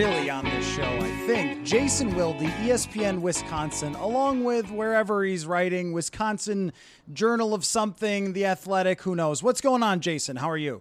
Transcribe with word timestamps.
Really, 0.00 0.30
on 0.30 0.46
this 0.46 0.66
show, 0.66 0.82
I 0.82 1.10
think. 1.26 1.62
Jason 1.62 2.16
Wilde, 2.16 2.38
ESPN 2.38 3.20
Wisconsin, 3.20 3.94
along 3.96 4.44
with 4.44 4.70
wherever 4.70 5.22
he's 5.24 5.44
writing, 5.44 5.92
Wisconsin 5.92 6.72
Journal 7.12 7.52
of 7.52 7.66
something, 7.66 8.32
The 8.32 8.46
Athletic, 8.46 9.02
who 9.02 9.14
knows. 9.14 9.42
What's 9.42 9.60
going 9.60 9.82
on, 9.82 10.00
Jason? 10.00 10.36
How 10.36 10.48
are 10.48 10.56
you? 10.56 10.80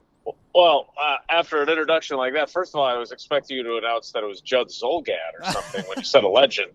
Well, 0.55 0.93
uh, 0.97 1.17
after 1.27 1.61
an 1.61 1.67
introduction 1.67 2.15
like 2.15 2.31
that, 2.31 2.49
first 2.49 2.73
of 2.73 2.79
all, 2.79 2.85
I 2.85 2.95
was 2.97 3.11
expecting 3.11 3.57
you 3.57 3.63
to 3.63 3.75
announce 3.75 4.13
that 4.13 4.23
it 4.23 4.25
was 4.25 4.39
Judd 4.39 4.69
Zulgad 4.69 5.33
or 5.37 5.51
something 5.51 5.83
when 5.89 5.97
you 5.97 6.05
said 6.05 6.23
a 6.23 6.29
legend 6.29 6.71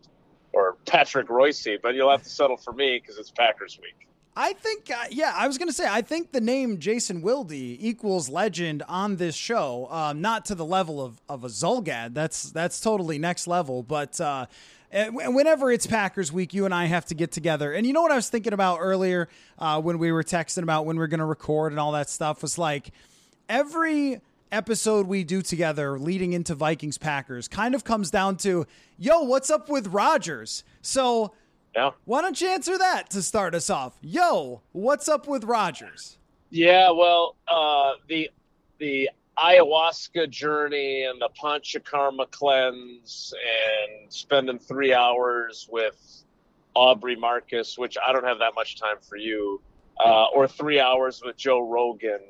or 0.53 0.77
Patrick 0.85 1.31
Royce, 1.31 1.67
but 1.83 1.95
you'll 1.95 2.11
have 2.11 2.25
to 2.25 2.29
settle 2.29 2.59
for 2.59 2.75
me 2.75 3.01
because 3.01 3.17
it's 3.17 3.31
Packers 3.31 3.79
week. 3.81 4.07
I 4.37 4.53
think, 4.53 4.91
uh, 4.91 5.05
yeah, 5.11 5.33
I 5.37 5.47
was 5.47 5.59
going 5.59 5.69
to 5.69 5.75
say, 5.75 5.87
I 5.89 6.03
think 6.03 6.33
the 6.33 6.41
name 6.41 6.79
Jason 6.79 7.23
Wilde 7.23 7.53
equals 7.53 8.29
legend 8.29 8.83
on 8.89 9.17
this 9.17 9.37
show. 9.37 9.87
Um, 9.91 10.21
not 10.21 10.45
to 10.47 10.57
the 10.57 10.65
level 10.65 11.01
of, 11.01 11.21
of 11.29 11.45
a 11.45 11.49
Zulgad. 11.49 12.15
That's 12.15 12.51
that's 12.51 12.81
totally 12.81 13.19
next 13.19 13.47
level. 13.47 13.85
But 13.85 14.21
uh, 14.21 14.47
whenever 14.93 15.71
it's 15.71 15.87
Packers 15.87 16.33
week, 16.33 16.53
you 16.53 16.65
and 16.65 16.75
I 16.75 16.87
have 16.87 17.05
to 17.07 17.15
get 17.15 17.31
together. 17.31 17.73
And 17.73 17.87
you 17.87 17.93
know 17.93 18.03
what 18.03 18.11
I 18.11 18.17
was 18.17 18.29
thinking 18.29 18.53
about 18.53 18.79
earlier 18.81 19.29
uh, 19.59 19.81
when 19.81 19.99
we 19.99 20.11
were 20.11 20.25
texting 20.25 20.65
about 20.65 20.85
when 20.85 20.97
we 20.97 21.05
are 21.05 21.09
going 21.09 21.21
to 21.21 21.27
record 21.27 21.73
and 21.73 21.79
all 21.79 21.93
that 21.93 22.11
stuff 22.11 22.43
was 22.43 22.59
like 22.59 22.91
every 23.49 24.21
episode 24.51 25.07
we 25.07 25.25
do 25.25 25.43
together 25.43 25.99
leading 25.99 26.33
into 26.33 26.55
Vikings 26.55 26.97
Packers 26.99 27.49
kind 27.49 27.75
of 27.75 27.83
comes 27.83 28.11
down 28.11 28.37
to, 28.39 28.67
yo, 28.99 29.23
what's 29.23 29.51
up 29.51 29.69
with 29.69 29.89
Rodgers? 29.89 30.63
So 30.81 31.33
Yeah. 31.75 31.91
why 32.05 32.23
don't 32.23 32.41
you 32.41 32.49
answer 32.49 32.79
that 32.79 33.11
to 33.11 33.23
start 33.23 33.55
us 33.55 33.69
off? 33.69 33.99
Yo, 34.01 34.63
what's 34.73 35.09
up 35.09 35.27
with 35.27 35.45
Rodgers? 35.45 36.19
Yeah, 36.51 36.91
well, 36.91 37.37
uh, 37.49 37.95
the 38.09 38.31
the 38.79 39.11
ayahuasca 39.39 40.31
journey 40.31 41.03
and 41.03 41.21
the 41.21 41.29
panchakarma 41.43 42.31
cleanse 42.31 43.35
and 43.35 44.13
spending 44.13 44.59
three 44.59 44.95
hours 44.95 45.69
with 45.71 46.25
Aubrey 46.75 47.17
Marcus, 47.17 47.77
which 47.77 47.97
I 48.05 48.13
don't 48.13 48.25
have 48.25 48.39
that 48.39 48.55
much 48.55 48.79
time 48.79 48.97
for 49.01 49.17
you, 49.17 49.61
uh, 49.99 50.27
or 50.27 50.47
three 50.47 50.79
hours 50.79 51.23
with 51.25 51.37
Joe 51.37 51.61
Rogan. 51.61 52.21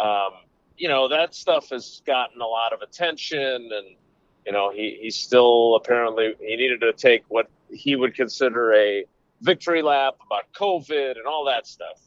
Um, 0.00 0.30
you 0.76 0.88
know, 0.88 1.08
that 1.08 1.34
stuff 1.34 1.70
has 1.70 2.02
gotten 2.06 2.40
a 2.40 2.46
lot 2.46 2.72
of 2.72 2.82
attention, 2.82 3.70
and 3.72 3.96
you 4.44 4.52
know, 4.52 4.70
he 4.70 4.98
he's 5.00 5.16
still 5.16 5.74
apparently 5.76 6.34
he 6.38 6.56
needed 6.56 6.80
to 6.82 6.92
take 6.92 7.24
what 7.28 7.48
he 7.70 7.96
would 7.96 8.14
consider 8.14 8.74
a 8.74 9.04
victory 9.40 9.82
lap 9.82 10.14
about 10.24 10.52
COVID 10.52 11.18
and 11.18 11.26
all 11.26 11.44
that 11.46 11.66
stuff. 11.66 12.00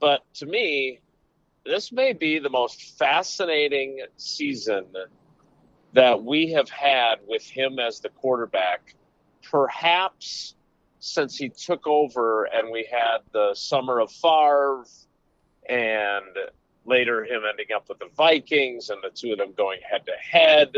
But 0.00 0.22
to 0.34 0.46
me, 0.46 1.00
this 1.64 1.90
may 1.90 2.12
be 2.12 2.38
the 2.38 2.50
most 2.50 2.98
fascinating 2.98 4.04
season 4.16 4.86
that 5.92 6.22
we 6.22 6.52
have 6.52 6.68
had 6.68 7.16
with 7.26 7.44
him 7.48 7.78
as 7.78 8.00
the 8.00 8.10
quarterback, 8.10 8.94
perhaps 9.42 10.54
since 10.98 11.36
he 11.36 11.48
took 11.48 11.86
over 11.86 12.44
and 12.44 12.70
we 12.70 12.86
had 12.90 13.18
the 13.32 13.54
summer 13.54 14.00
of 14.00 14.10
Favre 14.10 14.84
and 15.68 16.24
later 16.84 17.24
him 17.24 17.42
ending 17.48 17.66
up 17.74 17.88
with 17.88 17.98
the 17.98 18.08
Vikings 18.16 18.90
and 18.90 19.02
the 19.02 19.10
two 19.10 19.32
of 19.32 19.38
them 19.38 19.52
going 19.56 19.80
head 19.88 20.04
to 20.06 20.12
head. 20.12 20.74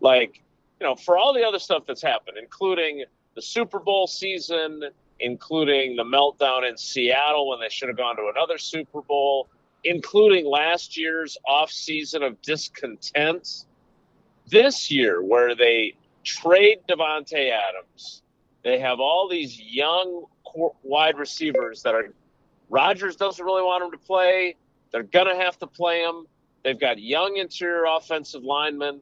Like, 0.00 0.42
you 0.80 0.86
know, 0.86 0.96
for 0.96 1.16
all 1.16 1.32
the 1.32 1.44
other 1.44 1.58
stuff 1.58 1.84
that's 1.86 2.02
happened, 2.02 2.36
including 2.38 3.04
the 3.36 3.42
Super 3.42 3.78
Bowl 3.78 4.08
season, 4.08 4.82
including 5.20 5.94
the 5.94 6.02
meltdown 6.02 6.68
in 6.68 6.76
Seattle 6.76 7.48
when 7.48 7.60
they 7.60 7.68
should 7.68 7.88
have 7.88 7.96
gone 7.96 8.16
to 8.16 8.32
another 8.34 8.58
Super 8.58 9.02
Bowl, 9.02 9.48
including 9.84 10.46
last 10.46 10.96
year's 10.96 11.38
off 11.46 11.70
season 11.70 12.24
of 12.24 12.40
discontent. 12.42 13.66
This 14.48 14.90
year, 14.90 15.22
where 15.22 15.54
they 15.54 15.94
trade 16.24 16.78
Davante 16.88 17.50
Adams, 17.50 18.22
they 18.64 18.78
have 18.80 19.00
all 19.00 19.28
these 19.28 19.60
young 19.60 20.24
wide 20.82 21.18
receivers 21.18 21.82
that 21.82 21.94
are. 21.94 22.08
Rodgers 22.68 23.16
doesn't 23.16 23.44
really 23.44 23.62
want 23.62 23.84
them 23.84 23.92
to 23.92 24.06
play. 24.06 24.56
They're 24.92 25.04
going 25.04 25.28
to 25.28 25.36
have 25.36 25.58
to 25.58 25.66
play 25.66 26.02
them. 26.02 26.26
They've 26.64 26.78
got 26.78 26.98
young 26.98 27.36
interior 27.36 27.84
offensive 27.84 28.42
linemen. 28.42 29.00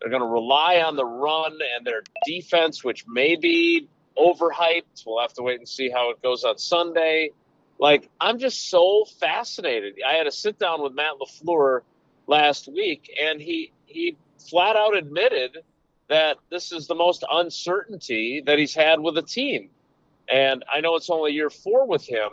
They're 0.00 0.10
going 0.10 0.22
to 0.22 0.28
rely 0.28 0.82
on 0.86 0.96
the 0.96 1.04
run 1.04 1.52
and 1.76 1.86
their 1.86 2.02
defense, 2.26 2.84
which 2.84 3.06
may 3.06 3.36
be 3.36 3.88
overhyped. 4.18 5.04
We'll 5.06 5.20
have 5.20 5.32
to 5.34 5.42
wait 5.42 5.58
and 5.58 5.68
see 5.68 5.90
how 5.90 6.10
it 6.10 6.22
goes 6.22 6.44
on 6.44 6.58
Sunday. 6.58 7.30
Like, 7.78 8.08
I'm 8.20 8.38
just 8.38 8.70
so 8.70 9.04
fascinated. 9.20 9.96
I 10.06 10.14
had 10.14 10.26
a 10.26 10.32
sit 10.32 10.58
down 10.58 10.82
with 10.82 10.94
Matt 10.94 11.14
LaFleur 11.20 11.80
last 12.26 12.68
week, 12.68 13.10
and 13.22 13.40
he, 13.40 13.72
he 13.86 14.16
flat 14.50 14.76
out 14.76 14.96
admitted 14.96 15.58
that 16.08 16.36
this 16.50 16.72
is 16.72 16.86
the 16.86 16.94
most 16.94 17.24
uncertainty 17.30 18.42
that 18.46 18.58
he's 18.58 18.74
had 18.74 19.00
with 19.00 19.18
a 19.18 19.22
team. 19.22 19.70
And 20.28 20.64
I 20.72 20.80
know 20.80 20.96
it's 20.96 21.10
only 21.10 21.32
year 21.32 21.50
four 21.50 21.86
with 21.86 22.06
him, 22.06 22.30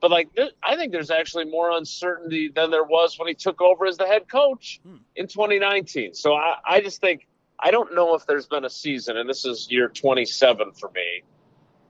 but 0.00 0.10
like 0.10 0.32
th- 0.34 0.52
I 0.62 0.76
think 0.76 0.92
there's 0.92 1.10
actually 1.10 1.46
more 1.46 1.70
uncertainty 1.76 2.50
than 2.54 2.70
there 2.70 2.84
was 2.84 3.18
when 3.18 3.28
he 3.28 3.34
took 3.34 3.60
over 3.60 3.86
as 3.86 3.96
the 3.96 4.06
head 4.06 4.28
coach 4.28 4.80
Hmm. 4.84 4.96
in 5.16 5.26
2019. 5.26 6.14
So 6.14 6.34
I, 6.34 6.56
I 6.64 6.80
just 6.80 7.00
think 7.00 7.26
I 7.58 7.70
don't 7.70 7.94
know 7.94 8.14
if 8.14 8.26
there's 8.26 8.46
been 8.46 8.64
a 8.64 8.70
season, 8.70 9.16
and 9.16 9.28
this 9.28 9.44
is 9.44 9.70
year 9.70 9.88
27 9.88 10.72
for 10.72 10.90
me 10.94 11.22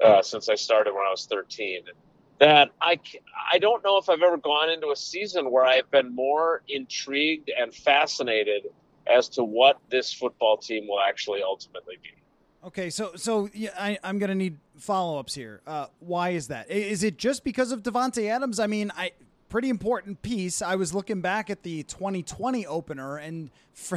uh, 0.02 0.22
since 0.22 0.48
I 0.48 0.54
started 0.54 0.94
when 0.94 1.04
I 1.06 1.10
was 1.10 1.26
13. 1.26 1.82
That 2.38 2.70
I 2.80 3.00
I 3.52 3.58
don't 3.58 3.82
know 3.84 3.98
if 3.98 4.08
I've 4.08 4.22
ever 4.22 4.36
gone 4.36 4.70
into 4.70 4.91
a 4.91 4.97
season 4.97 5.50
where 5.50 5.64
I've 5.64 5.91
been 5.91 6.14
more 6.14 6.62
intrigued 6.68 7.50
and 7.50 7.74
fascinated 7.74 8.68
as 9.06 9.28
to 9.30 9.42
what 9.42 9.78
this 9.91 10.12
football 10.12 10.56
team 10.56 10.86
will 10.86 11.00
actually 11.00 11.42
ultimately 11.42 11.97
be. 12.02 12.10
Okay, 12.64 12.91
so 12.91 13.12
so 13.14 13.48
yeah, 13.54 13.70
I, 13.78 13.98
I'm 14.02 14.19
gonna 14.19 14.34
need 14.34 14.58
follow 14.76 15.19
ups 15.19 15.34
here. 15.34 15.60
Uh, 15.66 15.86
why 16.00 16.30
is 16.30 16.48
that? 16.48 16.70
Is 16.70 17.02
it 17.04 17.16
just 17.16 17.44
because 17.44 17.70
of 17.70 17.82
Davante 17.82 18.28
Adams? 18.28 18.58
I 18.58 18.66
mean, 18.66 18.91
I 18.96 19.12
pretty 19.48 19.70
important 19.70 20.20
piece. 20.22 20.60
I 20.60 20.76
was 20.76 20.92
looking 20.92 21.20
back 21.20 21.50
at 21.50 21.62
the 21.62 21.82
2020 21.84 22.66
opener 22.66 23.16
and 23.16 23.50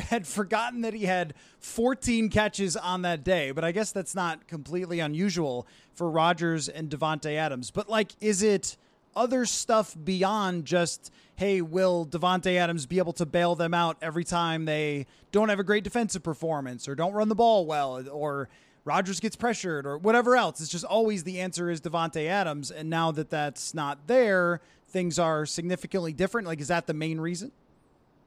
had 0.10 0.26
forgotten 0.26 0.82
that 0.82 0.94
he 0.94 1.06
had 1.06 1.34
14 1.60 2.30
catches 2.30 2.78
on 2.78 3.02
that 3.02 3.24
day. 3.24 3.52
But 3.52 3.64
I 3.64 3.72
guess 3.72 3.92
that's 3.92 4.16
not 4.16 4.48
completely 4.48 5.00
unusual 5.00 5.68
for 5.94 6.10
Rodgers 6.10 6.70
and 6.70 6.90
Davante 6.90 7.36
Adams. 7.36 7.72
But 7.72 7.90
like, 7.90 8.14
is 8.22 8.42
it 8.44 8.78
other 9.16 9.46
stuff 9.46 9.96
beyond 10.04 10.66
just 10.66 11.12
hey, 11.42 11.60
will 11.60 12.06
Davante 12.06 12.56
Adams 12.56 12.86
be 12.86 13.00
able 13.00 13.14
to 13.14 13.26
bail 13.26 13.56
them 13.56 13.74
out 13.74 13.98
every 14.00 14.24
time 14.24 14.66
they 14.66 15.08
don't 15.32 15.50
have 15.50 15.60
a 15.60 15.64
great 15.64 15.84
defensive 15.84 16.22
performance 16.22 16.88
or 16.88 16.94
don't 16.94 17.14
run 17.14 17.30
the 17.30 17.36
ball 17.36 17.66
well 17.66 18.08
or 18.10 18.48
Rodgers 18.86 19.20
gets 19.20 19.36
pressured 19.36 19.88
or 19.88 19.98
whatever 19.98 20.36
else? 20.36 20.62
It's 20.62 20.70
just 20.70 20.86
always 20.86 21.24
the 21.24 21.40
answer 21.40 21.72
is 21.72 21.82
Davante 21.82 22.28
Adams, 22.28 22.70
and 22.70 22.92
now 22.92 23.12
that 23.12 23.32
that's 23.32 23.74
not 23.74 24.06
there, 24.06 24.62
things 24.88 25.18
are 25.18 25.48
significantly 25.48 26.14
different. 26.14 26.48
Like, 26.48 26.62
is 26.62 26.68
that 26.68 26.86
the 26.86 26.94
main 26.94 27.20
reason? 27.20 27.52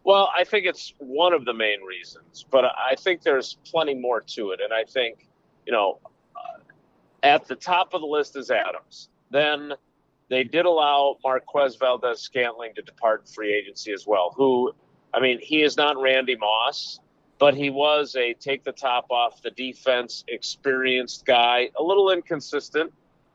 Well, 0.02 0.28
I 0.36 0.42
think 0.42 0.66
it's 0.66 0.92
one 0.98 1.32
of 1.32 1.44
the 1.44 1.54
main 1.54 1.82
reasons, 1.82 2.44
but 2.50 2.64
I 2.64 2.96
think 2.96 3.22
there's 3.22 3.58
plenty 3.64 3.94
more 3.94 4.22
to 4.22 4.50
it. 4.50 4.60
And 4.60 4.72
I 4.72 4.82
think, 4.82 5.28
you 5.66 5.72
know, 5.72 6.00
at 7.22 7.46
the 7.46 7.54
top 7.54 7.94
of 7.94 8.00
the 8.00 8.06
list 8.06 8.36
is 8.36 8.50
Adams. 8.50 9.08
Then 9.30 9.72
they 10.34 10.44
did 10.44 10.66
allow 10.66 11.16
Marquez 11.22 11.76
Valdes 11.76 12.20
Scantling 12.20 12.74
to 12.74 12.82
depart 12.82 13.28
free 13.28 13.54
agency 13.54 13.92
as 13.92 14.06
well, 14.06 14.34
who, 14.36 14.72
I 15.12 15.20
mean, 15.20 15.38
he 15.40 15.62
is 15.62 15.76
not 15.76 16.00
Randy 16.00 16.36
Moss, 16.36 16.98
but 17.38 17.54
he 17.54 17.70
was 17.70 18.16
a 18.16 18.34
take 18.34 18.64
the 18.64 18.72
top 18.72 19.06
off 19.10 19.42
the 19.42 19.50
defense 19.50 20.24
experienced 20.28 21.24
guy, 21.24 21.70
a 21.78 21.82
little 21.82 22.10
inconsistent, 22.10 22.92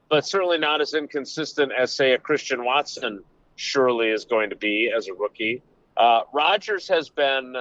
but 0.09 0.25
certainly 0.25 0.57
not 0.57 0.81
as 0.81 0.93
inconsistent 0.93 1.71
as, 1.71 1.93
say, 1.93 2.13
a 2.13 2.17
Christian 2.17 2.65
Watson 2.65 3.23
surely 3.55 4.09
is 4.09 4.25
going 4.25 4.49
to 4.49 4.55
be 4.55 4.91
as 4.95 5.07
a 5.07 5.13
rookie. 5.13 5.61
Uh, 5.95 6.21
Rodgers 6.33 6.87
has 6.87 7.09
been, 7.09 7.55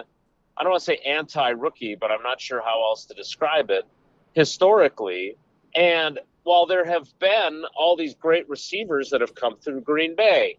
I 0.56 0.62
don't 0.62 0.70
want 0.70 0.80
to 0.80 0.84
say 0.84 0.96
anti 1.06 1.50
rookie, 1.50 1.94
but 1.94 2.10
I'm 2.10 2.22
not 2.22 2.40
sure 2.40 2.62
how 2.62 2.82
else 2.82 3.04
to 3.06 3.14
describe 3.14 3.70
it 3.70 3.84
historically. 4.32 5.36
And 5.74 6.18
while 6.48 6.64
there 6.64 6.86
have 6.86 7.06
been 7.18 7.62
all 7.76 7.94
these 7.94 8.14
great 8.14 8.48
receivers 8.48 9.10
that 9.10 9.20
have 9.20 9.34
come 9.34 9.58
through 9.58 9.82
Green 9.82 10.16
Bay, 10.16 10.58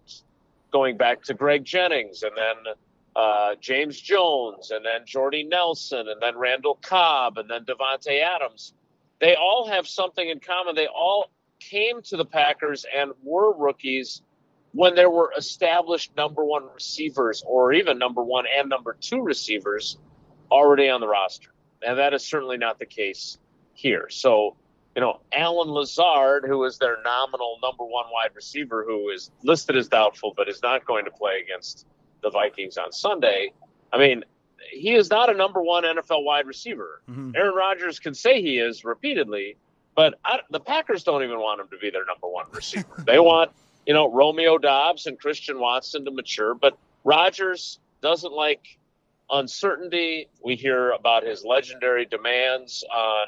going 0.71 0.97
back 0.97 1.23
to 1.23 1.33
Greg 1.33 1.65
Jennings 1.65 2.21
and 2.21 2.31
then 2.37 2.73
uh, 3.15 3.55
James 3.59 3.99
Jones 3.99 4.69
and 4.69 4.85
then 4.85 5.01
Jordy 5.07 5.43
Nelson 5.43 6.07
and 6.07 6.21
then 6.21 6.37
Randall 6.37 6.77
Cobb 6.83 7.39
and 7.39 7.49
then 7.49 7.65
Davante 7.65 8.21
Adams, 8.21 8.75
they 9.19 9.33
all 9.33 9.67
have 9.67 9.87
something 9.87 10.29
in 10.29 10.39
common. 10.39 10.75
They 10.75 10.85
all 10.85 11.31
came 11.59 12.03
to 12.03 12.17
the 12.17 12.25
Packers 12.25 12.85
and 12.95 13.11
were 13.23 13.57
rookies 13.57 14.21
when 14.73 14.93
there 14.93 15.09
were 15.09 15.33
established 15.35 16.15
number 16.15 16.45
one 16.45 16.69
receivers 16.71 17.43
or 17.47 17.73
even 17.73 17.97
number 17.97 18.23
one 18.23 18.45
and 18.55 18.69
number 18.69 18.95
two 19.01 19.23
receivers 19.23 19.97
already 20.51 20.87
on 20.87 21.01
the 21.01 21.07
roster. 21.07 21.49
And 21.81 21.97
that 21.97 22.13
is 22.13 22.23
certainly 22.23 22.57
not 22.57 22.77
the 22.77 22.85
case 22.85 23.39
here. 23.73 24.07
So, 24.11 24.55
you 24.95 25.01
know, 25.01 25.21
Allen 25.31 25.69
Lazard, 25.69 26.45
who 26.45 26.63
is 26.65 26.77
their 26.77 26.97
nominal 27.03 27.57
number 27.61 27.83
one 27.83 28.05
wide 28.11 28.31
receiver, 28.35 28.83
who 28.85 29.09
is 29.09 29.31
listed 29.43 29.77
as 29.77 29.87
doubtful 29.87 30.33
but 30.35 30.49
is 30.49 30.61
not 30.61 30.85
going 30.85 31.05
to 31.05 31.11
play 31.11 31.41
against 31.43 31.85
the 32.21 32.29
Vikings 32.29 32.77
on 32.77 32.91
Sunday. 32.91 33.53
I 33.93 33.97
mean, 33.97 34.23
he 34.71 34.93
is 34.93 35.09
not 35.09 35.29
a 35.29 35.33
number 35.33 35.61
one 35.61 35.83
NFL 35.83 36.23
wide 36.23 36.47
receiver. 36.47 37.01
Mm-hmm. 37.09 37.31
Aaron 37.35 37.55
Rodgers 37.55 37.99
can 37.99 38.13
say 38.13 38.41
he 38.41 38.57
is 38.57 38.83
repeatedly, 38.83 39.57
but 39.95 40.19
I, 40.25 40.39
the 40.49 40.59
Packers 40.59 41.03
don't 41.03 41.23
even 41.23 41.39
want 41.39 41.61
him 41.61 41.67
to 41.69 41.77
be 41.77 41.89
their 41.89 42.05
number 42.05 42.27
one 42.27 42.45
receiver. 42.51 43.03
they 43.07 43.19
want 43.19 43.51
you 43.89 43.95
know, 43.95 44.07
Romeo 44.07 44.59
Doubs 44.59 45.07
and 45.07 45.19
Christian 45.19 45.59
Watson 45.59 46.05
to 46.05 46.11
mature. 46.11 46.53
But 46.53 46.77
Rodgers 47.03 47.79
doesn't 48.01 48.31
like 48.31 48.77
uncertainty. 49.31 50.29
We 50.43 50.55
hear 50.55 50.91
about 50.91 51.23
his 51.23 51.43
legendary 51.43 52.05
demands 52.05 52.83
on 52.83 53.25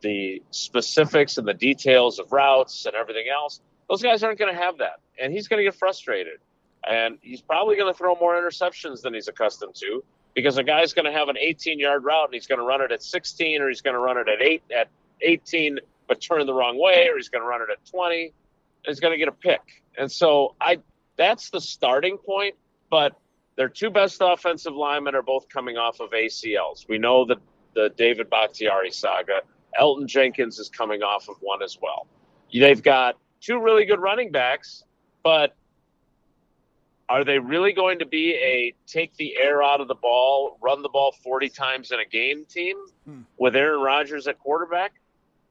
the 0.00 0.42
specifics 0.50 1.38
and 1.38 1.46
the 1.46 1.54
details 1.54 2.18
of 2.18 2.32
routes 2.32 2.86
and 2.86 2.94
everything 2.94 3.26
else. 3.32 3.60
Those 3.88 4.02
guys 4.02 4.22
aren't 4.22 4.38
going 4.38 4.54
to 4.54 4.60
have 4.60 4.78
that. 4.78 5.00
And 5.20 5.32
he's 5.32 5.48
going 5.48 5.58
to 5.58 5.64
get 5.64 5.74
frustrated. 5.74 6.38
And 6.88 7.18
he's 7.20 7.40
probably 7.40 7.76
going 7.76 7.92
to 7.92 7.96
throw 7.96 8.14
more 8.14 8.34
interceptions 8.40 9.02
than 9.02 9.14
he's 9.14 9.28
accustomed 9.28 9.74
to 9.76 10.02
because 10.34 10.56
a 10.56 10.64
guy's 10.64 10.92
going 10.94 11.04
to 11.04 11.12
have 11.12 11.28
an 11.28 11.36
18 11.36 11.78
yard 11.78 12.04
route 12.04 12.26
and 12.26 12.34
he's 12.34 12.46
going 12.46 12.58
to 12.58 12.64
run 12.64 12.80
it 12.80 12.92
at 12.92 13.02
16 13.02 13.60
or 13.60 13.68
he's 13.68 13.82
going 13.82 13.94
to 13.94 14.00
run 14.00 14.16
it 14.16 14.28
at 14.28 14.40
8 14.40 14.62
at 14.76 14.88
18 15.20 15.78
but 16.08 16.20
turn 16.20 16.44
the 16.46 16.54
wrong 16.54 16.80
way 16.80 17.08
or 17.08 17.16
he's 17.16 17.28
going 17.28 17.42
to 17.42 17.46
run 17.46 17.60
it 17.60 17.68
at 17.70 17.84
20 17.90 18.22
and 18.22 18.32
he's 18.86 19.00
going 19.00 19.12
to 19.12 19.18
get 19.18 19.28
a 19.28 19.32
pick. 19.32 19.60
And 19.98 20.10
so 20.10 20.54
I 20.60 20.78
that's 21.16 21.50
the 21.50 21.60
starting 21.60 22.16
point, 22.16 22.54
but 22.90 23.14
their 23.56 23.68
two 23.68 23.90
best 23.90 24.18
offensive 24.22 24.74
linemen 24.74 25.14
are 25.14 25.22
both 25.22 25.48
coming 25.50 25.76
off 25.76 26.00
of 26.00 26.10
ACLs. 26.12 26.88
We 26.88 26.96
know 26.96 27.26
that 27.26 27.38
the 27.74 27.90
David 27.94 28.30
Bakhtiari 28.30 28.90
saga. 28.90 29.42
Elgton 29.78 30.06
Jenkins 30.06 30.58
is 30.58 30.68
coming 30.68 31.02
off 31.02 31.28
of 31.28 31.36
one 31.40 31.62
as 31.62 31.78
well. 31.80 32.06
They've 32.52 32.82
got 32.82 33.16
two 33.40 33.60
really 33.60 33.84
good 33.84 34.00
running 34.00 34.30
backs, 34.32 34.84
but 35.22 35.54
are 37.08 37.24
they 37.24 37.38
really 37.38 37.72
going 37.72 37.98
to 37.98 38.06
be 38.06 38.34
a 38.34 38.74
take 38.86 39.14
the 39.16 39.36
air 39.36 39.62
out 39.62 39.80
of 39.80 39.88
the 39.88 39.94
ball, 39.94 40.58
run 40.62 40.82
the 40.82 40.88
ball 40.88 41.12
40 41.24 41.48
times 41.48 41.90
in 41.90 42.00
a 42.00 42.04
game 42.04 42.44
team 42.44 42.76
hmm. 43.04 43.22
with 43.36 43.56
Aaron 43.56 43.80
Rodgers 43.80 44.26
at 44.26 44.38
quarterback? 44.38 44.92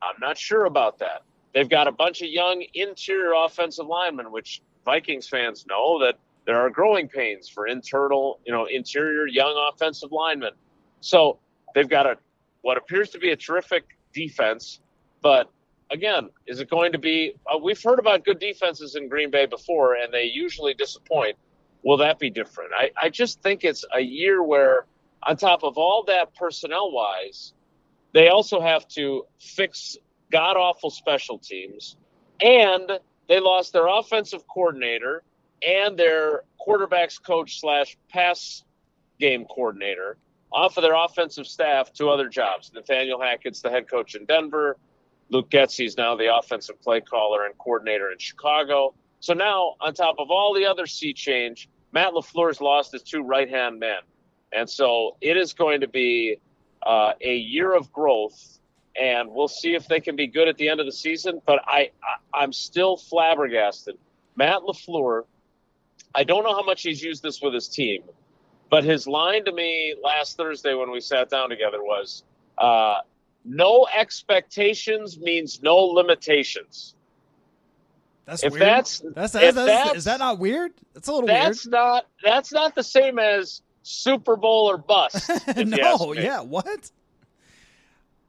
I'm 0.02 0.16
not 0.22 0.38
sure 0.38 0.66
about 0.66 1.00
that. 1.00 1.24
They've 1.54 1.70
got 1.70 1.88
a 1.88 1.92
bunch 1.92 2.22
of 2.22 2.30
young 2.30 2.64
interior 2.74 3.34
offensive 3.34 3.88
linemen, 3.88 4.32
which 4.32 4.62
Vikings 4.86 5.28
fans 5.28 5.66
know 5.68 6.00
that 6.00 6.18
there 6.46 6.60
are 6.62 6.70
growing 6.70 7.08
pains 7.08 7.50
for 7.50 7.68
internal, 7.68 8.40
you 8.46 8.54
know, 8.54 8.66
interior 8.66 9.28
young 9.28 9.54
offensive 9.72 10.12
linemen. 10.12 10.54
So 11.02 11.40
they've 11.76 11.90
got 11.90 12.06
a 12.06 12.18
what 12.62 12.78
appears 12.78 13.10
to 13.12 13.20
be 13.20 13.32
a 13.32 13.36
terrific 13.36 13.86
defense, 14.20 14.82
but 15.22 15.50
again, 15.90 16.30
is 16.46 16.60
it 16.60 16.70
going 16.70 16.92
to 16.92 16.98
be? 16.98 17.34
Uh, 17.48 17.58
we've 17.58 17.82
heard 17.82 18.00
about 18.00 18.26
good 18.26 18.40
defenses 18.40 18.96
in 18.96 19.08
Green 19.08 19.32
Bay 19.32 19.46
before, 19.46 19.96
and 19.96 20.14
they 20.14 20.26
usually 20.26 20.74
disappoint. 20.74 21.38
Will 21.84 21.98
that 21.98 22.20
be 22.20 22.30
different? 22.30 22.72
I, 22.78 22.92
I 23.02 23.10
just 23.10 23.42
think 23.42 23.64
it's 23.64 23.86
a 23.96 24.02
year 24.02 24.44
where, 24.44 24.86
on 25.24 25.38
top 25.38 25.64
of 25.64 25.78
all 25.78 26.04
that 26.08 26.36
personnel 26.36 26.92
wise, 26.92 27.54
they 28.14 28.28
also 28.28 28.60
have 28.60 28.86
to 28.90 29.26
fix 29.40 29.98
god 30.32 30.58
awful 30.58 30.90
special 30.90 31.38
teams, 31.38 31.96
and 32.42 33.00
they 33.30 33.40
lost 33.40 33.72
their 33.72 33.88
offensive 33.88 34.44
coordinator 34.48 35.24
and 35.66 35.98
their 35.98 36.44
quarterbacks 36.60 37.22
coach 37.22 37.60
slash 37.62 37.98
pass 38.10 38.64
game 39.20 39.46
coordinator 39.46 40.18
off 40.52 40.78
of 40.78 40.84
their 40.84 40.96
offensive 40.96 41.48
staff 41.48 41.94
to 41.94 42.10
other 42.10 42.28
jobs. 42.28 42.72
Nathaniel 42.74 43.22
Hackett's 43.22 43.62
the 43.62 43.70
head 43.70 43.88
coach 43.88 44.16
in 44.16 44.26
Denver. 44.26 44.78
Luke 45.30 45.50
Getsy's 45.50 45.96
now 45.96 46.16
the 46.16 46.36
offensive 46.36 46.82
play 46.82 47.02
caller 47.02 47.46
and 47.46 47.58
coordinator 47.58 48.12
in 48.12 48.18
Chicago. 48.18 48.94
So 49.20 49.34
now, 49.34 49.76
on 49.80 49.94
top 49.94 50.16
of 50.18 50.32
all 50.32 50.54
the 50.54 50.66
other 50.66 50.88
sea 50.88 51.14
change, 51.14 51.70
Matt 51.92 52.14
LaFleur's 52.14 52.62
lost 52.62 52.94
his 52.94 53.04
two 53.04 53.22
right 53.22 53.50
hand 53.50 53.80
men. 53.80 54.00
And 54.52 54.70
so 54.70 55.18
it 55.22 55.38
is 55.38 55.54
going 55.54 55.82
to 55.82 55.88
be 55.88 56.40
uh, 56.82 57.14
a 57.22 57.36
year 57.36 57.74
of 57.74 57.92
growth 57.92 58.60
and 59.00 59.30
we'll 59.32 59.48
see 59.48 59.76
if 59.76 59.88
they 59.88 60.00
can 60.00 60.16
be 60.16 60.28
good 60.28 60.48
at 60.48 60.58
the 60.58 60.68
end 60.68 60.80
of 60.80 60.86
the 60.86 60.92
season. 60.92 61.42
But 61.46 61.60
I, 61.66 61.92
I 62.34 62.44
am 62.44 62.52
still 62.52 62.98
flabbergasted. 62.98 63.98
Matt 64.36 64.62
Lafleur, 64.62 65.24
I 66.14 66.24
don't 66.24 66.44
know 66.44 66.54
how 66.54 66.64
much 66.64 66.82
he's 66.82 67.02
used 67.02 67.24
this 67.24 67.42
with 67.42 67.54
his 67.54 67.68
team, 67.68 68.04
but 68.70 68.84
his 68.84 69.08
line 69.08 69.46
to 69.46 69.52
me 69.52 69.96
last 70.04 70.38
Thursday 70.38 70.74
when 70.74 70.92
we 70.92 71.00
sat 71.00 71.30
down 71.30 71.50
together 71.50 71.84
was, 71.84 72.24
uh, 72.58 73.00
"No 73.46 73.88
expectations 73.96 75.20
means 75.20 75.62
no 75.62 75.76
limitations." 75.76 76.96
That's 78.26 78.44
if 78.44 78.54
weird. 78.54 78.62
That's, 78.62 79.00
that's, 79.00 79.34
that's, 79.34 79.56
that's, 79.56 79.96
is 79.96 80.04
that 80.04 80.20
not 80.20 80.38
weird? 80.38 80.72
That's 80.94 81.08
a 81.08 81.14
little 81.14 81.28
that's 81.28 81.66
weird. 81.66 81.72
not 81.72 82.06
that's 82.24 82.52
not 82.52 82.76
the 82.76 82.84
same 82.84 83.18
as 83.18 83.62
Super 83.82 84.36
Bowl 84.36 84.70
or 84.70 84.78
bust. 84.78 85.32
no, 85.58 86.14
yeah, 86.14 86.42
what? 86.42 86.92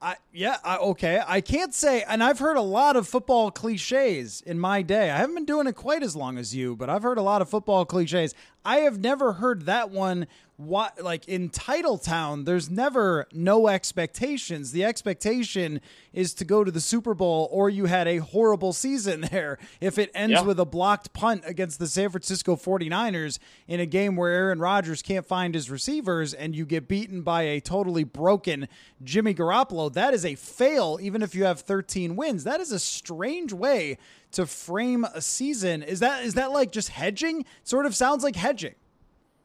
I 0.03 0.17
yeah, 0.33 0.57
I, 0.65 0.79
okay. 0.79 1.21
I 1.27 1.43
can't 1.43 1.75
say, 1.75 2.03
and 2.03 2.25
I've 2.25 2.39
heard 2.39 2.57
a 2.57 2.63
lot 2.63 2.97
of 2.97 3.07
football 3.07 3.51
cliches 3.51 4.41
in 4.41 4.59
my 4.59 4.81
day. 4.81 5.11
I 5.11 5.19
haven't 5.19 5.35
been 5.35 5.45
doing 5.45 5.67
it 5.67 5.75
quite 5.75 6.03
as 6.03 6.17
long 6.17 6.39
as 6.39 6.55
you, 6.55 6.77
but 6.77 6.89
I've 6.89 7.03
heard 7.03 7.19
a 7.19 7.23
lot 7.23 7.43
of 7.43 7.51
football 7.51 7.85
cliches. 7.85 8.35
I 8.65 8.79
have 8.79 9.01
never 9.01 9.33
heard 9.35 9.67
that 9.67 9.91
one 9.91 10.27
what 10.61 11.03
like 11.03 11.27
in 11.27 11.49
Titletown, 11.49 12.45
there's 12.45 12.71
never 12.71 13.27
no 13.33 13.69
expectations. 13.69 14.73
The 14.73 14.85
expectation 14.85 15.81
is 16.13 16.35
to 16.35 16.45
go 16.45 16.65
to 16.65 16.71
the 16.71 16.81
Super 16.81 17.15
Bowl 17.15 17.49
or 17.51 17.71
you 17.71 17.87
had 17.87 18.07
a 18.07 18.19
horrible 18.19 18.73
season 18.73 19.23
there. 19.31 19.59
If 19.81 19.99
it 19.99 20.11
ends 20.15 20.33
yeah. 20.33 20.43
with 20.43 20.61
a 20.61 20.67
blocked 20.67 21.13
punt 21.15 21.45
against 21.47 21.79
the 21.79 21.87
San 21.87 22.11
Francisco 22.11 22.57
49ers 22.57 23.39
in 23.69 23.81
a 23.81 23.87
game 23.87 24.17
where 24.17 24.31
Aaron 24.31 24.59
Rodgers 24.59 25.01
can't 25.01 25.25
find 25.25 25.55
his 25.55 25.71
receivers 25.71 26.35
and 26.35 26.55
you 26.55 26.67
get 26.67 26.89
beaten 26.89 27.23
by 27.23 27.43
a 27.43 27.61
totally 27.61 28.05
broken 28.05 28.69
Jimmy 29.03 29.35
Garoppolo, 29.35 29.91
that 29.95 30.13
is 30.13 30.27
a 30.27 30.35
fail 30.35 30.99
even 31.01 31.23
if 31.23 31.35
you 31.35 31.45
have 31.45 31.61
13 31.61 32.17
wins. 32.17 32.45
That 32.45 32.61
is 32.61 32.71
a 32.71 32.79
strange 32.79 33.53
way 33.53 33.97
to 34.33 34.47
frame 34.47 35.05
a 35.05 35.23
season. 35.23 35.83
Is 35.83 36.01
that 36.01 36.25
is 36.25 36.35
that 36.35 36.53
like 36.53 36.71
just 36.71 36.91
hedging? 36.91 37.47
Sort 37.65 37.87
of 37.87 37.95
sounds 37.95 38.23
like 38.23 38.37
hedging. 38.37 38.75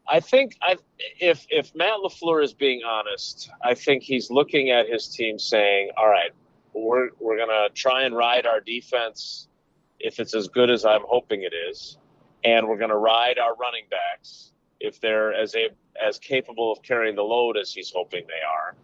I 0.08 0.20
think 0.20 0.56
I, 0.62 0.76
if 1.20 1.46
if 1.50 1.74
Matt 1.74 1.98
Lafleur 2.02 2.42
is 2.42 2.54
being 2.54 2.82
honest, 2.84 3.50
I 3.62 3.74
think 3.74 4.02
he's 4.02 4.30
looking 4.30 4.70
at 4.70 4.88
his 4.88 5.08
team 5.08 5.38
saying, 5.38 5.90
"All 5.96 6.08
right, 6.08 6.30
we're 6.72 7.10
we're 7.18 7.36
gonna 7.36 7.68
try 7.74 8.02
and 8.04 8.16
ride 8.16 8.46
our 8.46 8.60
defense 8.60 9.48
if 9.98 10.20
it's 10.20 10.34
as 10.34 10.48
good 10.48 10.70
as 10.70 10.84
I'm 10.84 11.02
hoping 11.06 11.42
it 11.42 11.52
is, 11.70 11.98
and 12.44 12.68
we're 12.68 12.78
gonna 12.78 12.96
ride 12.96 13.38
our 13.38 13.56
running 13.56 13.86
backs 13.90 14.52
if 14.78 15.00
they're 15.00 15.32
as 15.34 15.54
a, 15.56 15.70
as 16.00 16.18
capable 16.18 16.70
of 16.70 16.82
carrying 16.82 17.16
the 17.16 17.24
load 17.24 17.56
as 17.56 17.72
he's 17.72 17.90
hoping 17.90 18.24
they 18.28 18.44
are." 18.48 18.76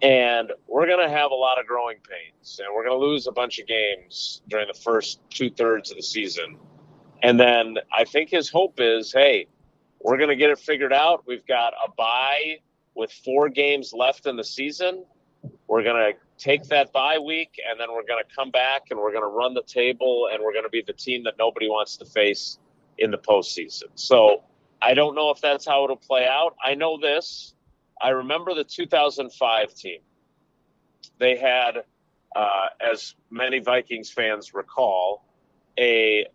And 0.00 0.52
we're 0.68 0.86
going 0.86 1.04
to 1.04 1.12
have 1.12 1.32
a 1.32 1.34
lot 1.34 1.58
of 1.58 1.66
growing 1.66 1.96
pains, 2.08 2.60
and 2.64 2.72
we're 2.72 2.84
going 2.84 3.00
to 3.00 3.04
lose 3.04 3.26
a 3.26 3.32
bunch 3.32 3.58
of 3.58 3.66
games 3.66 4.42
during 4.46 4.68
the 4.68 4.78
first 4.78 5.20
two 5.28 5.50
thirds 5.50 5.90
of 5.90 5.96
the 5.96 6.04
season. 6.04 6.56
And 7.20 7.40
then 7.40 7.78
I 7.92 8.04
think 8.04 8.30
his 8.30 8.48
hope 8.48 8.78
is, 8.78 9.12
hey, 9.12 9.48
we're 10.00 10.16
going 10.16 10.30
to 10.30 10.36
get 10.36 10.50
it 10.50 10.58
figured 10.58 10.92
out. 10.92 11.24
We've 11.26 11.46
got 11.46 11.72
a 11.72 11.90
bye 11.90 12.58
with 12.94 13.12
four 13.12 13.48
games 13.48 13.92
left 13.92 14.26
in 14.26 14.36
the 14.36 14.44
season. 14.44 15.04
We're 15.66 15.82
going 15.82 16.12
to 16.12 16.18
take 16.36 16.64
that 16.64 16.92
bye 16.92 17.18
week 17.18 17.60
and 17.68 17.78
then 17.78 17.88
we're 17.92 18.06
going 18.06 18.22
to 18.22 18.34
come 18.34 18.50
back 18.50 18.86
and 18.90 18.98
we're 18.98 19.12
going 19.12 19.22
to 19.22 19.28
run 19.28 19.54
the 19.54 19.62
table 19.62 20.28
and 20.32 20.42
we're 20.42 20.52
going 20.52 20.64
to 20.64 20.70
be 20.70 20.82
the 20.86 20.92
team 20.92 21.24
that 21.24 21.34
nobody 21.38 21.68
wants 21.68 21.96
to 21.98 22.04
face 22.04 22.58
in 22.96 23.10
the 23.10 23.18
postseason. 23.18 23.84
So 23.94 24.42
I 24.80 24.94
don't 24.94 25.14
know 25.14 25.30
if 25.30 25.40
that's 25.40 25.66
how 25.66 25.84
it'll 25.84 25.96
play 25.96 26.26
out. 26.26 26.56
I 26.64 26.74
know 26.74 26.98
this. 26.98 27.54
I 28.00 28.10
remember 28.10 28.54
the 28.54 28.64
2005 28.64 29.74
team. 29.74 30.00
They 31.18 31.36
had 31.36 31.82
uh, 32.36 32.66
as 32.80 33.14
many 33.30 33.58
Vikings 33.58 34.10
fans 34.10 34.54
recall, 34.54 35.24
a 35.78 36.26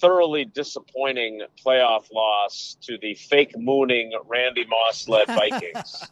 thoroughly 0.00 0.44
disappointing 0.44 1.42
playoff 1.64 2.12
loss 2.12 2.76
to 2.82 2.98
the 2.98 3.14
fake 3.14 3.56
mooning 3.56 4.12
Randy 4.26 4.66
Moss 4.66 5.08
led 5.08 5.26
Vikings. 5.28 6.04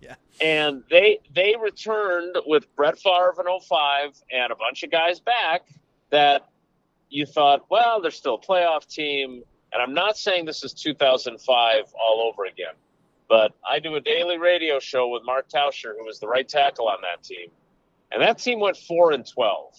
yeah. 0.00 0.14
And 0.40 0.82
they 0.90 1.20
they 1.34 1.54
returned 1.60 2.36
with 2.46 2.74
Brett 2.76 2.98
Favre 2.98 3.34
in 3.38 3.60
05 3.60 4.22
and 4.30 4.52
a 4.52 4.56
bunch 4.56 4.82
of 4.82 4.90
guys 4.90 5.20
back 5.20 5.62
that 6.10 6.48
you 7.08 7.26
thought, 7.26 7.66
well, 7.70 8.00
they're 8.00 8.10
still 8.10 8.34
a 8.34 8.40
playoff 8.46 8.86
team. 8.86 9.42
And 9.72 9.82
I'm 9.82 9.94
not 9.94 10.16
saying 10.16 10.44
this 10.44 10.62
is 10.64 10.72
2005 10.74 11.84
all 11.94 12.30
over 12.30 12.44
again, 12.44 12.74
but 13.28 13.52
I 13.68 13.78
do 13.80 13.94
a 13.96 14.00
daily 14.00 14.38
radio 14.38 14.78
show 14.78 15.08
with 15.08 15.24
Mark 15.24 15.48
Tauscher, 15.48 15.94
who 15.98 16.04
was 16.04 16.20
the 16.20 16.28
right 16.28 16.48
tackle 16.48 16.88
on 16.88 16.98
that 17.02 17.24
team. 17.24 17.48
And 18.12 18.22
that 18.22 18.38
team 18.38 18.60
went 18.60 18.76
4 18.76 19.12
and 19.12 19.26
12. 19.26 19.74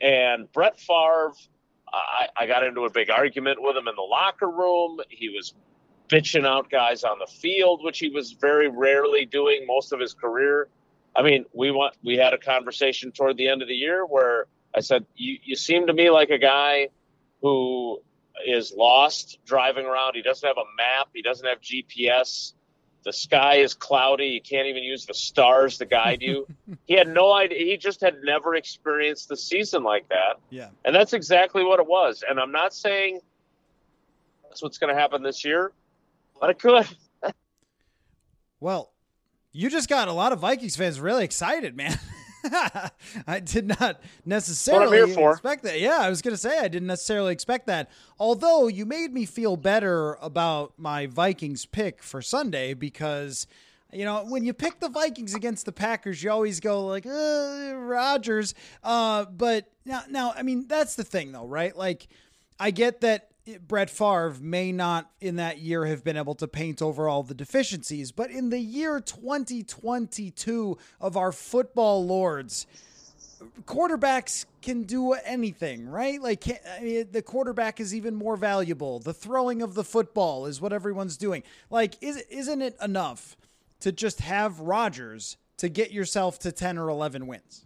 And 0.00 0.52
Brett 0.52 0.78
Favre 0.78 1.32
I, 1.92 2.28
I 2.36 2.46
got 2.46 2.64
into 2.64 2.84
a 2.84 2.90
big 2.90 3.10
argument 3.10 3.58
with 3.60 3.76
him 3.76 3.88
in 3.88 3.94
the 3.94 4.02
locker 4.02 4.48
room. 4.48 5.00
He 5.08 5.28
was 5.28 5.54
bitching 6.08 6.46
out 6.46 6.70
guys 6.70 7.04
on 7.04 7.18
the 7.18 7.26
field, 7.26 7.82
which 7.82 7.98
he 7.98 8.08
was 8.08 8.32
very 8.32 8.68
rarely 8.68 9.26
doing 9.26 9.66
most 9.66 9.92
of 9.92 10.00
his 10.00 10.14
career. 10.14 10.68
I 11.14 11.22
mean, 11.22 11.46
we 11.52 11.70
want 11.70 11.94
we 12.04 12.16
had 12.16 12.34
a 12.34 12.38
conversation 12.38 13.12
toward 13.12 13.36
the 13.36 13.48
end 13.48 13.62
of 13.62 13.68
the 13.68 13.74
year 13.74 14.04
where 14.04 14.46
I 14.74 14.80
said, 14.80 15.06
"You 15.14 15.38
you 15.42 15.56
seem 15.56 15.86
to 15.86 15.92
me 15.92 16.10
like 16.10 16.30
a 16.30 16.38
guy 16.38 16.88
who 17.40 18.02
is 18.46 18.72
lost 18.76 19.38
driving 19.46 19.86
around. 19.86 20.14
He 20.14 20.22
doesn't 20.22 20.46
have 20.46 20.58
a 20.58 20.68
map. 20.76 21.08
He 21.14 21.22
doesn't 21.22 21.46
have 21.46 21.60
GPS 21.60 22.52
the 23.06 23.12
sky 23.12 23.58
is 23.58 23.72
cloudy. 23.72 24.26
You 24.26 24.40
can't 24.40 24.66
even 24.66 24.82
use 24.82 25.06
the 25.06 25.14
stars 25.14 25.78
to 25.78 25.86
guide 25.86 26.22
you. 26.22 26.44
he 26.86 26.94
had 26.94 27.06
no 27.06 27.32
idea. 27.32 27.58
He 27.64 27.76
just 27.76 28.00
had 28.00 28.16
never 28.24 28.56
experienced 28.56 29.28
the 29.28 29.36
season 29.36 29.84
like 29.84 30.08
that. 30.08 30.40
Yeah. 30.50 30.70
And 30.84 30.94
that's 30.94 31.12
exactly 31.12 31.62
what 31.62 31.78
it 31.78 31.86
was. 31.86 32.24
And 32.28 32.40
I'm 32.40 32.50
not 32.50 32.74
saying 32.74 33.20
that's 34.42 34.60
what's 34.60 34.78
going 34.78 34.92
to 34.92 35.00
happen 35.00 35.22
this 35.22 35.44
year, 35.44 35.70
but 36.40 36.50
it 36.50 36.58
could. 36.58 36.84
well, 38.60 38.92
you 39.52 39.70
just 39.70 39.88
got 39.88 40.08
a 40.08 40.12
lot 40.12 40.32
of 40.32 40.40
Vikings 40.40 40.74
fans 40.74 40.98
really 40.98 41.24
excited, 41.24 41.76
man. 41.76 42.00
I 43.26 43.40
did 43.40 43.66
not 43.66 44.00
necessarily 44.24 45.12
expect 45.12 45.64
that. 45.64 45.80
Yeah, 45.80 45.98
I 45.98 46.08
was 46.08 46.22
going 46.22 46.34
to 46.34 46.38
say 46.38 46.58
I 46.58 46.68
didn't 46.68 46.88
necessarily 46.88 47.32
expect 47.32 47.66
that. 47.66 47.90
Although 48.18 48.68
you 48.68 48.86
made 48.86 49.12
me 49.12 49.24
feel 49.26 49.56
better 49.56 50.14
about 50.20 50.74
my 50.76 51.06
Vikings 51.06 51.66
pick 51.66 52.02
for 52.02 52.22
Sunday 52.22 52.74
because 52.74 53.46
you 53.92 54.04
know 54.04 54.24
when 54.24 54.44
you 54.44 54.52
pick 54.52 54.80
the 54.80 54.88
Vikings 54.88 55.34
against 55.34 55.66
the 55.66 55.72
Packers, 55.72 56.22
you 56.22 56.30
always 56.30 56.60
go 56.60 56.86
like 56.86 57.06
uh, 57.06 57.74
Rodgers. 57.76 58.54
Uh, 58.82 59.24
but 59.26 59.70
now, 59.84 60.02
now 60.08 60.32
I 60.36 60.42
mean 60.42 60.66
that's 60.66 60.96
the 60.96 61.04
thing 61.04 61.32
though, 61.32 61.46
right? 61.46 61.76
Like 61.76 62.08
I 62.58 62.70
get 62.70 63.00
that 63.02 63.30
Brett 63.66 63.90
Favre 63.90 64.36
may 64.40 64.72
not 64.72 65.10
in 65.20 65.36
that 65.36 65.58
year 65.58 65.86
have 65.86 66.02
been 66.02 66.16
able 66.16 66.34
to 66.36 66.48
paint 66.48 66.82
over 66.82 67.08
all 67.08 67.22
the 67.22 67.34
deficiencies, 67.34 68.12
but 68.12 68.30
in 68.30 68.50
the 68.50 68.58
year 68.58 69.00
2022 69.00 70.78
of 71.00 71.16
our 71.16 71.32
football 71.32 72.04
lords, 72.04 72.66
quarterbacks 73.64 74.46
can 74.62 74.82
do 74.82 75.12
anything, 75.12 75.88
right? 75.88 76.20
Like 76.20 76.44
I 76.48 76.82
mean, 76.82 77.08
the 77.12 77.22
quarterback 77.22 77.78
is 77.78 77.94
even 77.94 78.14
more 78.14 78.36
valuable. 78.36 78.98
The 78.98 79.14
throwing 79.14 79.62
of 79.62 79.74
the 79.74 79.84
football 79.84 80.46
is 80.46 80.60
what 80.60 80.72
everyone's 80.72 81.16
doing. 81.16 81.42
Like, 81.70 81.96
is 82.00 82.16
isn't 82.28 82.62
it 82.62 82.76
enough 82.82 83.36
to 83.80 83.92
just 83.92 84.20
have 84.20 84.60
Rodgers 84.60 85.36
to 85.58 85.68
get 85.68 85.92
yourself 85.92 86.38
to 86.40 86.52
10 86.52 86.78
or 86.78 86.88
11 86.88 87.26
wins? 87.26 87.65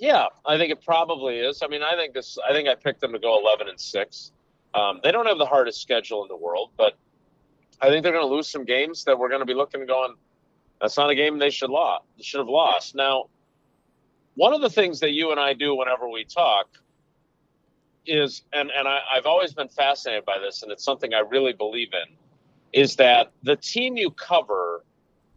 Yeah, 0.00 0.26
I 0.46 0.56
think 0.56 0.72
it 0.72 0.82
probably 0.82 1.38
is. 1.38 1.60
I 1.62 1.68
mean, 1.68 1.82
I 1.82 1.94
think 1.94 2.14
this. 2.14 2.38
I 2.48 2.52
think 2.54 2.68
I 2.68 2.74
picked 2.74 3.02
them 3.02 3.12
to 3.12 3.18
go 3.18 3.38
11 3.38 3.68
and 3.68 3.78
six. 3.78 4.32
Um, 4.72 5.00
they 5.04 5.12
don't 5.12 5.26
have 5.26 5.36
the 5.36 5.46
hardest 5.46 5.82
schedule 5.82 6.22
in 6.22 6.28
the 6.28 6.36
world, 6.36 6.70
but 6.78 6.94
I 7.82 7.88
think 7.88 8.02
they're 8.02 8.12
going 8.12 8.26
to 8.26 8.34
lose 8.34 8.48
some 8.48 8.64
games 8.64 9.04
that 9.04 9.18
we're 9.18 9.28
going 9.28 9.40
to 9.40 9.46
be 9.46 9.54
looking 9.54 9.84
going. 9.86 10.14
That's 10.80 10.96
not 10.96 11.10
a 11.10 11.14
game 11.14 11.38
they 11.38 11.50
should 11.50 11.68
lost. 11.68 12.04
Should 12.22 12.38
have 12.38 12.48
lost. 12.48 12.94
Now, 12.94 13.26
one 14.36 14.54
of 14.54 14.62
the 14.62 14.70
things 14.70 15.00
that 15.00 15.12
you 15.12 15.32
and 15.32 15.40
I 15.40 15.52
do 15.52 15.76
whenever 15.76 16.08
we 16.08 16.24
talk 16.24 16.68
is, 18.06 18.42
and 18.54 18.70
and 18.70 18.88
I, 18.88 19.00
I've 19.14 19.26
always 19.26 19.52
been 19.52 19.68
fascinated 19.68 20.24
by 20.24 20.38
this, 20.38 20.62
and 20.62 20.72
it's 20.72 20.82
something 20.82 21.12
I 21.12 21.20
really 21.20 21.52
believe 21.52 21.90
in, 21.92 22.16
is 22.72 22.96
that 22.96 23.32
the 23.42 23.56
team 23.56 23.98
you 23.98 24.10
cover, 24.12 24.82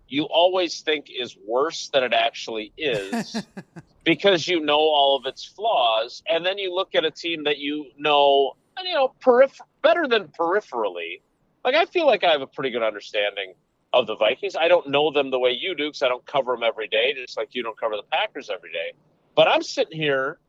you 0.08 0.24
always 0.24 0.80
think 0.80 1.08
is 1.10 1.36
worse 1.46 1.90
than 1.90 2.06
it 2.06 2.14
actually 2.14 2.72
is. 2.78 3.36
because 4.04 4.48
you 4.48 4.60
know 4.60 4.78
all 4.78 5.18
of 5.18 5.26
its 5.26 5.46
flaws. 5.46 6.24
And 6.28 6.46
then 6.46 6.58
you 6.58 6.74
look 6.74 6.96
at 6.96 7.06
a 7.06 7.12
team 7.12 7.44
that 7.46 7.58
you 7.58 7.88
know, 7.98 8.54
you 8.84 8.94
know, 8.94 9.14
peripher- 9.24 9.62
better 9.82 10.08
than 10.08 10.28
peripherally. 10.28 11.22
Like 11.64 11.76
I 11.76 11.86
feel 11.86 12.06
like 12.06 12.24
I 12.24 12.32
have 12.32 12.42
a 12.42 12.48
pretty 12.48 12.70
good 12.70 12.84
understanding 12.84 13.54
of 13.94 14.08
the 14.08 14.16
Vikings. 14.16 14.56
I 14.56 14.68
don't 14.68 14.90
know 14.90 15.12
them 15.12 15.32
the 15.32 15.40
way 15.40 15.52
you 15.52 15.76
do 15.76 15.88
because 15.88 16.02
I 16.02 16.10
don't 16.10 16.26
cover 16.26 16.54
them 16.54 16.64
every 16.64 16.88
day, 16.88 17.14
just 17.14 17.38
like 17.38 17.50
you 17.54 17.64
don't 17.64 17.80
cover 17.80 17.96
the 17.96 18.04
Packers 18.12 18.50
every 18.50 18.72
day. 18.72 18.94
But 19.36 19.48
I'm 19.48 19.62
sitting 19.62 19.98
here 19.98 20.40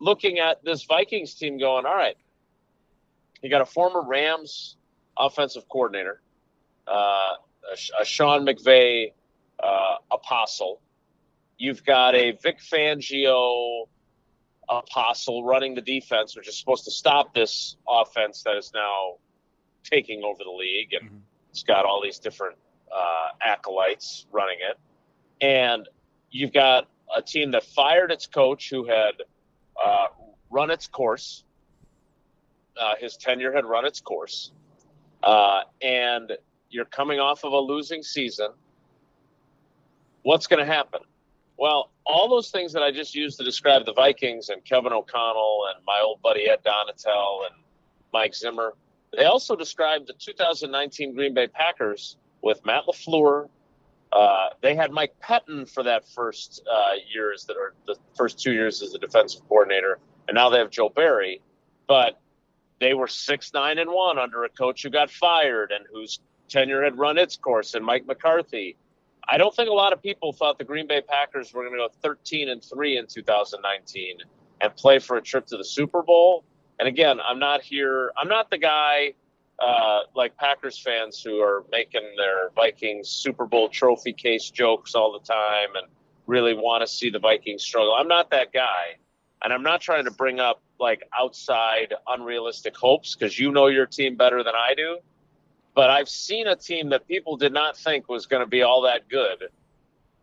looking 0.00 0.38
at 0.38 0.64
this 0.64 0.82
Vikings 0.84 1.34
team 1.34 1.58
going, 1.58 1.86
all 1.86 1.94
right, 1.94 2.16
you 3.42 3.50
got 3.50 3.60
a 3.60 3.66
former 3.66 4.02
Rams 4.02 4.76
offensive 5.16 5.68
coordinator, 5.68 6.20
uh, 6.88 6.90
a, 7.70 8.00
a 8.00 8.04
Sean 8.04 8.44
McVay 8.44 9.12
uh, 9.62 9.96
apostle 10.10 10.80
You've 11.64 11.82
got 11.82 12.14
a 12.14 12.32
Vic 12.32 12.58
Fangio 12.60 13.86
apostle 14.68 15.44
running 15.44 15.74
the 15.74 15.80
defense, 15.80 16.36
which 16.36 16.46
is 16.46 16.58
supposed 16.58 16.84
to 16.84 16.90
stop 16.90 17.32
this 17.32 17.76
offense 17.88 18.42
that 18.42 18.58
is 18.58 18.70
now 18.74 19.14
taking 19.82 20.24
over 20.24 20.44
the 20.44 20.50
league, 20.50 20.92
and 20.92 21.08
mm-hmm. 21.08 21.18
it's 21.48 21.62
got 21.62 21.86
all 21.86 22.02
these 22.02 22.18
different 22.18 22.56
uh, 22.94 23.28
acolytes 23.42 24.26
running 24.30 24.58
it. 24.60 24.78
And 25.40 25.88
you've 26.30 26.52
got 26.52 26.86
a 27.16 27.22
team 27.22 27.52
that 27.52 27.64
fired 27.64 28.10
its 28.10 28.26
coach, 28.26 28.68
who 28.68 28.84
had 28.84 29.14
uh, 29.82 30.08
run 30.50 30.70
its 30.70 30.86
course. 30.86 31.44
Uh, 32.78 32.96
his 33.00 33.16
tenure 33.16 33.54
had 33.54 33.64
run 33.64 33.86
its 33.86 34.02
course, 34.02 34.52
uh, 35.22 35.62
and 35.80 36.30
you're 36.68 36.84
coming 36.84 37.20
off 37.20 37.42
of 37.42 37.54
a 37.54 37.58
losing 37.58 38.02
season. 38.02 38.50
What's 40.24 40.46
going 40.46 40.60
to 40.60 40.70
happen? 40.70 41.00
Well, 41.56 41.90
all 42.04 42.28
those 42.28 42.50
things 42.50 42.72
that 42.72 42.82
I 42.82 42.90
just 42.90 43.14
used 43.14 43.38
to 43.38 43.44
describe 43.44 43.86
the 43.86 43.92
Vikings 43.92 44.48
and 44.48 44.64
Kevin 44.64 44.92
O'Connell 44.92 45.66
and 45.74 45.84
my 45.86 46.00
old 46.00 46.20
buddy 46.20 46.48
Ed 46.48 46.60
Donatell 46.64 47.46
and 47.46 47.62
Mike 48.12 48.34
Zimmer, 48.34 48.74
they 49.16 49.24
also 49.24 49.54
described 49.54 50.08
the 50.08 50.14
2019 50.14 51.14
Green 51.14 51.34
Bay 51.34 51.46
Packers 51.46 52.16
with 52.42 52.64
Matt 52.64 52.84
LaFleur. 52.86 53.48
Uh, 54.12 54.48
they 54.60 54.74
had 54.74 54.92
Mike 54.92 55.14
Pettine 55.20 55.66
for 55.68 55.82
that 55.82 56.08
first 56.08 56.62
uh, 56.70 56.94
are 57.16 57.74
the 57.86 57.96
first 58.16 58.40
two 58.40 58.52
years 58.52 58.82
as 58.82 58.94
a 58.94 58.98
defensive 58.98 59.42
coordinator, 59.48 59.98
and 60.28 60.34
now 60.34 60.50
they 60.50 60.58
have 60.58 60.70
Joe 60.70 60.88
Barry. 60.88 61.40
But 61.88 62.20
they 62.80 62.94
were 62.94 63.08
six 63.08 63.52
nine 63.52 63.78
and 63.78 63.90
one 63.90 64.18
under 64.18 64.44
a 64.44 64.48
coach 64.48 64.82
who 64.82 64.90
got 64.90 65.10
fired 65.10 65.72
and 65.72 65.84
whose 65.92 66.20
tenure 66.48 66.84
had 66.84 66.98
run 66.98 67.18
its 67.18 67.36
course, 67.36 67.74
and 67.74 67.84
Mike 67.84 68.06
McCarthy. 68.06 68.76
I 69.28 69.38
don't 69.38 69.54
think 69.54 69.70
a 69.70 69.72
lot 69.72 69.92
of 69.92 70.02
people 70.02 70.32
thought 70.32 70.58
the 70.58 70.64
Green 70.64 70.86
Bay 70.86 71.00
Packers 71.00 71.52
were 71.52 71.62
going 71.62 71.72
to 71.72 71.78
go 71.78 71.88
13 72.02 72.48
and 72.48 72.62
3 72.62 72.98
in 72.98 73.06
2019 73.06 74.18
and 74.60 74.76
play 74.76 74.98
for 74.98 75.16
a 75.16 75.22
trip 75.22 75.46
to 75.46 75.56
the 75.56 75.64
Super 75.64 76.02
Bowl. 76.02 76.44
And 76.78 76.88
again, 76.88 77.18
I'm 77.20 77.38
not 77.38 77.62
here, 77.62 78.12
I'm 78.16 78.28
not 78.28 78.50
the 78.50 78.58
guy 78.58 79.14
uh, 79.58 80.00
like 80.14 80.36
Packers 80.36 80.78
fans 80.78 81.22
who 81.22 81.40
are 81.40 81.64
making 81.70 82.02
their 82.16 82.50
Vikings 82.54 83.08
Super 83.08 83.46
Bowl 83.46 83.68
trophy 83.68 84.12
case 84.12 84.50
jokes 84.50 84.94
all 84.94 85.12
the 85.12 85.24
time 85.24 85.76
and 85.76 85.86
really 86.26 86.54
want 86.54 86.82
to 86.82 86.86
see 86.86 87.10
the 87.10 87.18
Vikings 87.18 87.62
struggle. 87.62 87.94
I'm 87.94 88.08
not 88.08 88.30
that 88.30 88.52
guy. 88.52 88.96
And 89.42 89.52
I'm 89.52 89.62
not 89.62 89.80
trying 89.80 90.04
to 90.06 90.10
bring 90.10 90.40
up 90.40 90.62
like 90.80 91.02
outside 91.16 91.94
unrealistic 92.08 92.76
hopes 92.76 93.14
because 93.14 93.38
you 93.38 93.52
know 93.52 93.66
your 93.66 93.86
team 93.86 94.16
better 94.16 94.42
than 94.42 94.54
I 94.54 94.74
do. 94.74 94.98
But 95.74 95.90
I've 95.90 96.08
seen 96.08 96.46
a 96.46 96.56
team 96.56 96.90
that 96.90 97.06
people 97.08 97.36
did 97.36 97.52
not 97.52 97.76
think 97.76 98.08
was 98.08 98.26
going 98.26 98.42
to 98.42 98.46
be 98.46 98.62
all 98.62 98.82
that 98.82 99.08
good 99.08 99.48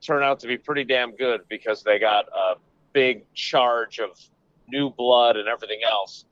turn 0.01 0.24
out 0.24 0.39
to 0.39 0.48
be 0.48 0.58
pretty 0.58 0.84
damn 0.84 1.15
good 1.15 1.41
because 1.48 1.84
they 1.84 2.00
got 2.00 2.25
a 2.27 2.55
big 2.91 3.31
charge 3.34 4.00
of 4.00 4.20
new 4.67 4.89
blood 4.89 5.38
and 5.38 5.48
everything 5.48 5.81
else. 5.89 6.25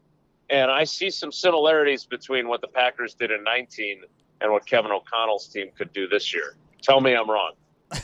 And 0.50 0.72
I 0.72 0.84
see 0.84 1.12
some 1.12 1.32
similarities 1.32 2.06
between 2.06 2.48
what 2.48 2.62
the 2.62 2.68
Packers 2.68 3.14
did 3.14 3.32
in 3.32 3.44
19 3.44 4.02
and 4.42 4.52
what 4.52 4.66
Kevin 4.66 4.92
O'Connell's 4.92 5.48
team 5.48 5.70
could 5.78 5.94
do 5.94 6.08
this 6.08 6.34
year. 6.34 6.56
Tell 6.82 7.00
me 7.00 7.16
I'm 7.16 7.30
wrong. 7.30 7.52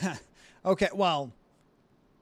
okay, 0.64 0.88
well, 0.94 1.32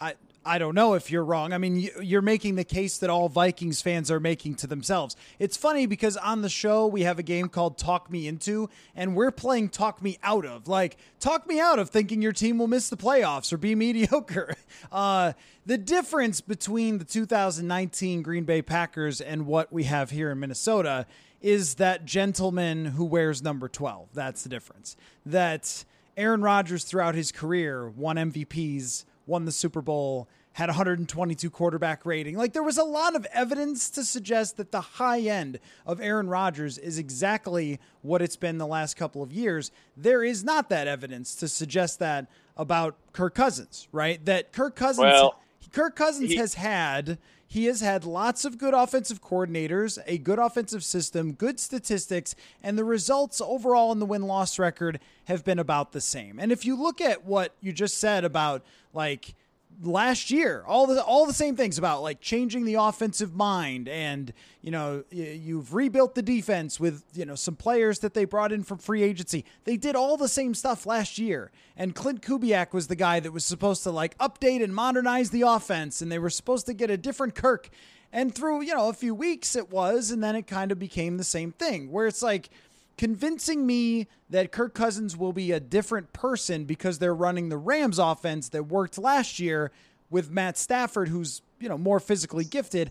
I 0.01 0.15
I 0.47 0.59
don't 0.59 0.75
know 0.75 0.95
if 0.95 1.11
you're 1.11 1.25
wrong. 1.25 1.53
I 1.53 1.59
mean, 1.59 1.89
you're 2.03 2.23
making 2.23 2.57
the 2.57 2.65
case 2.65 2.99
that 2.99 3.09
all 3.09 3.29
Vikings 3.29 3.81
fans 3.81 4.11
are 4.11 4.21
making 4.21 4.57
to 4.57 4.67
themselves. 4.67 5.17
It's 5.39 5.57
funny 5.57 5.87
because 5.87 6.17
on 6.17 6.43
the 6.43 6.49
show, 6.49 6.87
we 6.87 7.03
have 7.03 7.19
a 7.19 7.23
game 7.23 7.49
called 7.49 7.79
Talk 7.79 8.11
Me 8.11 8.29
Into, 8.29 8.69
and 8.95 9.17
we're 9.17 9.31
playing 9.31 9.71
Talk 9.71 10.03
Me 10.03 10.19
Out 10.23 10.45
of. 10.45 10.69
Like, 10.69 10.99
talk 11.19 11.47
me 11.47 11.61
out 11.61 11.79
of 11.79 11.89
thinking 11.89 12.21
your 12.21 12.33
team 12.33 12.59
will 12.59 12.69
miss 12.69 12.89
the 12.89 12.97
playoffs 12.97 13.53
or 13.53 13.57
be 13.57 13.75
mediocre. 13.85 14.55
Uh, 14.93 15.33
the 15.65 15.79
difference 15.79 16.41
between 16.41 16.99
the 16.99 17.05
2019 17.05 18.23
Green 18.23 18.45
Bay 18.45 18.61
Packers 18.61 19.21
and 19.21 19.47
what 19.47 19.73
we 19.73 19.85
have 19.85 20.11
here 20.11 20.31
in 20.31 20.41
Minnesota 20.41 21.07
is 21.41 21.75
that 21.75 22.05
gentleman 22.05 22.87
who 22.87 23.05
wears 23.05 23.43
number 23.43 23.69
12. 23.69 24.09
That's 24.13 24.43
the 24.43 24.49
difference. 24.49 24.97
That 25.25 25.85
Aaron 26.17 26.43
Rodgers, 26.43 26.85
throughout 26.85 27.15
his 27.15 27.33
career, 27.33 27.89
won 27.89 28.17
MVPs 28.17 29.05
won 29.27 29.45
the 29.45 29.53
Super 29.53 29.81
Bowl, 29.81 30.29
had 30.53 30.69
122 30.69 31.51
quarterback 31.51 32.07
rating. 32.07 32.37
Like 32.37 32.53
there 32.53 32.63
was 32.63 32.79
a 32.79 32.85
lot 32.85 33.17
of 33.17 33.27
evidence 33.33 33.91
to 33.91 34.05
suggest 34.05 34.57
that 34.57 34.71
the 34.71 34.81
high 34.81 35.21
end 35.21 35.59
of 35.85 36.01
Aaron 36.01 36.29
Rodgers 36.29 36.79
is 36.79 36.99
exactly 36.99 37.81
what 38.03 38.23
it's 38.23 38.37
been 38.37 38.59
the 38.59 38.67
last 38.67 38.97
couple 38.97 39.23
of 39.23 39.33
years. 39.33 39.73
There 39.97 40.23
is 40.23 40.45
not 40.45 40.69
that 40.69 40.87
evidence 40.87 41.35
to 41.37 41.49
suggest 41.49 41.99
that 41.99 42.27
about 42.57 42.97
Kirk 43.13 43.35
Cousins, 43.35 43.89
right? 43.91 44.25
That 44.25 44.53
Kirk 44.53 44.77
Cousins 44.77 45.05
well, 45.05 45.41
Kirk 45.73 45.97
Cousins 45.97 46.31
he, 46.31 46.37
has 46.37 46.55
had 46.55 47.19
he 47.55 47.67
has 47.67 47.81
had 47.81 48.05
lots 48.05 48.45
of 48.45 48.59
good 48.59 48.75
offensive 48.75 49.23
coordinators, 49.23 49.97
a 50.09 50.19
good 50.19 50.41
offensive 50.41 50.83
system, 50.83 51.35
good 51.35 51.61
statistics, 51.61 52.35
and 52.65 52.77
the 52.77 52.83
results 52.83 53.41
overall 53.41 53.93
in 53.93 54.01
the 54.01 54.07
win 54.07 54.23
loss 54.23 54.59
record 54.59 54.99
have 55.27 55.45
been 55.45 55.61
about 55.61 55.93
the 55.93 56.01
same. 56.01 56.41
And 56.41 56.51
if 56.51 56.65
you 56.65 56.75
look 56.75 57.01
at 57.01 57.25
what 57.25 57.55
you 57.61 57.73
just 57.73 57.99
said 57.99 58.25
about 58.25 58.65
like 58.93 59.37
last 59.83 60.31
year 60.31 60.65
all 60.67 60.87
the 60.87 61.03
all 61.03 61.27
the 61.27 61.33
same 61.33 61.57
things 61.57 61.79
about 61.79 62.03
like 62.03 62.21
changing 62.21 62.65
the 62.65 62.75
offensive 62.75 63.35
mind 63.35 63.89
and 63.89 64.33
you 64.63 64.71
know 64.71 65.05
you've 65.11 65.75
rebuilt 65.75 66.15
the 66.15 66.23
defense 66.23 66.79
with 66.79 67.05
you 67.15 67.25
know 67.25 67.35
some 67.35 67.57
players 67.57 67.99
that 68.01 68.15
they 68.15 68.25
brought 68.25 68.53
in 68.53 68.63
from 68.63 68.79
free 68.79 69.03
agency. 69.03 69.45
They 69.65 69.77
did 69.77 69.97
all 69.97 70.17
the 70.17 70.29
same 70.29 70.55
stuff 70.55 70.87
last 70.87 71.19
year. 71.19 71.51
And 71.77 71.95
Klint 71.95 72.21
Kubiak 72.21 72.73
was 72.73 72.87
the 72.87 72.97
guy 72.97 73.21
that 73.21 73.33
was 73.33 73.45
supposed 73.45 73.83
to 73.85 73.91
like 73.91 74.17
update 74.19 74.63
and 74.63 74.75
modernize 74.75 75.31
the 75.31 75.43
offense 75.43 76.01
and 76.01 76.11
they 76.11 76.19
were 76.19 76.31
supposed 76.31 76.67
to 76.67 76.75
get 76.75 76.91
a 76.91 76.97
different 76.97 77.35
Kirk. 77.35 77.69
And 78.13 78.35
through 78.35 78.63
you 78.63 78.75
know 78.75 78.89
a 78.89 78.95
few 78.95 79.15
weeks 79.15 79.57
it 79.57 79.71
was 79.71 80.11
and 80.11 80.23
then 80.23 80.37
it 80.37 80.47
kind 80.47 80.73
of 80.73 80.79
became 80.79 81.17
the 81.17 81.25
same 81.25 81.53
thing 81.53 81.91
where 81.91 82.07
it's 82.07 82.23
like 82.23 82.51
convincing 82.97 83.67
me 83.67 84.07
that 84.31 84.53
Kirk 84.53 84.75
Cousins 84.75 85.17
will 85.17 85.33
be 85.33 85.53
a 85.53 85.61
different 85.61 86.13
person 86.13 86.65
because 86.65 86.99
they're 86.99 87.15
running 87.15 87.49
the 87.49 87.59
Rams 87.59 87.99
offense 87.99 88.49
that 88.51 88.65
worked 88.65 88.99
last 88.99 89.39
year 89.39 89.73
with 90.11 90.31
Matt 90.31 90.57
Stafford, 90.57 91.09
who's, 91.09 91.43
you 91.59 91.69
know, 91.69 91.79
more 91.79 92.01
physically 92.01 92.45
gifted. 92.45 92.91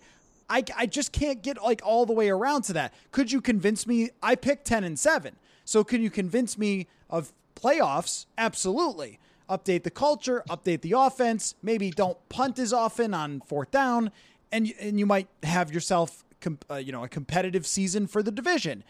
I, 0.49 0.63
I 0.75 0.85
just 0.85 1.11
can't 1.11 1.41
get 1.41 1.61
like 1.63 1.81
all 1.83 2.05
the 2.05 2.13
way 2.13 2.29
around 2.29 2.63
to 2.63 2.73
that. 2.73 2.93
Could 3.11 3.31
you 3.31 3.41
convince 3.41 3.87
me? 3.87 4.09
I 4.21 4.35
picked 4.35 4.65
10 4.65 4.83
and 4.83 4.99
7. 4.99 5.35
So 5.65 5.83
can 5.83 6.01
you 6.01 6.09
convince 6.09 6.57
me 6.57 6.87
of 7.09 7.31
playoffs? 7.55 8.25
Absolutely. 8.37 9.19
Update 9.49 9.83
the 9.83 9.91
culture, 9.91 10.43
update 10.49 10.81
the 10.81 10.93
offense, 10.93 11.55
maybe 11.61 11.91
don't 11.91 12.17
punt 12.29 12.59
as 12.59 12.73
often 12.73 13.13
on 13.13 13.41
fourth 13.41 13.71
down, 13.71 14.11
and, 14.51 14.73
and 14.79 14.99
you 14.99 15.05
might 15.05 15.27
have 15.43 15.71
yourself, 15.71 16.23
uh, 16.69 16.75
you 16.75 16.91
know, 16.91 17.03
a 17.03 17.09
competitive 17.09 17.65
season 17.67 18.07
for 18.07 18.23
the 18.23 18.31
division. 18.31 18.83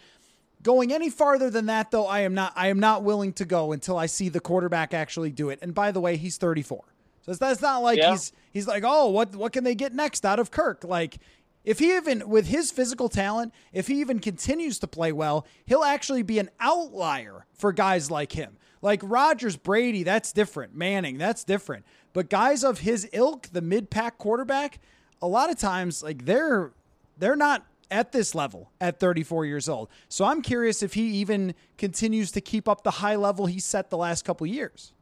Going 0.63 0.93
any 0.93 1.10
farther 1.10 1.50
than 1.50 1.65
that, 1.65 1.91
though, 1.91 2.08
I 2.08 2.22
am 2.22 2.34
not. 2.34 2.53
I 2.55 2.70
am 2.70 2.79
not 2.79 3.03
willing 3.03 3.34
to 3.34 3.46
go 3.46 3.74
until 3.74 3.98
I 3.98 4.05
see 4.05 4.29
the 4.29 4.39
quarterback 4.39 4.93
actually 4.93 5.32
do 5.32 5.50
it. 5.50 5.60
And 5.62 5.74
by 5.74 5.91
the 5.91 6.00
way, 6.00 6.15
he's 6.15 6.38
34, 6.38 6.84
so 7.22 7.34
that's 7.34 7.62
not 7.62 7.84
like 7.84 7.98
yeah. 7.98 8.12
he's 8.12 8.32
he's 8.51 8.67
like, 8.67 8.84
oh, 8.86 9.10
what 9.10 9.36
what 9.36 9.51
can 9.51 9.63
they 9.63 9.75
get 9.75 9.93
next 9.93 10.25
out 10.25 10.39
of 10.39 10.51
Kirk? 10.51 10.84
Like, 10.84 11.17
if 11.65 11.79
he 11.79 11.96
even 11.96 12.29
with 12.29 12.48
his 12.48 12.72
physical 12.72 13.10
talent, 13.10 13.53
if 13.74 13.88
he 13.88 14.00
even 14.00 14.20
continues 14.20 14.79
to 14.79 14.88
play 14.88 15.12
well, 15.12 15.46
he'll 15.65 15.84
actually 15.84 16.24
be 16.24 16.39
an 16.39 16.50
outlier 16.60 17.46
for 17.53 17.74
guys 17.74 18.10
like 18.10 18.32
him. 18.32 18.58
Like 18.82 19.01
Rodgers, 19.03 19.55
Brady, 19.55 20.03
that's 20.03 20.34
different. 20.34 20.75
Manning, 20.75 21.17
that's 21.17 21.43
different. 21.43 21.86
But 22.13 22.29
guys 22.29 22.63
of 22.63 22.79
his 22.79 23.10
ilk, 23.12 23.48
the 23.51 23.62
mid-pack 23.62 24.17
quarterback, 24.17 24.79
a 25.22 25.27
lot 25.27 25.50
of 25.50 25.58
times 25.58 26.03
like 26.03 26.25
they're 26.25 26.72
they're 27.17 27.36
not 27.36 27.65
at 27.93 28.12
this 28.12 28.33
level 28.33 28.71
at 28.81 29.00
34 29.00 29.45
years 29.45 29.69
old. 29.69 29.88
So 30.09 30.25
I'm 30.25 30.41
curious 30.41 30.81
if 30.81 30.95
he 30.95 31.03
even 31.17 31.53
continues 31.77 32.32
to 32.32 32.41
keep 32.41 32.67
up 32.67 32.84
the 32.84 32.91
high 32.91 33.15
level 33.15 33.45
he 33.45 33.60
set 33.60 33.89
the 33.89 33.97
last 33.97 34.25
couple 34.25 34.47
years. 34.47 34.93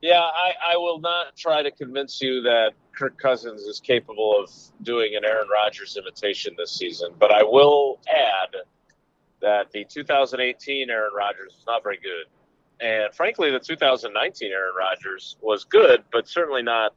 Yeah, 0.00 0.20
I, 0.20 0.74
I 0.74 0.76
will 0.76 1.00
not 1.00 1.36
try 1.36 1.62
to 1.62 1.70
convince 1.70 2.22
you 2.22 2.40
that 2.42 2.70
Kirk 2.96 3.18
Cousins 3.18 3.62
is 3.62 3.80
capable 3.80 4.34
of 4.40 4.50
doing 4.82 5.16
an 5.16 5.24
Aaron 5.24 5.48
Rodgers 5.52 5.96
imitation 5.96 6.54
this 6.56 6.70
season, 6.70 7.10
but 7.18 7.32
I 7.32 7.42
will 7.42 7.98
add 8.08 8.54
that 9.42 9.70
the 9.72 9.84
2018 9.84 10.88
Aaron 10.88 11.12
Rodgers 11.14 11.54
was 11.56 11.66
not 11.66 11.82
very 11.82 11.98
good. 11.98 12.26
And 12.80 13.12
frankly, 13.12 13.50
the 13.50 13.58
2019 13.58 14.52
Aaron 14.52 14.74
Rodgers 14.76 15.36
was 15.42 15.64
good, 15.64 16.04
but 16.12 16.28
certainly 16.28 16.62
not 16.62 16.94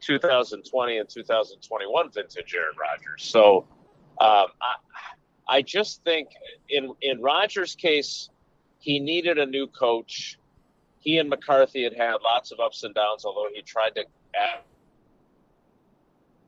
2020 0.00 0.98
and 0.98 1.08
2021 1.08 2.10
vintage 2.12 2.54
Aaron 2.54 2.76
Rodgers. 2.78 3.24
So 3.24 3.66
um, 4.20 4.46
I, 4.60 4.76
I 5.48 5.62
just 5.62 6.02
think 6.04 6.28
in 6.68 6.92
in 7.02 7.20
Rodgers' 7.20 7.74
case, 7.74 8.28
he 8.78 8.98
needed 8.98 9.38
a 9.38 9.46
new 9.46 9.66
coach. 9.66 10.38
He 11.00 11.18
and 11.18 11.28
McCarthy 11.28 11.84
had 11.84 11.94
had 11.94 12.16
lots 12.22 12.52
of 12.52 12.60
ups 12.60 12.82
and 12.82 12.94
downs, 12.94 13.24
although 13.24 13.48
he 13.54 13.62
tried 13.62 13.94
to 13.94 14.04
add 14.34 14.60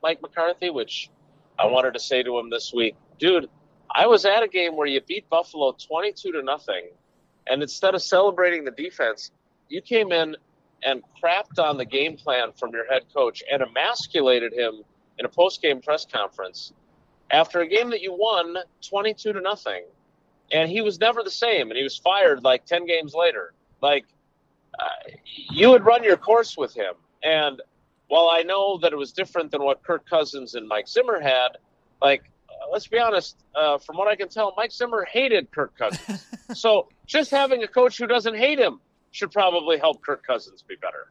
Mike 0.03 0.21
McCarthy, 0.23 0.71
which 0.71 1.11
I 1.59 1.67
wanted 1.67 1.95
to 1.95 2.01
say 2.01 2.23
to 2.23 2.39
him 2.39 2.51
this 2.51 2.73
week, 2.73 2.97
dude. 3.19 3.49
I 3.91 4.07
was 4.07 4.27
at 4.27 4.43
a 4.43 4.49
game 4.49 4.77
where 4.77 4.87
you 4.87 5.01
beat 5.01 5.29
Buffalo 5.31 5.73
twenty-two 5.73 6.33
to 6.33 6.43
nothing, 6.43 6.89
and 7.47 7.63
instead 7.63 7.95
of 7.95 8.03
celebrating 8.03 8.65
the 8.65 8.71
defense, 8.71 9.31
you 9.69 9.81
came 9.81 10.13
in 10.13 10.37
and 10.83 11.03
crapped 11.23 11.59
on 11.59 11.77
the 11.77 11.85
game 11.85 12.17
plan 12.17 12.53
from 12.53 12.73
your 12.73 12.87
head 12.87 13.03
coach 13.15 13.43
and 13.51 13.63
emasculated 13.63 14.53
him 14.53 14.83
in 15.19 15.25
a 15.25 15.29
post-game 15.29 15.81
press 15.81 16.05
conference 16.05 16.73
after 17.31 17.61
a 17.61 17.67
game 17.67 17.91
that 17.91 18.01
you 18.01 18.13
won 18.13 18.57
22 18.83 19.33
to 19.33 19.41
nothing. 19.41 19.85
And 20.53 20.71
he 20.71 20.81
was 20.81 20.99
never 20.99 21.23
the 21.23 21.31
same, 21.31 21.71
and 21.71 21.77
he 21.77 21.83
was 21.83 21.97
fired 21.97 22.43
like 22.43 22.65
10 22.65 22.87
games 22.87 23.15
later. 23.15 23.53
Like, 23.83 24.07
uh, 24.79 25.11
you 25.51 25.71
would 25.71 25.85
run 25.85 26.05
your 26.05 26.17
course 26.17 26.57
with 26.57 26.75
him. 26.75 26.95
And 27.23 27.61
while 28.09 28.29
I 28.33 28.43
know 28.43 28.79
that 28.79 28.93
it 28.93 28.97
was 28.97 29.13
different 29.13 29.51
than 29.51 29.63
what 29.63 29.83
Kirk 29.83 30.09
Cousins 30.09 30.55
and 30.55 30.67
Mike 30.67 30.89
Zimmer 30.89 31.21
had, 31.21 31.59
like, 32.01 32.23
uh, 32.49 32.71
let's 32.73 32.87
be 32.87 32.99
honest, 32.99 33.37
uh, 33.55 33.77
from 33.79 33.97
what 33.97 34.09
I 34.09 34.17
can 34.17 34.29
tell, 34.29 34.55
Mike 34.57 34.73
Zimmer 34.73 35.05
hated 35.05 35.51
Kirk 35.51 35.77
Cousins. 35.77 36.25
so 36.55 36.89
just 37.07 37.31
having 37.31 37.63
a 37.63 37.69
coach 37.69 37.99
who 37.99 38.07
doesn't 38.07 38.37
hate 38.37 38.59
him 38.59 38.81
should 39.11 39.31
probably 39.31 39.79
help 39.79 40.01
Kirk 40.03 40.27
Cousins 40.27 40.63
be 40.63 40.77
better. 40.77 41.11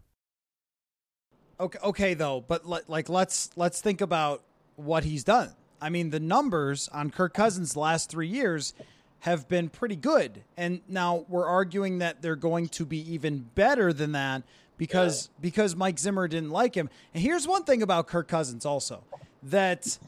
Okay, 1.61 1.79
okay 1.83 2.13
though, 2.15 2.43
but 2.47 2.67
le- 2.67 2.81
like 2.87 3.07
let's 3.07 3.51
let's 3.55 3.81
think 3.81 4.01
about 4.01 4.41
what 4.77 5.03
he's 5.03 5.23
done. 5.23 5.51
I 5.79 5.89
mean, 5.89 6.09
the 6.09 6.19
numbers 6.19 6.89
on 6.89 7.11
Kirk 7.11 7.35
Cousins 7.35 7.75
last 7.75 8.09
three 8.09 8.27
years 8.27 8.73
have 9.19 9.47
been 9.47 9.69
pretty 9.69 9.95
good, 9.95 10.43
and 10.57 10.81
now 10.87 11.25
we're 11.29 11.45
arguing 11.45 11.99
that 11.99 12.23
they're 12.23 12.35
going 12.35 12.67
to 12.69 12.85
be 12.85 13.13
even 13.13 13.49
better 13.53 13.93
than 13.93 14.13
that 14.13 14.41
because 14.77 15.29
yeah. 15.29 15.41
because 15.41 15.75
Mike 15.75 15.99
Zimmer 15.99 16.27
didn't 16.27 16.49
like 16.49 16.73
him. 16.73 16.89
And 17.13 17.21
here's 17.21 17.47
one 17.47 17.63
thing 17.63 17.83
about 17.83 18.07
Kirk 18.07 18.27
Cousins 18.27 18.65
also 18.65 19.03
that 19.43 19.99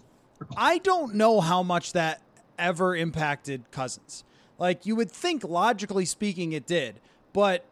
I 0.57 0.79
don't 0.79 1.13
know 1.13 1.39
how 1.39 1.61
much 1.61 1.93
that 1.93 2.19
ever 2.57 2.95
impacted 2.95 3.69
Cousins. 3.69 4.23
Like 4.57 4.87
you 4.87 4.95
would 4.95 5.11
think 5.11 5.43
logically 5.43 6.05
speaking 6.05 6.53
it 6.53 6.65
did, 6.65 6.99
but 7.31 7.63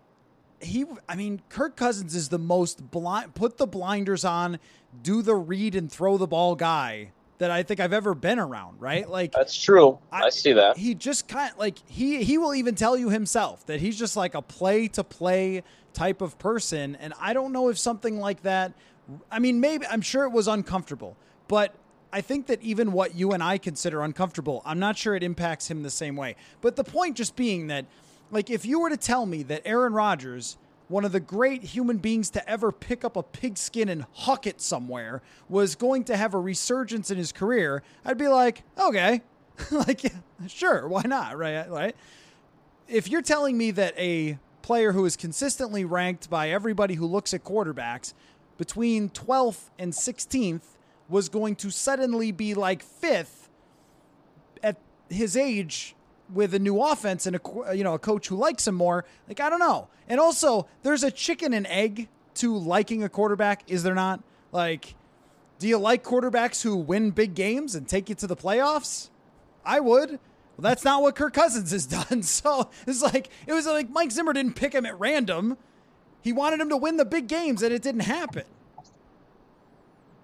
he 0.62 0.86
I 1.08 1.15
mean 1.15 1.41
Kirk 1.50 1.76
Cousins 1.76 2.15
is 2.15 2.30
the 2.30 2.39
most 2.39 2.91
blind 2.91 3.34
put 3.34 3.58
the 3.58 3.67
blinders 3.67 4.24
on, 4.26 4.60
do 5.02 5.21
the 5.21 5.36
read 5.36 5.76
and 5.76 5.91
throw 5.91 6.17
the 6.17 6.28
ball 6.28 6.56
guy 6.56 7.12
that 7.38 7.50
I 7.50 7.63
think 7.63 7.80
I've 7.80 7.93
ever 7.93 8.13
been 8.13 8.38
around, 8.38 8.80
right? 8.80 9.10
Like 9.10 9.32
That's 9.32 9.60
true. 9.60 10.00
I, 10.12 10.24
I 10.24 10.30
see 10.30 10.54
that. 10.54 10.78
He 10.78 10.93
just 10.93 11.28
kind 11.28 11.52
of 11.52 11.58
like 11.58 11.78
he 11.88 12.24
he 12.24 12.38
will 12.38 12.54
even 12.54 12.76
tell 12.76 12.97
you 12.97 13.10
himself 13.10 13.65
that 13.65 13.80
he's 13.80 13.97
just 13.97 14.15
like 14.15 14.36
a 14.36 14.41
play 14.41 14.88
to 14.89 15.04
play 15.04 15.63
type 15.93 16.21
of 16.21 16.38
person 16.39 16.95
and 16.95 17.13
I 17.19 17.34
don't 17.34 17.52
know 17.52 17.69
if 17.69 17.78
something 17.78 18.19
like 18.19 18.43
that 18.43 18.74
I 19.30 19.39
mean 19.39 19.60
maybe 19.60 19.86
I'm 19.88 20.02
sure 20.02 20.24
it 20.24 20.32
was 20.32 20.47
uncomfortable, 20.47 21.17
but 21.47 21.76
I 22.13 22.21
think 22.21 22.47
that 22.47 22.62
even 22.62 22.91
what 22.91 23.15
you 23.15 23.32
and 23.32 23.41
I 23.41 23.58
consider 23.58 24.02
uncomfortable, 24.02 24.62
I'm 24.65 24.80
not 24.80 24.97
sure 24.97 25.15
it 25.15 25.24
impacts 25.24 25.71
him 25.71 25.82
the 25.82 25.89
same 25.89 26.15
way. 26.15 26.36
But 26.60 26.76
the 26.76 26.84
point 26.84 27.15
just 27.15 27.36
being 27.36 27.67
that 27.67 27.86
like, 28.31 28.49
if 28.49 28.65
you 28.65 28.79
were 28.79 28.89
to 28.89 28.97
tell 28.97 29.25
me 29.25 29.43
that 29.43 29.61
Aaron 29.65 29.93
Rodgers, 29.93 30.57
one 30.87 31.05
of 31.05 31.11
the 31.11 31.19
great 31.19 31.63
human 31.63 31.97
beings 31.97 32.29
to 32.31 32.49
ever 32.49 32.71
pick 32.71 33.03
up 33.03 33.15
a 33.17 33.23
pigskin 33.23 33.89
and 33.89 34.05
huck 34.13 34.47
it 34.47 34.61
somewhere, 34.61 35.21
was 35.49 35.75
going 35.75 36.05
to 36.05 36.17
have 36.17 36.33
a 36.33 36.39
resurgence 36.39 37.11
in 37.11 37.17
his 37.17 37.31
career, 37.31 37.83
I'd 38.05 38.17
be 38.17 38.29
like, 38.29 38.63
okay, 38.79 39.21
like, 39.71 40.11
sure, 40.47 40.87
why 40.87 41.03
not, 41.05 41.37
right? 41.37 41.69
Right. 41.69 41.95
If 42.87 43.09
you're 43.09 43.21
telling 43.21 43.57
me 43.57 43.71
that 43.71 43.93
a 43.97 44.39
player 44.61 44.93
who 44.93 45.05
is 45.05 45.17
consistently 45.17 45.83
ranked 45.85 46.29
by 46.29 46.49
everybody 46.49 46.95
who 46.95 47.05
looks 47.05 47.33
at 47.33 47.43
quarterbacks 47.43 48.13
between 48.57 49.09
12th 49.09 49.69
and 49.77 49.91
16th 49.91 50.77
was 51.09 51.29
going 51.29 51.55
to 51.57 51.69
suddenly 51.69 52.31
be 52.31 52.53
like 52.53 52.81
fifth 52.81 53.49
at 54.63 54.77
his 55.09 55.35
age 55.35 55.95
with 56.33 56.53
a 56.53 56.59
new 56.59 56.81
offense 56.81 57.25
and 57.25 57.35
a 57.35 57.75
you 57.75 57.83
know 57.83 57.93
a 57.93 57.99
coach 57.99 58.27
who 58.27 58.35
likes 58.35 58.67
him 58.67 58.75
more. 58.75 59.05
Like 59.27 59.39
I 59.39 59.49
don't 59.49 59.59
know. 59.59 59.87
And 60.07 60.19
also, 60.19 60.67
there's 60.83 61.03
a 61.03 61.11
chicken 61.11 61.53
and 61.53 61.65
egg 61.67 62.09
to 62.35 62.55
liking 62.55 63.03
a 63.03 63.09
quarterback, 63.09 63.63
is 63.67 63.83
there 63.83 63.95
not? 63.95 64.21
Like, 64.51 64.95
do 65.59 65.67
you 65.67 65.77
like 65.77 66.03
quarterbacks 66.03 66.63
who 66.63 66.75
win 66.75 67.11
big 67.11 67.35
games 67.35 67.75
and 67.75 67.87
take 67.87 68.09
you 68.09 68.15
to 68.15 68.27
the 68.27 68.35
playoffs? 68.35 69.09
I 69.65 69.79
would. 69.79 70.11
Well, 70.11 70.19
that's 70.57 70.83
not 70.83 71.01
what 71.01 71.15
Kirk 71.15 71.33
Cousins 71.33 71.71
has 71.71 71.85
done. 72.09 72.23
So 72.23 72.69
it's 72.87 73.01
like 73.01 73.29
it 73.47 73.53
was 73.53 73.65
like 73.65 73.89
Mike 73.89 74.11
Zimmer 74.11 74.33
didn't 74.33 74.55
pick 74.55 74.73
him 74.73 74.85
at 74.85 74.99
random. 74.99 75.57
He 76.21 76.31
wanted 76.31 76.59
him 76.59 76.69
to 76.69 76.77
win 76.77 76.97
the 76.97 77.05
big 77.05 77.27
games, 77.27 77.63
and 77.63 77.73
it 77.73 77.81
didn't 77.81 78.01
happen. 78.01 78.43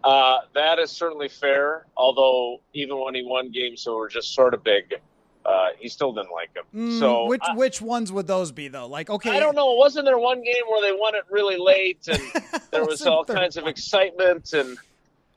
Uh, 0.04 0.40
that 0.54 0.80
is 0.80 0.92
certainly 0.92 1.28
fair. 1.28 1.86
Although 1.98 2.62
even 2.74 3.00
when 3.00 3.16
he 3.16 3.24
won 3.24 3.52
games 3.52 3.84
that 3.84 3.94
were 3.94 4.08
just 4.08 4.34
sort 4.34 4.54
of 4.54 4.64
big, 4.64 4.96
uh, 5.48 5.70
he 5.80 5.88
still 5.88 6.12
didn't 6.12 6.32
like 6.32 6.50
him. 6.56 6.64
Mm, 6.76 7.00
so 7.00 7.26
which 7.26 7.42
I, 7.42 7.56
which 7.56 7.82
ones 7.82 8.12
would 8.12 8.28
those 8.28 8.52
be 8.52 8.68
though? 8.68 8.88
Like 8.88 9.10
okay, 9.10 9.32
I 9.32 9.40
don't 9.40 9.56
know. 9.56 9.74
Wasn't 9.74 10.06
there 10.06 10.18
one 10.20 10.44
game 10.44 10.64
where 10.70 10.82
they 10.82 10.96
won 10.98 11.16
it 11.16 11.24
really 11.32 11.58
late 11.58 12.06
and 12.08 12.22
there 12.72 12.86
was 12.86 13.02
all 13.04 13.24
kinds 13.24 13.56
of 13.56 13.66
excitement 13.66 14.52
and 14.54 14.78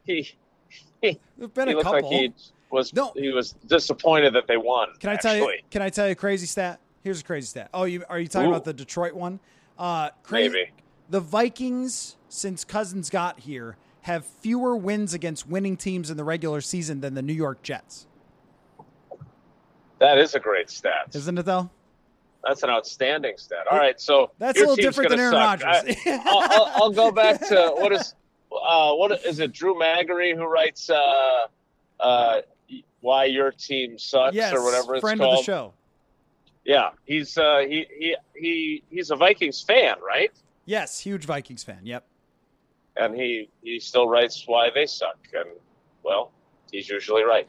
he 0.05 0.33
he, 1.01 1.19
been 1.55 1.69
he 1.69 1.75
looked 1.75 1.85
couple. 1.85 2.11
like 2.11 2.21
he 2.21 2.33
was 2.71 2.93
no. 2.93 3.13
he 3.15 3.31
was 3.31 3.53
disappointed 3.67 4.35
that 4.35 4.49
they 4.49 4.57
won. 4.57 4.89
Can 4.99 5.11
I 5.11 5.15
actually. 5.15 5.39
tell 5.39 5.53
you? 5.53 5.59
Can 5.71 5.83
I 5.83 5.91
tell 5.91 6.07
you 6.07 6.13
a 6.13 6.17
crazy 6.17 6.47
stat? 6.47 6.81
Here's 7.05 7.21
a 7.21 7.25
crazy 7.25 7.47
stat. 7.47 7.71
Oh, 7.73 7.85
you 7.85 8.05
are 8.09 8.19
you 8.19 8.27
talking 8.27 8.49
Ooh. 8.49 8.53
about 8.53 8.65
the 8.65 8.75
Detroit 8.75 9.15
one? 9.15 9.39
Uh, 9.79 10.11
crazy. 10.25 10.53
Maybe. 10.53 10.71
The 11.09 11.21
Vikings 11.21 12.17
since 12.29 12.65
Cousins 12.65 13.11
got 13.11 13.41
here 13.41 13.77
have 14.03 14.25
fewer 14.25 14.77
wins 14.77 15.15
against 15.15 15.49
winning 15.49 15.77
teams 15.77 16.11
in 16.11 16.17
the 16.17 16.25
regular 16.25 16.61
season 16.61 17.01
than 17.01 17.15
the 17.15 17.23
New 17.23 17.33
York 17.33 17.63
Jets. 17.63 18.07
That 20.01 20.19
is 20.19 20.35
a 20.35 20.41
great 20.41 20.71
stat, 20.71 21.11
isn't 21.15 21.39
it? 21.39 21.45
Though. 21.45 21.71
That's 22.43 22.63
an 22.63 22.71
outstanding 22.71 23.35
stat. 23.37 23.67
All 23.71 23.79
right, 23.79 24.01
so 24.01 24.31
that's 24.39 24.59
a 24.59 24.63
little 24.63 24.77
different 24.77 25.11
than 25.11 25.21
Aaron 25.21 25.33
suck. 25.33 25.63
Rodgers. 25.63 25.97
I, 26.07 26.77
will 26.79 26.91
go 26.91 27.13
back 27.13 27.47
to 27.49 27.75
what 27.77 27.93
is 27.93 28.15
uh, 28.51 28.95
what 28.95 29.13
is 29.25 29.39
it? 29.41 29.53
Drew 29.53 29.79
Magary 29.79 30.35
who 30.35 30.45
writes 30.47 30.89
uh, 30.89 31.47
uh, 32.01 32.41
why 33.01 33.27
your 33.27 33.53
team 33.53 33.99
sucks 33.99 34.35
yes, 34.35 34.53
or 34.55 34.65
whatever 34.65 34.95
it's 34.95 35.03
friend 35.03 35.21
called. 35.21 35.41
of 35.41 35.41
the 35.41 35.45
show. 35.45 35.73
Yeah, 36.65 36.91
he's 37.05 37.37
uh, 37.37 37.59
he 37.69 37.87
he 37.99 38.17
he 38.35 38.83
he's 38.91 39.11
a 39.11 39.17
Vikings 39.17 39.61
fan, 39.61 39.97
right? 40.07 40.33
Yes, 40.65 40.99
huge 41.01 41.27
Vikings 41.27 41.63
fan. 41.63 41.81
Yep. 41.83 42.05
And 42.97 43.15
he 43.15 43.51
he 43.63 43.81
still 43.81 44.09
writes 44.09 44.45
why 44.47 44.71
they 44.75 44.87
suck, 44.87 45.19
and 45.35 45.49
well, 46.03 46.31
he's 46.73 46.89
usually 46.89 47.23
right. 47.23 47.47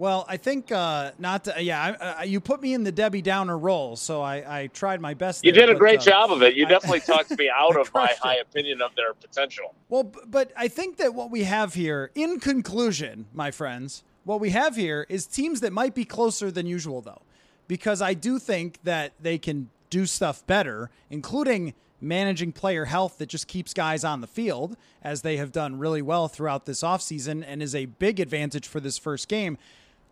Well, 0.00 0.24
I 0.26 0.38
think 0.38 0.72
uh, 0.72 1.10
not. 1.18 1.44
To, 1.44 1.62
yeah, 1.62 2.16
I, 2.20 2.24
you 2.24 2.40
put 2.40 2.62
me 2.62 2.72
in 2.72 2.84
the 2.84 2.90
Debbie 2.90 3.20
Downer 3.20 3.58
role, 3.58 3.96
so 3.96 4.22
I, 4.22 4.62
I 4.62 4.66
tried 4.68 4.98
my 4.98 5.12
best. 5.12 5.44
You 5.44 5.52
there, 5.52 5.66
did 5.66 5.68
a 5.68 5.74
but, 5.74 5.78
great 5.78 6.00
uh, 6.00 6.04
job 6.04 6.32
of 6.32 6.40
it. 6.40 6.54
You 6.54 6.64
definitely 6.64 7.00
talked 7.00 7.36
me 7.38 7.50
out 7.54 7.76
of 7.78 7.92
my 7.92 8.06
it. 8.06 8.16
high 8.16 8.36
opinion 8.36 8.80
of 8.80 8.94
their 8.94 9.12
potential. 9.12 9.74
Well, 9.90 10.04
but 10.04 10.52
I 10.56 10.68
think 10.68 10.96
that 10.96 11.12
what 11.12 11.30
we 11.30 11.44
have 11.44 11.74
here, 11.74 12.10
in 12.14 12.40
conclusion, 12.40 13.26
my 13.34 13.50
friends, 13.50 14.02
what 14.24 14.40
we 14.40 14.48
have 14.50 14.74
here 14.74 15.04
is 15.10 15.26
teams 15.26 15.60
that 15.60 15.70
might 15.70 15.94
be 15.94 16.06
closer 16.06 16.50
than 16.50 16.64
usual, 16.64 17.02
though, 17.02 17.20
because 17.68 18.00
I 18.00 18.14
do 18.14 18.38
think 18.38 18.82
that 18.84 19.12
they 19.20 19.36
can 19.36 19.68
do 19.90 20.06
stuff 20.06 20.46
better, 20.46 20.88
including 21.10 21.74
managing 22.00 22.52
player 22.52 22.86
health 22.86 23.18
that 23.18 23.26
just 23.26 23.46
keeps 23.46 23.74
guys 23.74 24.02
on 24.02 24.22
the 24.22 24.26
field, 24.26 24.78
as 25.02 25.20
they 25.20 25.36
have 25.36 25.52
done 25.52 25.78
really 25.78 26.00
well 26.00 26.26
throughout 26.26 26.64
this 26.64 26.80
offseason 26.80 27.44
and 27.46 27.62
is 27.62 27.74
a 27.74 27.84
big 27.84 28.18
advantage 28.18 28.66
for 28.66 28.80
this 28.80 28.96
first 28.96 29.28
game. 29.28 29.58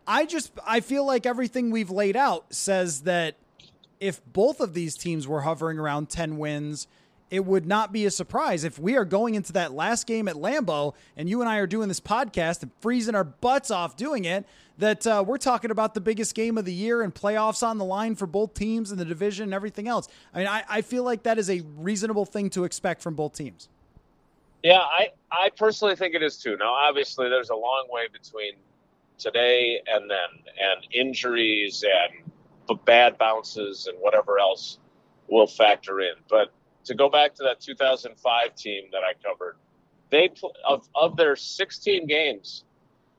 I 0.09 0.25
just 0.25 0.53
I 0.67 0.81
feel 0.81 1.05
like 1.05 1.27
everything 1.27 1.71
we've 1.71 1.91
laid 1.91 2.17
out 2.17 2.55
says 2.55 3.03
that 3.03 3.37
if 4.01 4.21
both 4.33 4.61
of 4.61 4.73
these 4.73 4.97
teams 4.97 5.29
were 5.29 5.43
hovering 5.43 5.79
around 5.79 6.09
10 6.09 6.39
wins, 6.39 6.87
it 7.31 7.45
would 7.45 7.67
not 7.67 7.93
be 7.93 8.07
a 8.07 8.11
surprise 8.11 8.65
if 8.65 8.79
we 8.79 8.97
are 8.97 9.05
going 9.05 9.35
into 9.35 9.53
that 9.53 9.73
last 9.73 10.07
game 10.07 10.27
at 10.27 10.37
Lambeau 10.37 10.95
and 11.15 11.29
you 11.29 11.43
and 11.43 11.49
I 11.49 11.59
are 11.59 11.67
doing 11.67 11.89
this 11.89 12.01
podcast 12.01 12.63
and 12.63 12.71
freezing 12.81 13.15
our 13.15 13.25
butts 13.25 13.71
off 13.71 13.97
doing 13.97 14.25
it. 14.25 14.47
That 14.79 15.05
uh, 15.09 15.25
we're 15.27 15.39
talking 15.39 15.73
about 15.73 15.95
the 15.95 16.01
biggest 16.01 16.37
game 16.37 16.57
of 16.57 16.65
the 16.65 16.73
year 16.73 17.03
and 17.03 17.13
playoffs 17.13 17.67
on 17.67 17.79
the 17.79 17.85
line 17.85 18.15
for 18.15 18.29
both 18.29 18.55
teams 18.55 18.93
and 18.93 19.01
the 19.01 19.05
division 19.05 19.43
and 19.43 19.53
everything 19.53 19.89
else. 19.89 20.07
I 20.33 20.39
mean, 20.39 20.47
I, 20.47 20.63
I 20.69 20.83
feel 20.83 21.03
like 21.03 21.25
that 21.25 21.37
is 21.37 21.51
a 21.51 21.63
reasonable 21.77 22.25
thing 22.25 22.49
to 22.51 22.63
expect 22.63 23.03
from 23.03 23.15
both 23.15 23.35
teams. 23.35 23.69
Yeah, 24.63 24.79
I, 24.79 25.09
I 25.33 25.51
personally 25.51 25.97
think 25.97 26.15
it 26.15 26.23
is 26.23 26.37
too. 26.37 26.57
Now, 26.57 26.75
obviously, 26.75 27.29
there's 27.29 27.51
a 27.51 27.57
long 27.57 27.89
way 27.91 28.07
between 28.13 28.53
today 29.19 29.81
and 29.87 30.11
then, 30.11 30.53
and 30.61 30.87
injuries 30.93 31.85
and 31.85 32.31
bad 32.85 33.19
bounces 33.19 33.87
and 33.87 33.97
whatever 34.01 34.39
else 34.39 34.79
will 35.29 35.47
factor 35.47 36.01
in. 36.01 36.15
But 36.29 36.53
to 36.85 36.95
go 36.95 37.09
back 37.09 37.35
to 37.35 37.43
that 37.45 37.61
2005 37.61 38.55
team 38.55 38.85
that 38.93 39.03
I 39.05 39.13
covered, 39.27 39.57
they 40.11 40.31
of 40.67 40.89
of 40.95 41.17
their 41.17 41.37
16 41.37 42.07
games, 42.07 42.65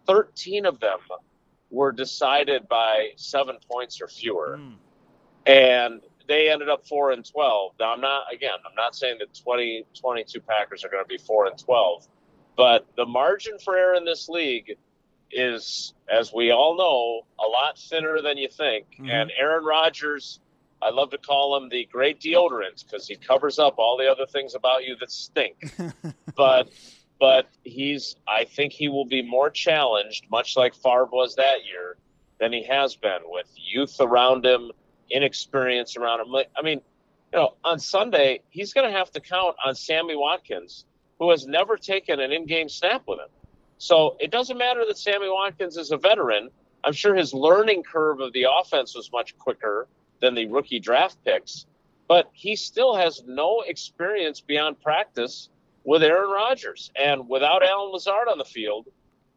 13 0.08 0.66
of 0.66 0.80
them 0.80 1.00
were 1.70 1.92
decided 1.92 2.68
by 2.68 3.10
seven 3.16 3.58
points 3.72 4.02
or 4.02 4.08
fewer, 4.08 4.58
mm. 4.60 4.76
and 5.46 6.02
they 6.28 6.50
ended 6.50 6.70
up 6.70 6.86
four 6.88 7.12
and 7.12 7.24
12. 7.24 7.74
Now 7.80 7.94
I'm 7.94 8.02
not 8.02 8.34
again, 8.34 8.58
I'm 8.68 8.76
not 8.76 8.96
saying 8.96 9.18
that 9.20 9.34
20 9.34 9.86
22 10.00 10.42
Packers 10.42 10.84
are 10.84 10.90
going 10.90 11.04
to 11.04 11.08
be 11.08 11.18
four 11.18 11.46
and 11.46 11.58
12, 11.58 12.08
but 12.58 12.88
the 12.96 13.06
margin 13.06 13.60
for 13.60 13.78
error 13.78 13.96
in 13.96 14.06
this 14.06 14.30
league 14.30 14.78
is, 15.32 15.94
as 16.12 16.34
we 16.34 16.52
all 16.52 16.78
know, 16.78 17.26
a 17.44 17.48
lot 17.48 17.78
thinner 17.78 18.22
than 18.22 18.38
you 18.38 18.48
think. 18.48 18.86
Mm-hmm. 18.94 19.10
And 19.10 19.32
Aaron 19.38 19.64
Rodgers, 19.64 20.40
I 20.82 20.90
love 20.90 21.12
to 21.12 21.18
call 21.18 21.58
him 21.58 21.70
the 21.70 21.86
great 21.92 22.20
deodorant 22.20 22.84
because 22.84 23.08
he 23.08 23.16
covers 23.16 23.60
up 23.60 23.76
all 23.78 23.98
the 23.98 24.10
other 24.10 24.26
things 24.26 24.56
about 24.56 24.84
you 24.84 24.96
that 25.00 25.12
stink. 25.12 25.74
but 26.36 26.70
but 27.20 27.48
he's 27.64 28.16
I 28.28 28.46
think 28.46 28.72
he 28.72 28.88
will 28.88 29.06
be 29.06 29.22
more 29.22 29.50
challenged, 29.50 30.26
much 30.32 30.56
like 30.56 30.74
Favre 30.74 31.10
was 31.12 31.36
that 31.36 31.66
year, 31.66 31.98
than 32.40 32.54
he 32.54 32.64
has 32.64 32.96
been 32.96 33.20
with 33.26 33.52
youth 33.56 33.98
around 34.00 34.46
him, 34.46 34.72
inexperience 35.12 35.98
around 35.98 36.22
him. 36.22 36.34
I 36.58 36.62
mean, 36.62 36.82
you 37.34 37.40
know, 37.40 37.56
on 37.64 37.80
Sunday, 37.80 38.42
he's 38.50 38.74
going 38.74 38.90
to 38.90 38.98
have 38.98 39.12
to 39.12 39.20
count 39.20 39.56
on 39.64 39.76
Sammy 39.76 40.16
Watkins, 40.16 40.86
who 41.20 41.30
has 41.32 41.46
never 41.46 41.78
taken 41.78 42.20
an 42.20 42.32
in 42.32 42.46
game 42.46 42.70
snap 42.70 43.04
with 43.08 43.20
him. 43.20 43.28
So 43.80 44.18
it 44.20 44.30
doesn't 44.30 44.58
matter 44.58 44.86
that 44.86 44.98
Sammy 44.98 45.30
Watkins 45.30 45.78
is 45.78 45.92
a 45.92 45.98
veteran. 45.98 46.50
I'm 46.84 46.94
sure 46.94 47.16
his 47.16 47.34
learning 47.34 47.84
curve 47.84 48.20
of 48.20 48.34
the 48.34 48.46
offense 48.52 48.94
was 48.94 49.12
much 49.12 49.38
quicker 49.38 49.88
than 50.22 50.36
the 50.36 50.46
rookie 50.48 50.80
draft 50.80 51.18
picks, 51.24 51.66
but 52.08 52.30
he 52.34 52.56
still 52.56 52.94
has 52.96 53.24
no 53.26 53.62
experience 53.66 54.42
beyond 54.42 54.82
practice 54.82 55.50
with 55.86 56.04
Aaron 56.04 56.30
Rodgers. 56.30 56.92
And 56.96 57.28
without 57.30 57.64
Allen 57.64 57.92
Lazard 57.92 58.28
on 58.28 58.38
the 58.38 58.46
field, 58.46 58.88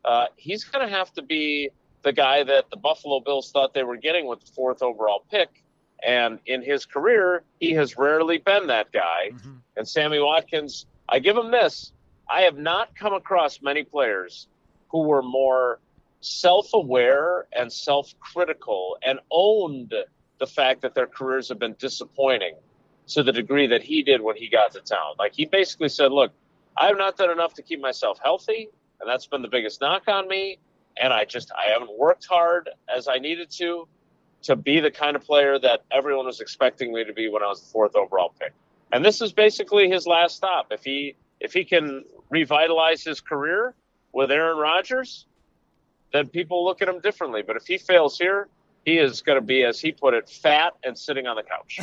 uh, 0.05 0.27
he's 0.37 0.65
going 0.65 0.87
to 0.87 0.93
have 0.93 1.13
to 1.15 1.23
be 1.23 1.71
the 2.03 2.13
guy 2.13 2.43
that 2.43 2.69
the 2.71 2.77
Buffalo 2.77 3.21
Bills 3.21 3.53
thought 3.53 3.75
they 3.75 3.85
were 3.85 3.97
getting 3.97 4.27
with 4.27 4.41
the 4.41 4.53
fourth 4.53 4.83
overall 4.83 5.25
pick. 5.31 5.63
And 6.05 6.41
in 6.47 6.63
his 6.63 6.85
career, 6.85 7.45
he 7.61 7.73
has 7.75 7.97
rarely 7.97 8.39
been 8.39 8.67
that 8.67 8.91
guy. 8.91 9.31
Mm-hmm. 9.33 9.53
And 9.77 9.89
Sammy 9.89 10.19
Watkins, 10.19 10.87
I 11.09 11.21
give 11.21 11.37
him 11.37 11.53
this. 11.53 11.93
I 12.33 12.43
have 12.43 12.57
not 12.57 12.97
come 12.97 13.13
across 13.13 13.61
many 13.61 13.85
players 13.85 14.49
who 14.89 15.03
were 15.03 15.23
more 15.23 15.81
self 16.21 16.73
aware 16.73 17.47
and 17.53 17.71
self 17.71 18.15
critical 18.21 18.97
and 19.03 19.21
owned 19.31 19.93
the 20.39 20.47
fact 20.47 20.81
that 20.81 20.95
their 20.95 21.07
careers 21.07 21.51
have 21.51 21.59
been 21.59 21.77
disappointing 21.79 22.55
to 23.09 23.23
the 23.23 23.33
degree 23.33 23.67
that 23.67 23.83
he 23.83 24.03
did 24.03 24.23
when 24.23 24.37
he 24.37 24.49
got 24.49 24.73
to 24.73 24.81
town. 24.81 25.15
Like 25.19 25.35
he 25.35 25.45
basically 25.45 25.91
said, 25.91 26.11
Look, 26.11 26.33
I 26.75 26.87
have 26.87 26.97
not 26.97 27.19
done 27.19 27.31
enough 27.31 27.53
to 27.55 27.63
keep 27.63 27.81
myself 27.81 28.19
healthy, 28.23 28.71
and 29.01 29.11
that's 29.11 29.27
been 29.27 29.43
the 29.43 29.49
biggest 29.49 29.83
knock 29.83 30.09
on 30.09 30.27
me. 30.27 30.59
And 30.97 31.13
I 31.13 31.27
just 31.27 31.53
I 31.53 31.73
haven't 31.73 31.99
worked 31.99 32.25
hard 32.25 32.71
as 32.89 33.09
I 33.09 33.19
needed 33.19 33.51
to 33.59 33.87
to 34.45 34.57
be 34.57 34.81
the 34.81 34.91
kind 34.91 35.17
of 35.17 35.23
player 35.23 35.59
that 35.59 35.83
everyone 35.91 36.25
was 36.25 36.41
expecting 36.41 36.95
me 36.95 37.05
to 37.05 37.13
be 37.13 37.29
when 37.29 37.43
I 37.43 37.49
was 37.49 37.61
the 37.61 37.69
fourth 37.69 37.95
overall 37.95 38.33
pick. 38.41 38.55
And 38.91 39.05
this 39.05 39.21
is 39.21 39.33
basically 39.33 39.91
his 39.91 40.07
last 40.07 40.37
stop. 40.37 40.69
If 40.71 40.83
he 40.83 41.15
if 41.43 41.53
he 41.53 41.65
can 41.65 42.05
revitalize 42.31 43.03
his 43.03 43.21
career 43.21 43.75
with 44.13 44.31
Aaron 44.31 44.57
Rodgers, 44.57 45.27
then 46.13 46.29
people 46.29 46.65
look 46.65 46.81
at 46.81 46.89
him 46.89 47.01
differently. 47.01 47.43
But 47.43 47.57
if 47.57 47.67
he 47.67 47.79
fails 47.79 48.17
here, 48.17 48.49
he 48.85 48.99
is 48.99 49.23
going 49.23 49.37
to 49.37 49.45
be, 49.45 49.65
as 49.65 49.81
he 49.81 49.93
put 49.93 50.15
it, 50.15 50.29
fat 50.29 50.75
and 50.85 50.97
sitting 50.97 51.27
on 51.27 51.37
the 51.37 51.43
couch. 51.43 51.81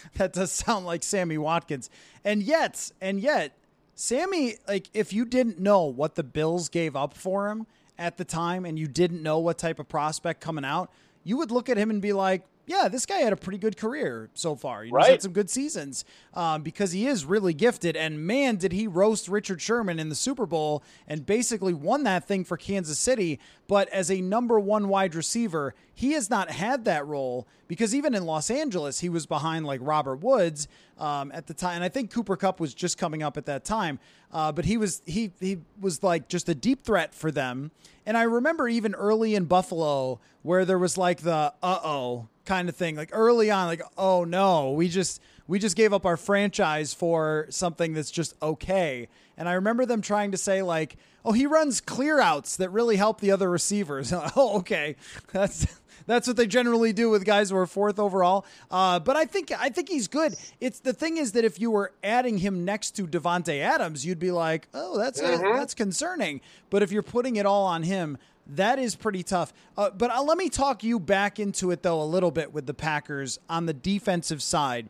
that 0.14 0.32
does 0.32 0.52
sound 0.52 0.84
like 0.84 1.02
Sammy 1.02 1.38
Watkins. 1.38 1.88
And 2.24 2.42
yet, 2.42 2.92
and 3.00 3.20
yet, 3.20 3.56
Sammy, 3.94 4.56
like, 4.68 4.88
if 4.92 5.12
you 5.12 5.24
didn't 5.24 5.58
know 5.58 5.84
what 5.84 6.14
the 6.14 6.22
Bills 6.22 6.68
gave 6.68 6.94
up 6.94 7.14
for 7.14 7.48
him 7.48 7.66
at 7.98 8.16
the 8.18 8.24
time 8.24 8.64
and 8.64 8.78
you 8.78 8.86
didn't 8.86 9.22
know 9.22 9.38
what 9.38 9.58
type 9.58 9.78
of 9.78 9.88
prospect 9.88 10.40
coming 10.40 10.64
out, 10.64 10.90
you 11.24 11.38
would 11.38 11.50
look 11.50 11.68
at 11.68 11.76
him 11.78 11.88
and 11.88 12.02
be 12.02 12.12
like, 12.12 12.42
yeah, 12.66 12.88
this 12.88 13.06
guy 13.06 13.18
had 13.18 13.32
a 13.32 13.36
pretty 13.36 13.58
good 13.58 13.76
career 13.76 14.30
so 14.34 14.54
far. 14.54 14.84
You 14.84 14.92
know, 14.92 14.96
right. 14.96 15.06
He's 15.06 15.12
had 15.12 15.22
some 15.22 15.32
good 15.32 15.50
seasons 15.50 16.04
um, 16.34 16.62
because 16.62 16.92
he 16.92 17.06
is 17.06 17.24
really 17.24 17.54
gifted. 17.54 17.96
And 17.96 18.24
man, 18.24 18.56
did 18.56 18.72
he 18.72 18.86
roast 18.86 19.28
Richard 19.28 19.60
Sherman 19.60 19.98
in 19.98 20.08
the 20.08 20.14
Super 20.14 20.46
Bowl 20.46 20.82
and 21.08 21.26
basically 21.26 21.74
won 21.74 22.04
that 22.04 22.26
thing 22.26 22.44
for 22.44 22.56
Kansas 22.56 22.98
City. 22.98 23.40
But 23.66 23.88
as 23.88 24.10
a 24.10 24.20
number 24.20 24.60
one 24.60 24.88
wide 24.88 25.14
receiver, 25.14 25.74
he 25.94 26.12
has 26.12 26.30
not 26.30 26.50
had 26.50 26.84
that 26.86 27.06
role 27.06 27.46
because 27.68 27.94
even 27.94 28.14
in 28.14 28.24
Los 28.24 28.50
Angeles, 28.50 29.00
he 29.00 29.08
was 29.08 29.26
behind 29.26 29.66
like 29.66 29.80
Robert 29.82 30.16
Woods 30.16 30.68
um, 30.98 31.30
at 31.32 31.46
the 31.46 31.54
time. 31.54 31.76
And 31.76 31.84
I 31.84 31.88
think 31.88 32.12
Cooper 32.12 32.36
Kupp 32.36 32.60
was 32.60 32.74
just 32.74 32.98
coming 32.98 33.22
up 33.22 33.36
at 33.36 33.46
that 33.46 33.64
time. 33.64 33.98
Uh, 34.32 34.52
but 34.52 34.64
he 34.64 34.76
was 34.76 35.02
he 35.06 35.32
he 35.40 35.58
was 35.80 36.02
like 36.02 36.28
just 36.28 36.48
a 36.48 36.54
deep 36.54 36.84
threat 36.84 37.14
for 37.14 37.30
them. 37.30 37.70
And 38.04 38.16
I 38.16 38.22
remember 38.22 38.68
even 38.68 38.94
early 38.94 39.34
in 39.34 39.44
Buffalo 39.44 40.20
where 40.42 40.64
there 40.64 40.78
was 40.78 40.98
like 40.98 41.20
the 41.20 41.52
uh 41.62 41.80
oh 41.84 42.28
kind 42.44 42.68
of 42.68 42.74
thing 42.76 42.96
like 42.96 43.10
early 43.12 43.50
on 43.50 43.66
like 43.66 43.82
oh 43.96 44.24
no 44.24 44.72
we 44.72 44.88
just 44.88 45.20
we 45.46 45.58
just 45.58 45.76
gave 45.76 45.92
up 45.92 46.04
our 46.04 46.16
franchise 46.16 46.92
for 46.92 47.46
something 47.50 47.92
that's 47.92 48.10
just 48.10 48.34
okay 48.42 49.06
and 49.36 49.48
i 49.48 49.52
remember 49.52 49.86
them 49.86 50.02
trying 50.02 50.32
to 50.32 50.36
say 50.36 50.60
like 50.60 50.96
oh 51.24 51.30
he 51.30 51.46
runs 51.46 51.80
clear 51.80 52.20
outs 52.20 52.56
that 52.56 52.68
really 52.70 52.96
help 52.96 53.20
the 53.20 53.30
other 53.30 53.48
receivers 53.48 54.12
oh 54.36 54.58
okay 54.58 54.96
that's 55.32 55.66
that's 56.06 56.26
what 56.26 56.36
they 56.36 56.46
generally 56.46 56.92
do 56.92 57.10
with 57.10 57.24
guys 57.24 57.50
who 57.50 57.56
are 57.56 57.66
fourth 57.66 57.98
overall. 57.98 58.44
Uh, 58.70 58.98
but 58.98 59.16
I 59.16 59.24
think 59.24 59.52
I 59.58 59.68
think 59.68 59.88
he's 59.88 60.08
good. 60.08 60.34
It's 60.60 60.80
the 60.80 60.92
thing 60.92 61.16
is 61.16 61.32
that 61.32 61.44
if 61.44 61.60
you 61.60 61.70
were 61.70 61.92
adding 62.02 62.38
him 62.38 62.64
next 62.64 62.92
to 62.92 63.06
Davante 63.06 63.60
Adams, 63.60 64.04
you'd 64.04 64.18
be 64.18 64.30
like, 64.30 64.68
oh, 64.74 64.98
that's 64.98 65.20
mm-hmm. 65.20 65.56
that's 65.56 65.74
concerning. 65.74 66.40
But 66.70 66.82
if 66.82 66.92
you're 66.92 67.02
putting 67.02 67.36
it 67.36 67.46
all 67.46 67.66
on 67.66 67.82
him, 67.82 68.18
that 68.46 68.78
is 68.78 68.94
pretty 68.94 69.22
tough. 69.22 69.52
Uh, 69.76 69.90
but 69.90 70.10
uh, 70.10 70.22
let 70.22 70.38
me 70.38 70.48
talk 70.48 70.82
you 70.82 70.98
back 70.98 71.38
into 71.38 71.70
it, 71.70 71.82
though, 71.82 72.02
a 72.02 72.04
little 72.04 72.30
bit 72.30 72.52
with 72.52 72.66
the 72.66 72.74
Packers 72.74 73.38
on 73.48 73.66
the 73.66 73.72
defensive 73.74 74.42
side. 74.42 74.88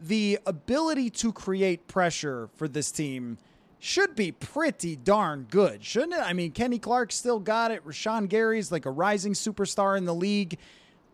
The 0.00 0.38
ability 0.46 1.10
to 1.10 1.32
create 1.32 1.88
pressure 1.88 2.48
for 2.56 2.68
this 2.68 2.92
team 2.92 3.38
should 3.78 4.16
be 4.16 4.32
pretty 4.32 4.96
darn 4.96 5.46
good, 5.50 5.84
shouldn't 5.84 6.14
it? 6.14 6.20
I 6.20 6.32
mean, 6.32 6.52
Kenny 6.52 6.78
Clark 6.78 7.12
still 7.12 7.38
got 7.38 7.70
it. 7.70 7.84
Rashan 7.86 8.28
Gary's 8.28 8.72
like 8.72 8.86
a 8.86 8.90
rising 8.90 9.34
superstar 9.34 9.96
in 9.96 10.04
the 10.04 10.14
league. 10.14 10.58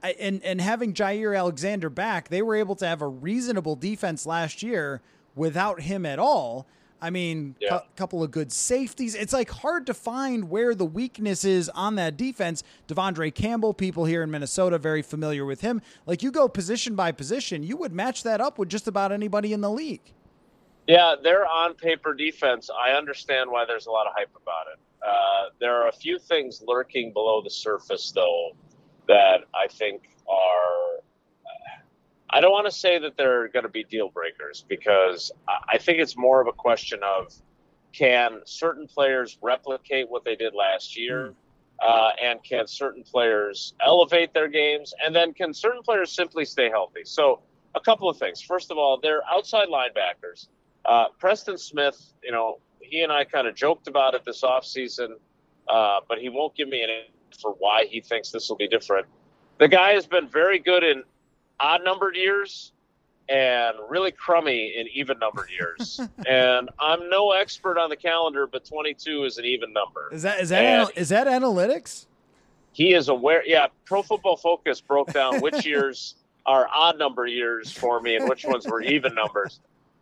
And, 0.02 0.42
and 0.44 0.60
having 0.60 0.92
Jaire 0.92 1.36
Alexander 1.36 1.88
back, 1.88 2.28
they 2.28 2.42
were 2.42 2.54
able 2.54 2.76
to 2.76 2.86
have 2.86 3.00
a 3.00 3.08
reasonable 3.08 3.74
defense 3.74 4.26
last 4.26 4.62
year 4.62 5.00
without 5.34 5.80
him 5.80 6.04
at 6.04 6.18
all. 6.18 6.66
I 7.00 7.10
mean, 7.10 7.56
a 7.60 7.64
yeah. 7.64 7.78
cu- 7.78 7.84
couple 7.96 8.22
of 8.22 8.30
good 8.30 8.50
safeties. 8.52 9.14
It's 9.14 9.32
like 9.32 9.50
hard 9.50 9.86
to 9.86 9.94
find 9.94 10.48
where 10.48 10.74
the 10.74 10.86
weakness 10.86 11.44
is 11.44 11.68
on 11.70 11.96
that 11.96 12.16
defense. 12.16 12.62
De'Vondre 12.88 13.34
Campbell, 13.34 13.74
people 13.74 14.04
here 14.06 14.22
in 14.22 14.30
Minnesota 14.30 14.78
very 14.78 15.02
familiar 15.02 15.44
with 15.44 15.60
him. 15.60 15.82
Like 16.06 16.22
you 16.22 16.30
go 16.30 16.48
position 16.48 16.94
by 16.94 17.12
position, 17.12 17.62
you 17.62 17.76
would 17.76 17.92
match 17.92 18.22
that 18.22 18.40
up 18.40 18.58
with 18.58 18.70
just 18.70 18.88
about 18.88 19.12
anybody 19.12 19.52
in 19.52 19.60
the 19.60 19.70
league. 19.70 20.12
Yeah, 20.86 21.14
they're 21.22 21.46
on 21.46 21.74
paper 21.74 22.14
defense. 22.14 22.68
I 22.70 22.90
understand 22.92 23.50
why 23.50 23.64
there's 23.64 23.86
a 23.86 23.90
lot 23.90 24.06
of 24.06 24.12
hype 24.16 24.30
about 24.36 24.66
it. 24.72 24.80
Uh, 25.06 25.50
there 25.60 25.74
are 25.82 25.88
a 25.88 25.92
few 25.92 26.18
things 26.18 26.62
lurking 26.66 27.12
below 27.12 27.42
the 27.42 27.50
surface, 27.50 28.10
though, 28.12 28.50
that 29.06 29.44
I 29.54 29.68
think 29.68 30.02
are 30.28 30.84
I 32.34 32.40
don't 32.40 32.50
want 32.50 32.66
to 32.66 32.72
say 32.72 32.98
that 32.98 33.16
they're 33.16 33.46
going 33.46 33.62
to 33.62 33.68
be 33.68 33.84
deal 33.84 34.08
breakers 34.08 34.64
because 34.68 35.30
I 35.68 35.78
think 35.78 36.00
it's 36.00 36.16
more 36.16 36.40
of 36.40 36.48
a 36.48 36.52
question 36.52 36.98
of 37.04 37.32
can 37.92 38.40
certain 38.44 38.88
players 38.88 39.38
replicate 39.40 40.10
what 40.10 40.24
they 40.24 40.34
did 40.34 40.52
last 40.52 40.98
year? 40.98 41.28
Mm. 41.30 41.34
Uh, 41.80 42.10
and 42.20 42.42
can 42.42 42.66
certain 42.66 43.04
players 43.04 43.74
elevate 43.84 44.34
their 44.34 44.48
games? 44.48 44.92
And 45.04 45.14
then 45.14 45.32
can 45.32 45.54
certain 45.54 45.82
players 45.82 46.10
simply 46.10 46.44
stay 46.44 46.70
healthy? 46.70 47.02
So, 47.04 47.40
a 47.76 47.80
couple 47.80 48.08
of 48.08 48.16
things. 48.16 48.40
First 48.40 48.72
of 48.72 48.78
all, 48.78 48.98
they're 49.00 49.22
outside 49.28 49.68
linebackers. 49.68 50.48
Uh, 50.84 51.06
Preston 51.18 51.58
Smith, 51.58 52.12
you 52.22 52.32
know, 52.32 52.58
he 52.80 53.02
and 53.02 53.12
I 53.12 53.24
kind 53.24 53.46
of 53.46 53.54
joked 53.54 53.88
about 53.88 54.14
it 54.14 54.24
this 54.24 54.42
offseason, 54.42 55.14
uh, 55.68 56.00
but 56.08 56.18
he 56.18 56.28
won't 56.28 56.54
give 56.54 56.68
me 56.68 56.82
an 56.82 56.90
answer 56.90 57.40
for 57.40 57.52
why 57.58 57.86
he 57.86 58.00
thinks 58.00 58.30
this 58.30 58.48
will 58.48 58.56
be 58.56 58.68
different. 58.68 59.06
The 59.58 59.68
guy 59.68 59.92
has 59.92 60.06
been 60.06 60.28
very 60.28 60.58
good 60.58 60.84
in 60.84 61.02
odd 61.60 61.82
numbered 61.84 62.16
years 62.16 62.72
and 63.28 63.76
really 63.88 64.12
crummy 64.12 64.74
in 64.76 64.86
even 64.92 65.18
numbered 65.18 65.48
years. 65.50 66.00
and 66.26 66.68
I'm 66.78 67.08
no 67.08 67.32
expert 67.32 67.78
on 67.78 67.88
the 67.88 67.96
calendar, 67.96 68.46
but 68.46 68.64
22 68.64 69.24
is 69.24 69.38
an 69.38 69.44
even 69.44 69.72
number. 69.72 70.10
Is 70.12 70.22
that 70.22 70.40
is 70.40 70.50
that 70.50 70.62
anal- 70.62 70.90
is 70.94 71.08
that 71.08 71.26
analytics? 71.26 72.06
He 72.72 72.92
is 72.92 73.08
aware. 73.08 73.42
Yeah, 73.46 73.68
Pro 73.84 74.02
Football 74.02 74.36
Focus 74.36 74.80
broke 74.80 75.12
down 75.12 75.40
which 75.40 75.64
years 75.64 76.16
are 76.46 76.68
odd 76.72 76.98
number 76.98 77.26
years 77.26 77.72
for 77.72 78.00
me 78.00 78.16
and 78.16 78.28
which 78.28 78.44
ones 78.44 78.66
were 78.66 78.82
even 78.82 79.14
numbers. 79.14 79.60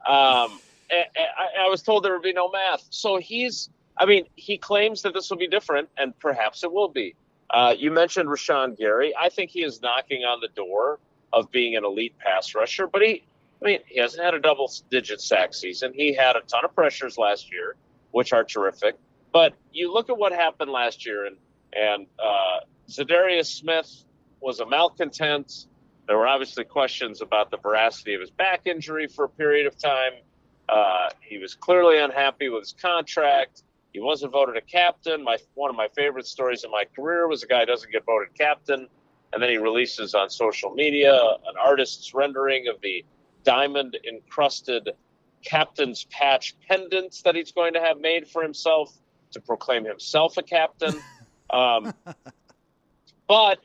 Um, 0.08 0.58
I, 0.92 1.64
I 1.66 1.68
was 1.68 1.82
told 1.82 2.04
there 2.04 2.12
would 2.12 2.22
be 2.22 2.32
no 2.32 2.50
math, 2.50 2.86
so 2.90 3.16
he's. 3.16 3.70
I 3.96 4.06
mean, 4.06 4.24
he 4.36 4.56
claims 4.56 5.02
that 5.02 5.12
this 5.12 5.28
will 5.28 5.36
be 5.36 5.48
different, 5.48 5.88
and 5.98 6.18
perhaps 6.18 6.64
it 6.64 6.72
will 6.72 6.88
be. 6.88 7.14
Uh, 7.50 7.74
you 7.76 7.90
mentioned 7.90 8.28
Rashan 8.28 8.78
Gary. 8.78 9.14
I 9.14 9.28
think 9.28 9.50
he 9.50 9.62
is 9.62 9.82
knocking 9.82 10.22
on 10.24 10.40
the 10.40 10.48
door 10.48 10.98
of 11.32 11.50
being 11.50 11.76
an 11.76 11.84
elite 11.84 12.14
pass 12.18 12.54
rusher, 12.54 12.86
but 12.86 13.02
he, 13.02 13.22
I 13.60 13.64
mean, 13.64 13.80
he 13.86 14.00
hasn't 14.00 14.24
had 14.24 14.34
a 14.34 14.40
double 14.40 14.72
digit 14.90 15.20
sack 15.20 15.52
season. 15.52 15.92
He 15.94 16.14
had 16.14 16.36
a 16.36 16.40
ton 16.40 16.64
of 16.64 16.74
pressures 16.74 17.18
last 17.18 17.52
year, 17.52 17.76
which 18.12 18.32
are 18.32 18.44
terrific. 18.44 18.96
But 19.32 19.54
you 19.72 19.92
look 19.92 20.08
at 20.08 20.16
what 20.16 20.32
happened 20.32 20.70
last 20.70 21.04
year, 21.04 21.26
and 21.26 21.36
and 21.74 22.06
uh, 22.18 22.60
Za'Darius 22.88 23.46
Smith 23.46 24.04
was 24.40 24.60
a 24.60 24.66
malcontent. 24.66 25.66
There 26.06 26.18
were 26.18 26.26
obviously 26.26 26.64
questions 26.64 27.22
about 27.22 27.50
the 27.50 27.56
veracity 27.56 28.14
of 28.14 28.20
his 28.20 28.30
back 28.30 28.62
injury 28.66 29.06
for 29.06 29.24
a 29.24 29.28
period 29.28 29.66
of 29.66 29.78
time. 29.78 30.12
Uh, 30.68 31.10
he 31.20 31.38
was 31.38 31.54
clearly 31.54 31.98
unhappy 31.98 32.48
with 32.48 32.62
his 32.62 32.74
contract. 32.80 33.62
He 33.92 34.00
wasn't 34.00 34.32
voted 34.32 34.56
a 34.56 34.60
captain. 34.60 35.22
My 35.22 35.36
one 35.54 35.70
of 35.70 35.76
my 35.76 35.88
favorite 35.88 36.26
stories 36.26 36.64
in 36.64 36.70
my 36.70 36.84
career 36.96 37.28
was 37.28 37.42
a 37.42 37.46
guy 37.46 37.64
doesn't 37.64 37.92
get 37.92 38.04
voted 38.04 38.34
captain 38.38 38.88
and 39.32 39.42
then 39.42 39.50
he 39.50 39.56
releases 39.56 40.14
on 40.14 40.30
social 40.30 40.70
media 40.70 41.14
an 41.14 41.54
artist's 41.62 42.14
rendering 42.14 42.68
of 42.68 42.80
the 42.82 43.04
diamond 43.44 43.98
encrusted 44.08 44.90
captain's 45.44 46.04
patch 46.04 46.54
pendants 46.68 47.22
that 47.22 47.34
he's 47.34 47.52
going 47.52 47.72
to 47.72 47.80
have 47.80 47.98
made 47.98 48.28
for 48.28 48.42
himself 48.42 48.94
to 49.32 49.40
proclaim 49.40 49.84
himself 49.84 50.36
a 50.36 50.42
captain. 50.42 50.94
Um, 51.50 51.92
but 53.28 53.58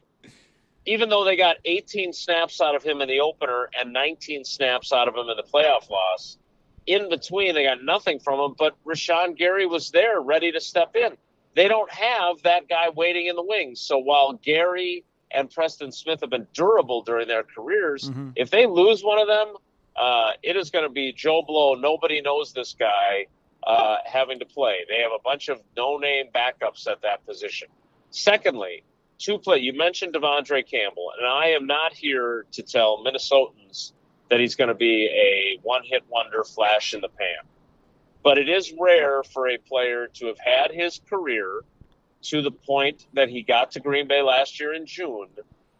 even 0.85 1.07
though 1.07 1.23
they 1.23 1.37
got 1.37 1.55
18 1.63 2.11
snaps 2.11 2.59
out 2.59 2.75
of 2.75 2.83
him 2.83 2.99
in 2.99 3.07
the 3.07 3.21
opener 3.21 3.69
and 3.79 3.93
19 3.93 4.43
snaps 4.43 4.91
out 4.91 5.07
of 5.07 5.15
him 5.15 5.29
in 5.29 5.37
the 5.37 5.43
playoff 5.43 5.89
loss, 5.89 6.37
in 6.87 7.09
between 7.09 7.53
they 7.53 7.63
got 7.65 7.83
nothing 7.83 8.19
from 8.19 8.39
him. 8.39 8.55
But 8.57 8.75
Rashan 8.85 9.37
Gary 9.37 9.65
was 9.67 9.91
there, 9.91 10.19
ready 10.19 10.51
to 10.53 10.59
step 10.61 10.95
in. 10.95 11.17
They 11.55 11.67
don't 11.67 11.91
have 11.91 12.41
that 12.43 12.67
guy 12.69 12.89
waiting 12.95 13.27
in 13.27 13.35
the 13.35 13.43
wings. 13.43 13.81
So 13.81 13.97
while 13.97 14.33
Gary 14.33 15.03
and 15.31 15.49
Preston 15.49 15.91
Smith 15.91 16.21
have 16.21 16.29
been 16.29 16.47
durable 16.53 17.01
during 17.03 17.27
their 17.27 17.43
careers, 17.43 18.09
Mm-hmm. 18.09 18.29
if 18.35 18.49
they 18.49 18.65
lose 18.65 19.03
one 19.03 19.19
of 19.19 19.27
them, 19.27 19.55
uh, 19.95 20.31
it 20.43 20.55
is 20.55 20.69
going 20.71 20.85
to 20.85 20.91
be 20.91 21.11
Joe 21.11 21.41
Blow. 21.45 21.73
Nobody 21.73 22.21
knows 22.21 22.53
this 22.53 22.75
guy 22.77 23.25
uh, 23.65 23.97
having 24.05 24.39
to 24.39 24.45
play. 24.45 24.85
They 24.87 25.01
have 25.01 25.11
a 25.11 25.21
bunch 25.23 25.49
of 25.49 25.59
no-name 25.75 26.27
backups 26.33 26.87
at 26.87 27.01
that 27.01 27.25
position. 27.25 27.67
Secondly, 28.11 28.83
two 29.17 29.39
play. 29.39 29.57
You 29.57 29.73
mentioned 29.73 30.13
De'Vondre 30.13 30.65
Campbell, 30.69 31.07
and 31.17 31.27
I 31.27 31.47
am 31.47 31.65
not 31.65 31.93
here 31.93 32.45
to 32.51 32.61
tell 32.63 33.03
Minnesotans 33.03 33.91
that 34.29 34.39
he's 34.39 34.55
going 34.55 34.67
to 34.67 34.75
be 34.75 35.05
a 35.05 35.59
one-hit 35.63 36.03
wonder, 36.09 36.43
flash 36.43 36.93
in 36.93 37.01
the 37.01 37.09
pan. 37.09 37.45
But 38.23 38.37
it 38.37 38.49
is 38.49 38.73
rare 38.77 39.23
for 39.23 39.47
a 39.47 39.57
player 39.57 40.07
to 40.15 40.27
have 40.27 40.39
had 40.39 40.71
his 40.71 40.99
career 41.09 41.61
to 42.23 42.41
the 42.41 42.51
point 42.51 43.05
that 43.13 43.29
he 43.29 43.41
got 43.41 43.71
to 43.71 43.79
Green 43.79 44.07
Bay 44.07 44.21
last 44.21 44.59
year 44.59 44.73
in 44.73 44.85
June, 44.85 45.29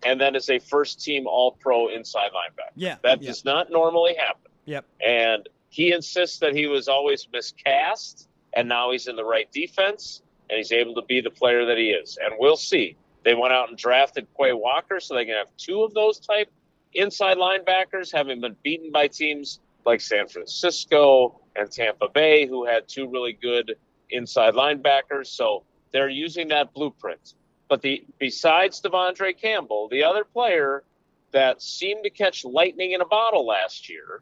and 0.06 0.22
then 0.22 0.36
is 0.36 0.50
a 0.50 0.60
first-team 0.60 1.28
All-Pro 1.28 1.90
inside 1.90 2.30
linebacker. 2.32 2.72
Yeah, 2.76 2.98
that 3.04 3.22
yeah. 3.22 3.28
does 3.28 3.44
not 3.44 3.70
normally 3.70 4.16
happen. 4.16 4.52
Yep. 4.66 4.86
And 5.06 5.50
he 5.70 5.92
insists 5.92 6.40
that 6.40 6.54
he 6.54 6.68
was 6.68 6.88
always 6.88 7.28
miscast, 7.34 8.30
and 8.54 8.70
now 8.70 8.92
he's 8.92 9.08
in 9.08 9.16
the 9.16 9.26
right 9.26 9.52
defense, 9.52 10.22
and 10.50 10.58
he's 10.58 10.72
able 10.72 10.96
to 10.96 11.02
be 11.02 11.20
the 11.20 11.32
player 11.32 11.66
that 11.66 11.78
he 11.78 11.90
is. 11.90 12.18
And 12.24 12.36
we'll 12.40 12.56
see. 12.56 12.96
They 13.26 13.34
went 13.34 13.52
out 13.52 13.68
and 13.68 13.78
drafted 13.78 14.28
Quay 14.40 14.54
Walker, 14.54 15.02
so 15.02 15.16
they 15.16 15.26
can 15.26 15.34
have 15.34 15.50
two 15.58 15.84
of 15.84 15.94
those 15.94 16.20
type 16.20 16.50
inside 16.94 17.38
linebackers, 17.38 18.12
having 18.12 18.42
been 18.42 18.56
beaten 18.64 18.92
by 18.92 19.08
teams 19.08 19.60
like 19.86 20.02
San 20.02 20.28
Francisco 20.28 21.40
and 21.56 21.72
Tampa 21.72 22.08
Bay, 22.10 22.46
who 22.48 22.66
had 22.66 22.88
two 22.88 23.08
really 23.10 23.34
good 23.34 23.76
inside 24.10 24.54
linebackers. 24.54 25.28
So 25.28 25.64
they're 25.92 26.10
using 26.10 26.50
that 26.50 26.74
blueprint. 26.74 27.34
But 27.70 27.82
the 27.82 28.06
besides 28.20 28.82
De'Vondre 28.82 29.38
Campbell, 29.38 29.90
the 29.90 30.04
other 30.04 30.24
player 30.24 30.84
that 31.32 31.62
seemed 31.62 32.04
to 32.04 32.10
catch 32.10 32.46
lightning 32.46 32.94
in 32.94 33.02
a 33.02 33.06
bottle 33.06 33.46
last 33.46 33.90
year 33.90 34.22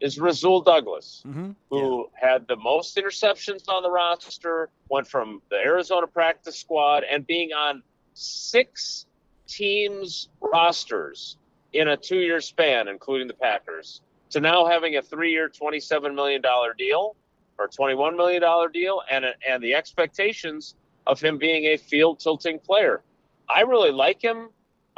is 0.00 0.18
Rasul 0.18 0.60
Douglas, 0.62 1.22
Mm-hmm. 1.26 1.52
who 1.70 2.08
had 2.12 2.46
the 2.48 2.56
most 2.56 2.96
interceptions 2.96 3.68
on 3.68 3.82
the 3.82 3.90
roster, 3.90 4.68
went 4.90 5.06
from 5.06 5.40
the 5.48 5.56
Arizona 5.56 6.06
practice 6.06 6.58
squad 6.58 7.04
and 7.04 7.26
being 7.26 7.52
on 7.52 7.82
six 8.14 9.06
teams' 9.46 10.28
rosters 10.40 11.36
in 11.72 11.88
a 11.88 11.96
two 11.96 12.18
year 12.18 12.40
span, 12.40 12.88
including 12.88 13.28
the 13.28 13.34
Packers, 13.34 14.00
to 14.30 14.40
now 14.40 14.66
having 14.66 14.96
a 14.96 15.02
three 15.02 15.30
year, 15.30 15.48
$27 15.48 16.14
million 16.14 16.42
deal 16.78 17.16
or 17.58 17.68
$21 17.68 18.16
million 18.16 18.42
deal 18.72 19.02
and, 19.10 19.24
and 19.46 19.62
the 19.62 19.74
expectations 19.74 20.74
of 21.06 21.20
him 21.20 21.38
being 21.38 21.66
a 21.66 21.76
field 21.76 22.20
tilting 22.20 22.58
player. 22.58 23.02
I 23.48 23.62
really 23.62 23.90
like 23.90 24.22
him. 24.22 24.48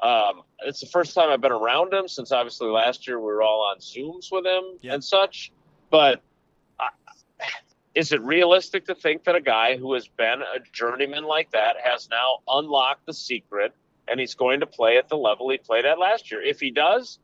Um, 0.03 0.43
it's 0.61 0.81
the 0.81 0.87
first 0.87 1.15
time 1.15 1.31
I've 1.31 1.41
been 1.41 1.53
around 1.53 1.93
him 1.93 2.09
since 2.09 2.33
obviously 2.33 2.69
last 2.69 3.07
year 3.07 3.19
we 3.19 3.27
were 3.27 3.43
all 3.43 3.63
on 3.63 3.79
Zooms 3.79 4.31
with 4.31 4.45
him 4.45 4.93
and 4.93 5.03
such. 5.03 5.53
But 5.91 6.23
I, 6.79 6.89
is 7.95 8.13
it 8.13 8.21
realistic 8.23 8.87
to 8.87 8.95
think 8.95 9.25
that 9.25 9.37
a 9.37 9.41
guy 9.41 9.77
who 9.77 9.93
has 9.95 10.09
been 10.09 10.43
a 10.43 10.59
journeyman 10.73 11.25
like 11.25 11.51
that 11.53 11.77
has 11.83 12.09
now 12.11 12.39
unlocked 12.49 13.07
the 13.07 13.15
secret 13.15 13.73
and 14.09 14.21
he's 14.21 14.35
going 14.35 14.61
to 14.61 14.67
play 14.67 14.97
at 14.97 15.09
the 15.09 15.17
level 15.17 15.51
he 15.51 15.59
played 15.59 15.85
at 15.85 15.99
last 15.99 16.31
year? 16.31 16.43
If 16.43 16.61
he 16.61 16.71
does, 16.71 17.19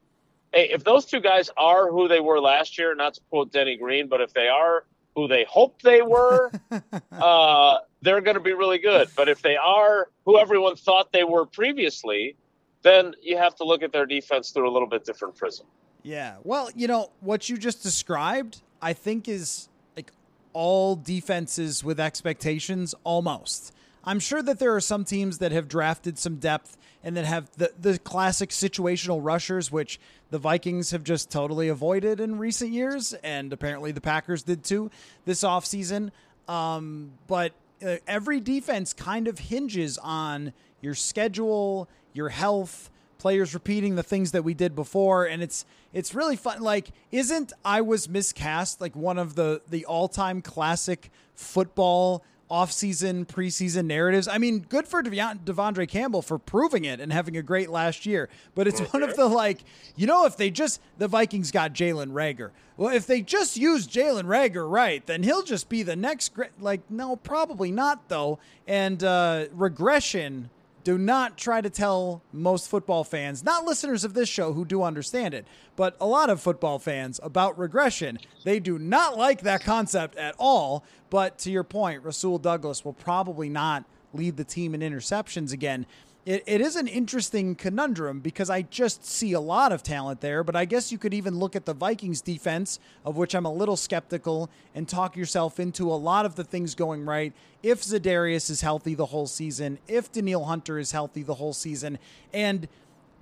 hey, 0.53 0.71
if 0.71 0.85
those 0.85 1.05
two 1.07 1.21
guys 1.21 1.51
are 1.57 1.91
who 1.91 2.09
they 2.09 2.21
were 2.21 2.41
last 2.41 2.79
year, 2.79 2.95
not 2.95 3.15
to 3.15 3.21
quote 3.31 3.53
Denny 3.53 3.77
Green, 3.77 4.09
but 4.09 4.21
if 4.21 4.33
they 4.33 4.49
are 4.49 4.85
who 5.15 5.29
they 5.29 5.45
hoped 5.49 5.83
they 5.83 6.03
were, 6.03 6.51
uh, 7.13 7.79
they're 8.03 8.21
going 8.21 8.37
to 8.37 8.43
be 8.43 8.53
really 8.53 8.79
good. 8.79 9.09
But 9.17 9.29
if 9.29 9.43
they 9.43 9.57
are 9.57 10.09
who 10.25 10.39
everyone 10.39 10.77
thought 10.77 11.13
they 11.13 11.25
were 11.25 11.47
previously, 11.47 12.37
then 12.83 13.15
you 13.23 13.37
have 13.37 13.55
to 13.57 13.65
look 13.65 13.83
at 13.83 13.93
their 13.93 14.07
defense 14.07 14.51
through 14.51 14.69
a 14.69 14.73
little 14.73 14.89
bit 14.89 15.05
different 15.05 15.37
prism. 15.37 15.67
Yeah. 16.03 16.37
Well, 16.43 16.71
you 16.75 16.87
know, 16.87 17.11
what 17.21 17.49
you 17.49 17.59
just 17.59 17.83
described, 17.83 18.63
I 18.81 18.93
think 18.93 19.29
is 19.29 19.69
like 19.97 20.13
all 20.53 20.97
defenses 20.97 21.85
with 21.85 22.01
expectations 22.01 22.95
almost. 23.05 23.75
I'm 24.05 24.21
sure 24.21 24.43
that 24.43 24.59
there 24.59 24.75
are 24.75 24.81
some 24.81 25.05
teams 25.05 25.39
that 25.39 25.53
have 25.53 25.69
drafted 25.69 26.19
some 26.19 26.37
depth 26.37 26.77
and 27.03 27.17
that 27.17 27.25
have 27.25 27.51
the, 27.57 27.73
the 27.79 27.99
classic 27.99 28.51
situational 28.51 29.21
rushers, 29.23 29.71
which 29.71 30.01
the 30.31 30.39
Vikings 30.39 30.91
have 30.91 31.05
just 31.05 31.31
totally 31.31 31.69
avoided 31.69 32.21
in 32.21 32.39
recent 32.39 32.73
years. 32.73 33.15
And 33.23 33.53
apparently 33.53 33.93
the 33.93 34.01
Packers 34.01 34.43
did 34.43 34.65
too 34.65 34.91
this 35.25 35.43
offseason. 35.43 36.11
Um, 36.49 37.13
but 37.27 37.53
uh, 37.85 37.97
every 38.07 38.41
defense 38.41 38.93
kind 38.93 39.29
of 39.29 39.39
hinges 39.39 39.99
on 39.99 40.53
your 40.81 40.95
schedule, 40.95 41.89
your 42.13 42.31
health, 42.31 42.91
players 43.21 43.53
repeating 43.53 43.97
the 43.97 44.03
things 44.03 44.33
that 44.33 44.43
we 44.43 44.55
did 44.55 44.75
before 44.75 45.27
and 45.27 45.43
it's 45.43 45.67
it's 45.93 46.15
really 46.15 46.37
fun 46.37 46.63
like 46.63 46.89
isn't 47.13 47.53
i 47.67 47.79
was 47.79 48.09
miscast 48.09 48.81
like 48.81 48.97
one 48.97 49.19
of 49.19 49.35
the 49.35 49.61
the 49.69 49.85
all-time 49.85 50.41
classic 50.41 51.11
football 51.35 52.25
offseason 52.51 53.27
preseason 53.27 53.87
narratives. 53.87 54.27
I 54.27 54.39
mean 54.39 54.61
good 54.61 54.89
for 54.89 55.03
De'Vondre 55.03 55.89
Campbell 55.89 56.23
for 56.23 56.39
proving 56.39 56.85
it 56.85 57.01
and 57.01 57.13
having 57.13 57.37
a 57.37 57.43
great 57.43 57.71
last 57.71 58.07
year. 58.07 58.29
But 58.55 58.67
it's 58.67 58.81
one 58.93 59.03
of 59.03 59.17
the 59.17 59.27
like 59.27 59.65
you 59.97 60.07
know 60.07 60.27
if 60.27 60.37
they 60.37 60.51
just 60.51 60.81
the 60.99 61.09
vikings 61.09 61.51
got 61.51 61.73
Jalen 61.73 62.13
Reagor. 62.13 62.51
Well 62.77 62.95
if 62.95 63.07
they 63.07 63.21
just 63.23 63.57
use 63.57 63.87
Jalen 63.87 64.25
Reagor 64.25 64.71
right 64.71 65.05
then 65.07 65.23
he'll 65.23 65.43
just 65.43 65.69
be 65.69 65.83
the 65.83 65.97
next 65.97 66.35
great 66.35 66.61
like 66.61 66.81
no 66.91 67.17
probably 67.17 67.71
not 67.71 68.09
though. 68.09 68.39
And 68.67 69.03
uh 69.05 69.47
regression 69.53 70.51
do 70.85 70.97
not 70.97 71.37
try 71.37 71.61
to 71.61 71.71
tell 71.71 72.23
most 72.33 72.69
football 72.69 73.05
fans, 73.05 73.45
not 73.45 73.65
listeners 73.65 74.05
of 74.05 74.15
this 74.15 74.29
show 74.29 74.53
who 74.53 74.65
do 74.65 74.83
understand 74.83 75.35
it, 75.35 75.47
but 75.77 75.97
a 76.01 76.07
lot 76.07 76.31
of 76.31 76.41
football 76.41 76.79
fans 76.79 77.21
about 77.23 77.59
regression. 77.59 78.19
They 78.45 78.61
do 78.61 78.79
not 78.79 79.19
like 79.19 79.43
that 79.43 79.63
concept 79.63 80.17
at 80.17 80.35
all. 80.39 80.85
But 81.11 81.39
to 81.39 81.51
your 81.51 81.65
point, 81.65 82.05
Rasul 82.05 82.39
Douglas 82.39 82.85
will 82.85 82.93
probably 82.93 83.49
not 83.49 83.85
lead 84.13 84.37
the 84.37 84.45
team 84.45 84.75
in 84.75 84.81
interceptions 84.81 85.53
again. 85.53 85.87
It, 86.27 86.45
it 86.47 86.61
is 86.61 86.77
an 86.77 86.87
interesting 86.87 87.55
conundrum 87.55 88.21
because 88.21 88.51
I 88.51 88.63
just 88.63 89.07
see 89.07 89.33
a 89.33 89.41
lot 89.41 89.73
of 89.73 89.83
talent 89.83 90.21
there, 90.21 90.45
but 90.45 90.55
I 90.55 90.67
guess 90.67 90.93
you 90.93 90.99
could 90.99 91.15
even 91.15 91.39
look 91.39 91.57
at 91.57 91.65
the 91.65 91.73
Vikings 91.73 92.21
defense, 92.21 92.79
of 93.07 93.17
which 93.17 93.35
I'm 93.35 93.47
a 93.47 93.53
little 93.53 93.77
skeptical, 93.77 94.51
and 94.75 94.87
talk 94.87 95.17
yourself 95.17 95.59
into 95.59 95.91
a 95.91 95.95
lot 95.95 96.27
of 96.27 96.35
the 96.35 96.45
things 96.45 96.75
going 96.75 97.07
right. 97.07 97.33
If 97.63 97.83
Za'Darius 97.83 98.51
is 98.51 98.61
healthy 98.61 98.95
the 98.95 99.07
whole 99.07 99.27
season, 99.27 99.79
if 99.89 100.13
Danielle 100.13 100.45
Hunter 100.45 100.79
is 100.79 100.93
healthy 100.93 101.23
the 101.23 101.35
whole 101.35 101.55
season, 101.55 101.99
and 102.35 102.69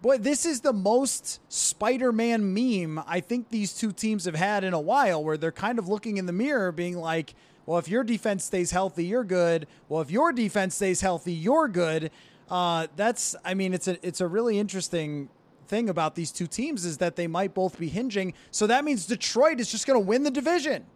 boy, 0.03 0.19
this 0.19 0.45
is 0.45 0.61
the 0.61 0.73
most 0.73 1.41
Spider 1.53 2.11
Man 2.11 2.53
meme 2.53 3.03
I 3.07 3.21
think 3.21 3.51
these 3.51 3.75
two 3.75 3.93
teams 3.93 4.25
have 4.25 4.35
had 4.35 4.65
in 4.65 4.75
a 4.75 4.81
while, 4.81 5.23
where 5.23 5.37
they're 5.37 5.53
kind 5.53 5.79
of 5.79 5.89
looking 5.89 6.17
in 6.17 6.27
the 6.27 6.33
mirror, 6.33 6.73
being 6.73 6.97
like, 6.97 7.35
well, 7.69 7.79
if 7.79 7.87
your 7.87 8.03
defense 8.03 8.45
stays 8.45 8.71
healthy, 8.71 9.05
you're 9.05 9.25
good. 9.25 9.67
Well, 9.91 10.01
if 10.01 10.11
your 10.11 10.33
defense 10.33 10.75
stays 10.75 11.03
healthy, 11.03 11.35
you're 11.35 11.69
good. 11.69 12.11
Uh, 12.51 12.87
that's, 12.97 13.37
I 13.45 13.55
mean, 13.55 13.75
it's 13.75 13.89
a 13.89 14.07
it's 14.07 14.21
a 14.21 14.27
really 14.27 14.59
interesting 14.59 15.29
thing 15.67 15.89
about 15.91 16.15
these 16.15 16.33
two 16.33 16.47
teams 16.47 16.85
is 16.85 16.99
that 16.99 17.17
they 17.17 17.27
might 17.27 17.53
both 17.55 17.79
be 17.79 17.89
hinging. 17.89 18.33
So 18.51 18.67
that 18.67 18.85
means 18.85 19.07
Detroit 19.07 19.61
is 19.61 19.71
just 19.71 19.87
going 19.87 20.01
to 20.01 20.07
win 20.07 20.23
the 20.23 20.31
division. 20.31 20.87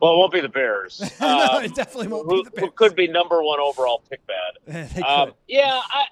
Well, 0.00 0.12
it 0.14 0.16
won't 0.18 0.32
be 0.32 0.40
the 0.40 0.48
Bears. 0.48 1.00
no, 1.20 1.46
Um, 1.54 1.64
it 1.64 1.74
definitely 1.74 2.08
won't 2.08 2.26
who, 2.30 2.42
be 2.44 2.44
the 2.44 2.50
Bears. 2.52 2.64
who 2.66 2.70
could 2.72 2.94
be 2.94 3.08
number 3.08 3.42
one 3.42 3.58
overall 3.60 4.02
pick 4.08 4.20
bad. 4.26 4.90
Um, 5.04 5.32
yeah, 5.48 5.80
I, 5.90 6.04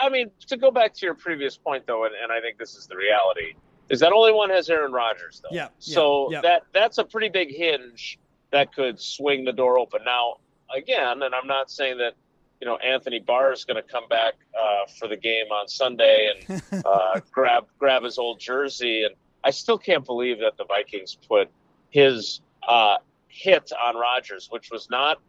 I 0.00 0.08
mean, 0.08 0.30
to 0.48 0.56
go 0.56 0.70
back 0.70 0.94
to 0.94 1.06
your 1.06 1.14
previous 1.14 1.56
point, 1.56 1.86
though, 1.86 2.04
and, 2.06 2.14
and 2.20 2.32
I 2.32 2.40
think 2.40 2.58
this 2.58 2.74
is 2.74 2.86
the 2.86 2.96
reality, 2.96 3.54
is 3.90 4.00
that 4.00 4.12
only 4.12 4.32
one 4.32 4.50
has 4.50 4.68
Aaron 4.70 4.92
Rodgers, 4.92 5.40
though. 5.42 5.54
Yeah, 5.54 5.64
yeah, 5.64 5.94
So 5.94 6.32
yeah. 6.32 6.40
that 6.40 6.62
that's 6.72 6.98
a 6.98 7.04
pretty 7.04 7.28
big 7.28 7.54
hinge 7.54 8.18
that 8.50 8.74
could 8.74 8.98
swing 8.98 9.44
the 9.44 9.52
door 9.52 9.78
open. 9.78 10.00
Now, 10.04 10.36
again, 10.74 11.22
and 11.22 11.34
I'm 11.34 11.46
not 11.46 11.70
saying 11.70 11.98
that 11.98 12.14
you 12.60 12.66
know 12.66 12.76
Anthony 12.76 13.20
Barr 13.20 13.52
is 13.52 13.64
going 13.64 13.82
to 13.82 13.88
come 13.88 14.08
back 14.08 14.34
uh, 14.58 14.90
for 14.98 15.08
the 15.08 15.16
game 15.16 15.46
on 15.52 15.68
Sunday 15.68 16.32
and 16.48 16.62
uh, 16.84 17.20
grab 17.30 17.66
grab 17.78 18.02
his 18.02 18.18
old 18.18 18.40
jersey, 18.40 19.04
and 19.04 19.14
I 19.44 19.50
still 19.50 19.78
can't 19.78 20.04
believe 20.04 20.40
that 20.40 20.56
the 20.56 20.64
Vikings 20.64 21.16
put 21.28 21.48
his 21.90 22.40
uh, 22.66 22.96
hit 23.28 23.70
on 23.72 23.96
Rodgers, 23.96 24.48
which 24.50 24.70
was 24.70 24.88
not. 24.90 25.20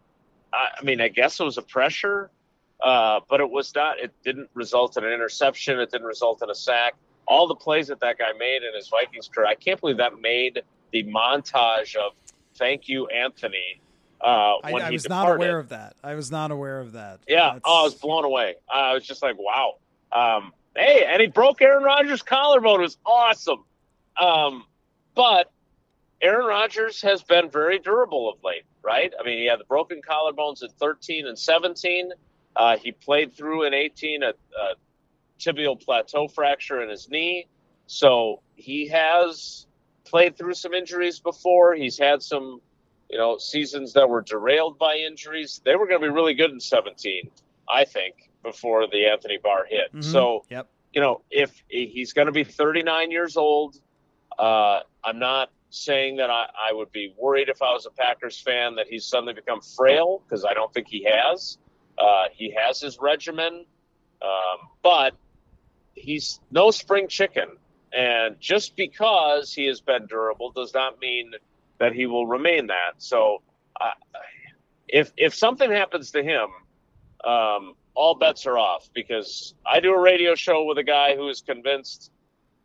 I 0.51 0.83
mean, 0.83 0.99
I 0.99 1.09
guess 1.09 1.39
it 1.39 1.43
was 1.43 1.59
a 1.59 1.61
pressure, 1.61 2.31
uh, 2.81 3.19
but 3.29 3.39
it 3.39 3.49
was 3.49 3.73
not. 3.75 3.99
It 3.99 4.11
didn't 4.23 4.49
result 4.55 4.97
in 4.97 5.03
an 5.03 5.11
interception. 5.11 5.79
It 5.79 5.91
didn't 5.91 6.07
result 6.07 6.41
in 6.41 6.49
a 6.49 6.55
sack. 6.55 6.95
All 7.27 7.47
the 7.47 7.55
plays 7.55 7.87
that 7.87 7.99
that 7.99 8.17
guy 8.17 8.33
made 8.37 8.63
in 8.63 8.73
his 8.73 8.87
Vikings 8.87 9.27
career, 9.27 9.45
I 9.45 9.53
can't 9.53 9.79
believe 9.79 9.97
that 9.97 10.19
made 10.19 10.63
the 10.91 11.03
montage 11.03 11.95
of 11.95 12.13
"Thank 12.55 12.87
you, 12.87 13.05
Anthony." 13.07 13.79
Uh, 14.21 14.55
I, 14.63 14.71
I 14.73 14.89
was 14.91 15.07
not 15.07 15.33
aware 15.33 15.59
of 15.59 15.69
that. 15.69 15.95
I 16.03 16.15
was 16.15 16.29
not 16.29 16.51
aware 16.51 16.79
of 16.79 16.93
that. 16.93 17.19
Yeah. 17.27 17.59
Oh, 17.63 17.81
I 17.81 17.83
was 17.83 17.95
blown 17.95 18.25
away. 18.25 18.55
I 18.71 18.93
was 18.93 19.05
just 19.05 19.21
like, 19.21 19.35
wow. 19.37 19.75
Um, 20.11 20.51
hey, 20.75 21.05
and 21.07 21.21
he 21.21 21.27
broke 21.27 21.61
Aaron 21.61 21.83
Rodgers' 21.83 22.21
collarbone. 22.21 22.79
It 22.79 22.83
was 22.83 22.97
awesome. 23.05 23.63
Um, 24.19 24.65
but 25.15 25.51
Aaron 26.21 26.45
Rodgers 26.45 27.01
has 27.01 27.23
been 27.23 27.49
very 27.49 27.79
durable 27.79 28.29
of 28.29 28.43
late, 28.43 28.63
right? 28.83 29.13
I 29.17 29.23
mean, 29.23 29.37
he 29.37 29.45
had 29.45 29.59
the 29.59 29.65
broken 29.65 30.01
collarbones 30.01 30.63
in 30.63 30.69
13 30.69 31.27
and 31.27 31.37
17. 31.39 32.11
Uh, 32.55 32.77
he 32.77 32.91
played 32.91 33.33
through 33.33 33.63
in 33.63 33.73
18 33.73 34.23
a, 34.23 34.29
a 34.29 34.33
tibial 35.39 35.79
plateau 35.79 36.27
fracture 36.27 36.81
in 36.83 36.89
his 36.89 37.09
knee. 37.09 37.47
So 37.87 38.41
he 38.55 38.87
has 38.89 39.65
played 40.03 40.37
through 40.37 40.55
some 40.55 40.73
injuries 40.73 41.19
before. 41.19 41.73
He's 41.73 41.97
had 41.97 42.21
some, 42.21 42.61
you 43.09 43.17
know, 43.17 43.37
seasons 43.37 43.93
that 43.93 44.07
were 44.07 44.21
derailed 44.21 44.77
by 44.77 44.95
injuries. 44.97 45.61
They 45.65 45.75
were 45.75 45.87
going 45.87 46.01
to 46.01 46.07
be 46.07 46.13
really 46.13 46.35
good 46.35 46.51
in 46.51 46.59
17, 46.59 47.29
I 47.67 47.85
think, 47.85 48.29
before 48.43 48.87
the 48.87 49.07
Anthony 49.07 49.37
Barr 49.37 49.65
hit. 49.65 49.93
Mhm. 49.93 50.03
So, 50.03 50.45
Yep. 50.49 50.67
you 50.93 51.01
know, 51.01 51.21
if 51.31 51.63
he's 51.67 52.13
going 52.13 52.27
to 52.27 52.31
be 52.31 52.43
39 52.43 53.11
years 53.11 53.35
old, 53.35 53.79
uh, 54.37 54.81
I'm 55.03 55.19
not 55.19 55.51
saying 55.71 56.17
that 56.17 56.29
I, 56.29 56.49
I 56.69 56.73
would 56.73 56.91
be 56.91 57.13
worried 57.17 57.49
if 57.49 57.61
I 57.61 57.73
was 57.73 57.85
a 57.85 57.91
Packers 57.91 58.39
fan 58.39 58.75
that 58.75 58.87
he's 58.87 59.05
suddenly 59.05 59.33
become 59.33 59.61
frail 59.61 60.21
because 60.25 60.45
I 60.45 60.53
don't 60.53 60.73
think 60.73 60.87
he 60.87 61.03
has. 61.05 61.57
Uh, 61.97 62.25
he 62.31 62.51
has 62.51 62.79
his 62.79 62.99
regimen, 62.99 63.65
um, 64.21 64.69
but 64.81 65.15
he's 65.95 66.39
no 66.51 66.71
spring 66.71 67.07
chicken. 67.07 67.49
And 67.91 68.39
just 68.39 68.75
because 68.75 69.51
he 69.53 69.65
has 69.65 69.81
been 69.81 70.05
durable 70.05 70.51
does 70.51 70.73
not 70.73 70.99
mean 70.99 71.31
that 71.79 71.93
he 71.93 72.05
will 72.05 72.27
remain 72.27 72.67
that. 72.67 72.93
So, 72.97 73.41
uh, 73.79 73.91
if 74.87 75.11
if 75.17 75.33
something 75.35 75.69
happens 75.71 76.11
to 76.11 76.23
him, 76.23 76.47
um, 77.25 77.73
all 77.95 78.15
bets 78.15 78.45
are 78.45 78.57
off 78.57 78.89
because 78.93 79.53
I 79.65 79.79
do 79.79 79.93
a 79.93 79.99
radio 79.99 80.35
show 80.35 80.63
with 80.65 80.77
a 80.77 80.83
guy 80.83 81.15
who 81.15 81.27
is 81.29 81.41
convinced 81.41 82.11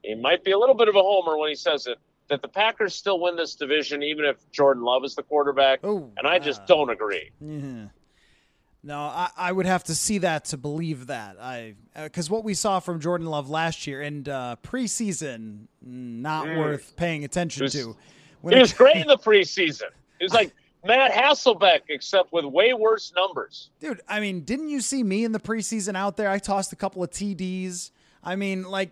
he 0.02 0.14
might 0.14 0.44
be 0.44 0.50
a 0.52 0.58
little 0.58 0.74
bit 0.74 0.88
of 0.88 0.96
a 0.96 1.02
homer 1.02 1.36
when 1.38 1.48
he 1.48 1.54
says 1.54 1.86
it 1.86 1.98
that 2.28 2.40
the 2.40 2.48
Packers 2.48 2.94
still 2.94 3.20
win 3.20 3.36
this 3.36 3.54
division 3.54 4.02
even 4.02 4.24
if 4.24 4.36
Jordan 4.50 4.82
Love 4.82 5.04
is 5.04 5.14
the 5.14 5.22
quarterback. 5.22 5.80
Oh, 5.84 6.10
and 6.16 6.26
I 6.26 6.38
just 6.38 6.60
wow. 6.60 6.66
don't 6.66 6.90
agree. 6.90 7.30
Yeah. 7.40 7.86
No, 8.86 8.98
I, 9.00 9.30
I 9.36 9.50
would 9.52 9.64
have 9.66 9.84
to 9.84 9.94
see 9.94 10.18
that 10.18 10.44
to 10.46 10.58
believe 10.58 11.06
that. 11.06 11.36
I 11.40 11.74
because 11.94 12.28
what 12.30 12.44
we 12.44 12.52
saw 12.54 12.80
from 12.80 13.00
Jordan 13.00 13.26
Love 13.26 13.48
last 13.50 13.86
year 13.86 14.02
and 14.02 14.28
uh, 14.28 14.56
preseason, 14.62 15.66
not 15.82 16.46
Mm. 16.46 16.58
worth 16.58 16.94
paying 16.96 17.24
attention 17.24 17.62
was- 17.64 17.74
to. 18.50 18.56
He 18.56 18.60
was 18.60 18.72
great 18.72 18.96
in 18.96 19.06
the 19.06 19.18
preseason. 19.18 19.90
He 20.18 20.24
was 20.24 20.34
like 20.34 20.54
Matt 20.84 21.12
Hasselbeck, 21.12 21.80
except 21.88 22.32
with 22.32 22.44
way 22.44 22.74
worse 22.74 23.12
numbers. 23.16 23.70
Dude, 23.80 24.00
I 24.08 24.20
mean, 24.20 24.40
didn't 24.40 24.68
you 24.68 24.80
see 24.80 25.02
me 25.02 25.24
in 25.24 25.32
the 25.32 25.40
preseason 25.40 25.96
out 25.96 26.16
there? 26.16 26.28
I 26.30 26.38
tossed 26.38 26.72
a 26.72 26.76
couple 26.76 27.02
of 27.02 27.10
TDs. 27.10 27.90
I 28.22 28.36
mean, 28.36 28.62
like 28.62 28.90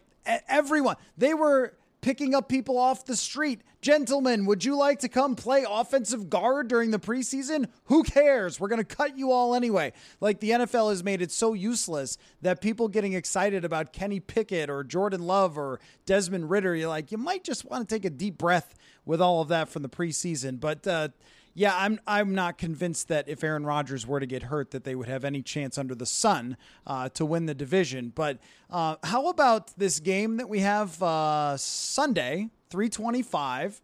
everyone, 0.49 0.97
they 1.17 1.35
were 1.35 1.75
picking 2.03 2.35
up 2.35 2.49
people 2.49 2.77
off 2.77 3.07
the 3.07 3.17
street. 3.17 3.63
Gentlemen, 3.81 4.45
would 4.45 4.65
you 4.65 4.77
like 4.77 4.99
to 4.99 5.09
come 5.09 5.35
play 5.35 5.65
offensive 5.69 6.29
guard 6.29 6.69
during 6.69 6.91
the 6.91 6.99
preseason? 6.99 7.69
Who 7.85 8.03
cares? 8.03 8.61
We're 8.61 8.69
going 8.69 8.85
to 8.85 8.97
cut 8.97 9.17
you 9.17 9.33
all 9.33 9.55
anyway. 9.55 9.93
Like 10.21 10.41
the 10.41 10.51
NFL 10.51 10.91
has 10.91 11.03
made 11.03 11.23
it 11.23 11.33
so 11.33 11.55
useless 11.55 12.19
that 12.43 12.61
people 12.61 12.89
getting 12.89 13.15
excited 13.15 13.65
about 13.65 13.93
Kenny 13.93 14.21
Pickett 14.21 14.69
or 14.69 14.85
Jordan 14.85 15.23
Love 15.23 15.57
or 15.57 15.81
Desmond 16.05 16.51
Ridder, 16.51 16.77
you're 16.77 16.89
like, 16.89 17.11
you 17.11 17.19
might 17.19 17.45
just 17.45 17.65
want 17.65 17.89
to 17.89 17.95
take 17.95 18.05
a 18.05 18.11
deep 18.11 18.37
breath 18.37 18.75
with 19.05 19.21
all 19.21 19.41
of 19.41 19.49
that 19.49 19.69
from 19.69 19.83
the 19.83 19.89
preseason. 19.89 20.61
But 20.61 20.87
uh, 20.87 21.09
yeah, 21.55 21.77
I'm 21.77 22.01
I'm 22.07 22.35
not 22.35 22.57
convinced 22.57 23.09
that 23.09 23.29
if 23.29 23.45
Aaron 23.45 23.67
Rodgers 23.67 24.07
were 24.07 24.21
to 24.21 24.27
get 24.27 24.45
hurt, 24.45 24.71
that 24.71 24.85
they 24.85 24.95
would 24.95 25.09
have 25.09 25.25
any 25.25 25.43
chance 25.43 25.77
under 25.77 25.95
the 25.95 26.07
sun 26.07 26.57
uh, 26.87 27.11
to 27.11 27.27
win 27.27 27.47
the 27.47 27.55
division. 27.55 28.11
But 28.15 28.39
uh, 28.71 28.97
how 29.05 29.29
about 29.29 29.77
this 29.77 30.01
game 30.01 30.39
that 30.39 30.49
we 30.49 30.61
have 30.61 31.03
uh, 31.03 31.57
Sunday, 31.59 32.49
325, 32.71 33.83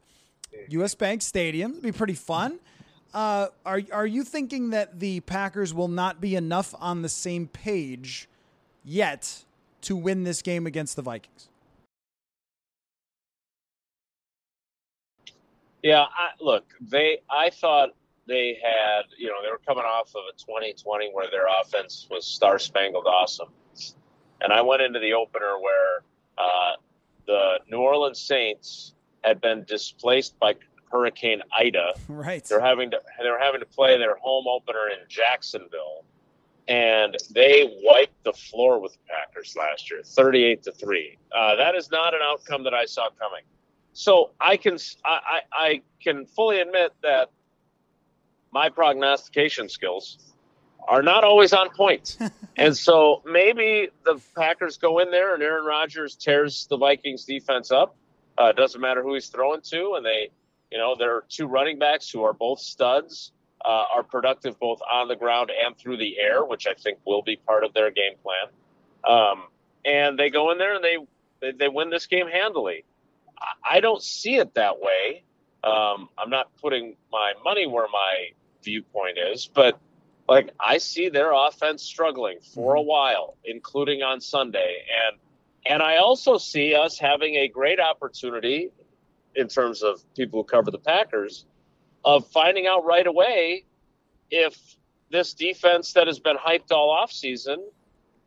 U.S. 0.69 0.95
Bank 0.95 1.21
Stadium? 1.21 1.73
It'll 1.73 1.83
be 1.83 1.93
pretty 1.93 2.14
fun. 2.14 2.59
Uh, 3.12 3.49
are 3.66 3.83
are 3.93 4.07
you 4.07 4.25
thinking 4.25 4.71
that 4.71 4.99
the 4.99 5.21
Packers 5.21 5.75
will 5.75 5.89
not 5.89 6.21
be 6.21 6.37
enough 6.37 6.75
on 6.79 7.03
the 7.03 7.09
same 7.09 7.49
page 7.49 8.29
yet 8.83 9.45
to 9.83 9.95
win 9.95 10.25
this 10.25 10.41
game 10.41 10.66
against 10.66 10.97
the 10.97 11.03
Vikings? 11.03 11.49
Yeah, 15.83 16.03
I, 16.03 16.31
look, 16.41 16.64
they. 16.81 17.18
I 17.31 17.51
thought 17.51 17.91
they 18.26 18.59
had, 18.62 19.03
you 19.16 19.29
know, 19.29 19.37
they 19.43 19.51
were 19.51 19.61
coming 19.66 19.85
off 19.85 20.09
of 20.14 20.22
a 20.29 20.37
2020 20.37 21.11
where 21.12 21.31
their 21.31 21.47
offense 21.62 22.07
was 22.11 22.26
star 22.26 22.59
spangled 22.59 23.07
awesome, 23.07 23.49
and 24.41 24.53
I 24.53 24.61
went 24.61 24.83
into 24.83 24.99
the 24.99 25.14
opener 25.14 25.59
where 25.61 26.03
uh, 26.37 26.72
the 27.26 27.61
New 27.70 27.79
Orleans 27.79 28.20
Saints 28.20 28.95
had 29.22 29.41
been 29.41 29.64
displaced 29.64 30.39
by 30.39 30.55
Hurricane 30.91 31.43
Ida. 31.57 31.93
Right. 32.09 32.45
They're 32.45 32.61
having 32.61 32.91
to 32.91 33.01
they're 33.20 33.39
having 33.39 33.61
to 33.61 33.66
play 33.66 33.97
their 33.99 34.16
home 34.16 34.47
opener 34.49 34.89
in 34.89 35.07
Jacksonville, 35.09 36.05
and 36.66 37.16
they 37.31 37.79
wiped 37.85 38.24
the 38.24 38.33
floor 38.33 38.81
with 38.81 38.93
the 38.93 38.99
Packers 39.09 39.55
last 39.57 39.91
year, 39.91 40.03
thirty-eight 40.03 40.62
to 40.64 40.72
three. 40.72 41.18
Uh, 41.35 41.57
that 41.57 41.74
is 41.76 41.91
not 41.91 42.14
an 42.14 42.20
outcome 42.22 42.64
that 42.64 42.74
I 42.74 42.85
saw 42.87 43.11
coming. 43.11 43.43
So 43.99 44.30
I 44.40 44.57
can 44.57 44.78
I, 45.05 45.18
I, 45.26 45.40
I 45.53 45.82
can 46.01 46.26
fully 46.26 46.61
admit 46.61 46.92
that 47.03 47.30
my 48.53 48.68
prognostication 48.68 49.68
skills 49.68 50.18
are 50.86 51.03
not 51.03 51.24
always 51.24 51.53
on 51.53 51.68
point, 51.70 52.16
and 52.57 52.76
so 52.76 53.22
maybe 53.26 53.88
the 54.05 54.20
Packers 54.36 54.78
go 54.78 55.01
in 55.01 55.11
there 55.11 55.34
and 55.34 55.42
Aaron 55.42 55.64
Rodgers 55.64 56.14
tears 56.14 56.66
the 56.70 56.76
Vikings 56.76 57.24
defense 57.24 57.70
up. 57.70 57.96
Uh, 58.40 58.46
it 58.46 58.57
doesn't 58.57 58.80
matter 58.80 59.03
who 59.03 59.14
he's 59.14 59.26
throwing 59.26 59.61
to, 59.62 59.94
and 59.96 60.07
they 60.07 60.30
you 60.70 60.78
know, 60.78 60.94
there 60.96 61.14
are 61.16 61.24
two 61.28 61.46
running 61.46 61.78
backs 61.78 62.11
who 62.11 62.22
are 62.22 62.32
both 62.32 62.61
studs, 62.61 63.32
uh, 63.64 63.84
are 63.94 64.03
productive 64.03 64.59
both 64.61 64.80
on 64.90 65.09
the 65.09 65.16
ground 65.16 65.51
and 65.64 65.76
through 65.76 65.96
the 65.96 66.18
air, 66.18 66.44
which 66.44 66.66
I 66.66 66.74
think 66.74 66.99
will 67.05 67.22
be 67.22 67.36
part 67.36 67.64
of 67.64 67.72
their 67.74 67.90
game 67.90 68.14
plan. 68.22 68.46
Um, 69.09 69.44
and 69.84 70.18
they 70.18 70.30
go 70.30 70.53
in 70.53 70.59
there 70.59 70.74
and 70.74 70.84
they, 70.84 70.99
they, 71.40 71.53
they 71.53 71.68
win 71.68 71.90
this 71.90 72.07
game 72.07 72.28
handily. 72.28 72.84
I, 73.64 73.80
don't 73.80 74.03
see 74.03 74.36
it 74.36 74.55
that 74.55 74.80
way. 74.80 75.24
Um, 75.64 76.09
I'm 76.18 76.30
not 76.30 76.55
putting 76.61 76.97
my 77.12 77.32
money 77.45 77.66
where 77.66 77.86
my 77.93 78.30
viewpoint 78.62 79.18
is, 79.18 79.47
but 79.53 79.78
like 80.28 80.51
I 80.61 80.78
see 80.78 81.09
their 81.09 81.32
offense 81.32 81.82
struggling 81.82 82.39
for 82.55 82.74
a 82.74 82.82
while, 82.82 83.36
including 83.45 84.03
on 84.03 84.20
Sunday. 84.20 84.84
And 85.07 85.18
and 85.66 85.82
I 85.82 85.97
also 85.97 86.39
see 86.39 86.74
us 86.74 86.99
having 86.99 87.34
a 87.34 87.49
great 87.49 87.80
opportunity 87.80 88.70
in 89.34 89.49
terms 89.49 89.82
of 89.82 90.03
people 90.14 90.41
who 90.41 90.45
cover 90.45 90.70
the 90.70 90.78
Packers, 90.78 91.45
of 92.05 92.26
finding 92.28 92.66
out 92.66 92.84
right 92.84 93.07
away 93.07 93.64
if 94.30 94.76
this 95.11 95.34
defense 95.34 95.93
that 95.95 96.07
has 96.07 96.18
been 96.18 96.36
hyped 96.36 96.70
all 96.70 96.97
offseason 96.97 97.57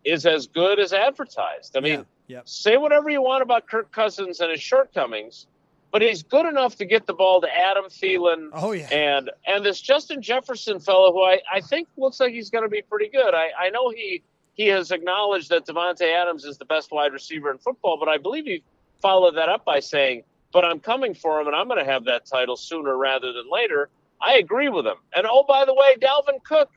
is 0.03 0.25
as 0.25 0.47
good 0.47 0.79
as 0.79 0.93
advertised. 0.93 1.77
I 1.77 1.79
mean, 1.79 1.99
Yeah, 1.99 2.03
yep. 2.31 2.47
say 2.47 2.77
whatever 2.77 3.09
you 3.09 3.21
want 3.21 3.43
about 3.43 3.67
Kirk 3.67 3.91
Cousins 3.91 4.39
and 4.39 4.49
his 4.51 4.61
shortcomings, 4.61 5.47
but 5.91 6.01
he's 6.01 6.23
good 6.23 6.45
enough 6.45 6.77
to 6.77 6.85
get 6.85 7.05
the 7.05 7.13
ball 7.13 7.41
to 7.41 7.47
Adam 7.47 7.85
Thielen 7.85 8.49
Oh 8.53 8.71
yeah. 8.71 8.87
and 8.91 9.29
and 9.45 9.65
this 9.65 9.81
Justin 9.81 10.21
Jefferson 10.21 10.79
fellow 10.79 11.11
who 11.11 11.21
I, 11.23 11.39
I 11.51 11.61
think 11.61 11.87
looks 11.97 12.19
like 12.19 12.31
he's 12.33 12.49
going 12.49 12.63
to 12.63 12.69
be 12.69 12.81
pretty 12.81 13.09
good. 13.09 13.33
I, 13.33 13.49
I 13.59 13.69
know 13.69 13.89
he 13.89 14.23
he 14.53 14.67
has 14.67 14.91
acknowledged 14.91 15.49
that 15.49 15.65
Davante 15.65 16.13
Adams 16.13 16.45
is 16.45 16.57
the 16.57 16.65
best 16.65 16.91
wide 16.91 17.13
receiver 17.13 17.51
in 17.51 17.57
football, 17.57 17.97
but 17.97 18.09
I 18.09 18.17
believe 18.17 18.45
he 18.45 18.63
followed 19.01 19.35
that 19.35 19.49
up 19.49 19.65
by 19.65 19.79
saying, 19.79 20.23
"But 20.53 20.65
I'm 20.65 20.79
coming 20.79 21.13
for 21.13 21.39
him, 21.39 21.47
and 21.47 21.55
I'm 21.55 21.67
going 21.67 21.83
to 21.83 21.91
have 21.91 22.05
that 22.05 22.25
title 22.25 22.55
sooner 22.55 22.97
rather 22.97 23.33
than 23.33 23.49
later." 23.51 23.89
I 24.23 24.35
agree 24.35 24.69
with 24.69 24.85
him. 24.85 24.97
And 25.15 25.25
oh, 25.27 25.43
by 25.47 25.65
the 25.65 25.73
way, 25.73 25.95
Dalvin 25.99 26.43
Cook 26.43 26.69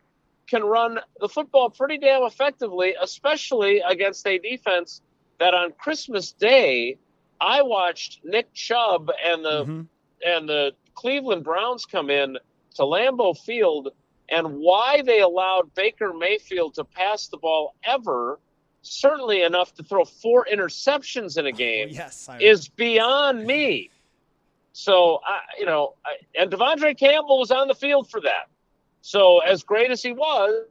can 0.46 0.64
run 0.64 0.98
the 1.20 1.28
football 1.28 1.70
pretty 1.70 1.98
damn 1.98 2.22
effectively, 2.22 2.94
especially 3.00 3.82
against 3.86 4.26
a 4.26 4.38
defense 4.38 5.02
that 5.38 5.54
on 5.54 5.72
Christmas 5.72 6.32
Day 6.32 6.98
I 7.40 7.62
watched 7.62 8.24
Nick 8.24 8.52
Chubb 8.54 9.10
and 9.24 9.44
the 9.44 9.64
Mhm. 9.64 9.88
and 10.24 10.48
the 10.48 10.72
Cleveland 10.94 11.44
Browns 11.44 11.84
come 11.86 12.08
in 12.10 12.38
to 12.76 12.82
Lambeau 12.82 13.36
Field 13.36 13.90
and 14.28 14.58
why 14.58 15.02
they 15.02 15.20
allowed 15.20 15.74
Baker 15.74 16.12
Mayfield 16.14 16.74
to 16.74 16.84
pass 16.84 17.28
the 17.28 17.36
ball 17.36 17.74
ever, 17.84 18.38
certainly 18.82 19.42
enough 19.42 19.74
to 19.74 19.82
throw 19.82 20.04
four 20.04 20.46
interceptions 20.50 21.36
in 21.36 21.46
a 21.46 21.52
game, 21.66 21.88
Yes. 21.90 22.28
I, 22.28 22.38
is 22.40 22.68
beyond 22.68 23.44
me. 23.46 23.90
So, 24.72 25.20
I, 25.26 25.40
you 25.58 25.66
know, 25.66 25.94
I, 26.06 26.16
and 26.40 26.50
De'Vondre 26.50 26.96
Campbell 26.98 27.38
was 27.38 27.50
on 27.50 27.68
the 27.68 27.74
field 27.74 28.08
for 28.10 28.20
that. 28.22 28.48
So, 29.02 29.40
as 29.40 29.62
great 29.62 29.90
as 29.90 30.02
he 30.02 30.12
was, 30.12 30.66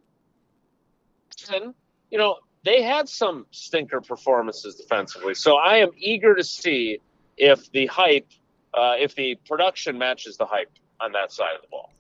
and, 1.54 1.74
you 2.10 2.18
know, 2.18 2.38
they 2.64 2.82
had 2.82 3.10
some 3.10 3.46
stinker 3.52 4.02
performances 4.02 4.76
defensively. 4.76 5.34
So, 5.34 5.58
I 5.58 5.78
am 5.78 5.90
eager 5.98 6.36
to 6.36 6.44
see 6.44 7.00
if 7.38 7.72
the 7.72 7.88
hype, 7.88 8.28
uh, 8.74 8.96
if 9.00 9.16
the 9.16 9.36
production 9.46 9.98
matches 9.98 10.38
the 10.38 10.46
hype 10.46 10.72
on 11.00 11.12
that 11.14 11.32
side 11.32 11.56
of 11.56 11.62
the 11.62 11.68
ball. 11.70 11.92